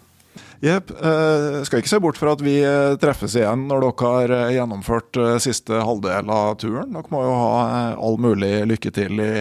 [0.62, 0.92] Jepp.
[0.94, 5.18] Eh, skal ikke se bort fra at vi eh, treffes igjen når dere har gjennomført
[5.42, 6.94] siste halvdel av turen.
[6.94, 7.66] Dere må jo ha
[7.98, 9.32] all mulig lykke til i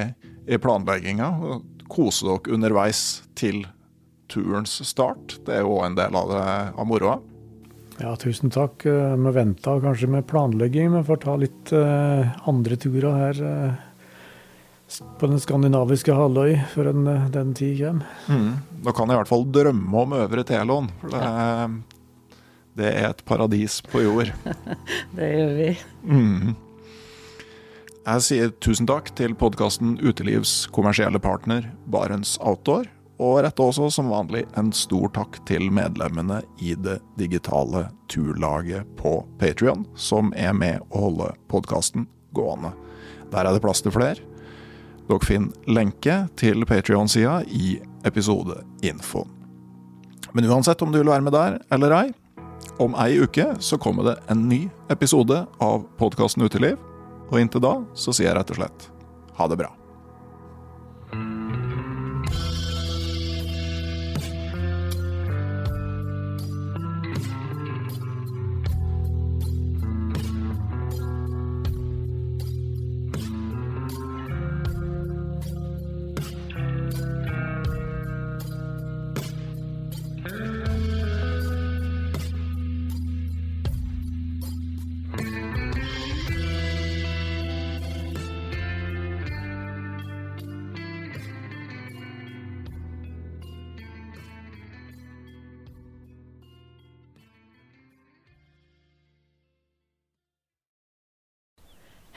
[0.47, 1.31] i planlegginga.
[1.91, 3.01] Kose dere underveis
[3.37, 3.65] til
[4.31, 5.39] turens start.
[5.45, 6.45] Det er jo en del av, det,
[6.75, 7.17] av moroa.
[7.97, 8.85] Ja, tusen takk.
[8.85, 10.91] Eh, vi venta kanskje med planlegging.
[10.91, 17.09] men får ta litt uh, andre turer her uh, på den skandinaviske halvøy før den,
[17.33, 18.05] den tid kommer.
[18.29, 18.51] Mm.
[18.85, 20.91] Da kan jeg i hvert fall drømme om Øvre Telån.
[21.01, 21.67] For det, ja.
[22.77, 24.31] det, er et paradis på jord.
[25.17, 25.73] det gjør vi.
[26.05, 26.55] Mm.
[28.07, 32.85] Jeg sier tusen takk til podkasten Utelivs kommersielle partner Barents Outdoor,
[33.19, 39.17] og retter også som vanlig en stor takk til medlemmene i det digitale turlaget på
[39.41, 42.71] Patrion, som er med å holde podkasten gående.
[43.33, 44.23] Der er det plass til flere.
[45.11, 47.75] Dere finner lenke til Patrion-sida i
[48.07, 49.35] episodeinfoen.
[50.31, 52.05] Men uansett om du vil være med der eller ei,
[52.79, 56.79] om ei uke så kommer det en ny episode av podkasten Uteliv.
[57.27, 58.87] Og inntil da så sier jeg rett og slett
[59.37, 59.71] ha det bra.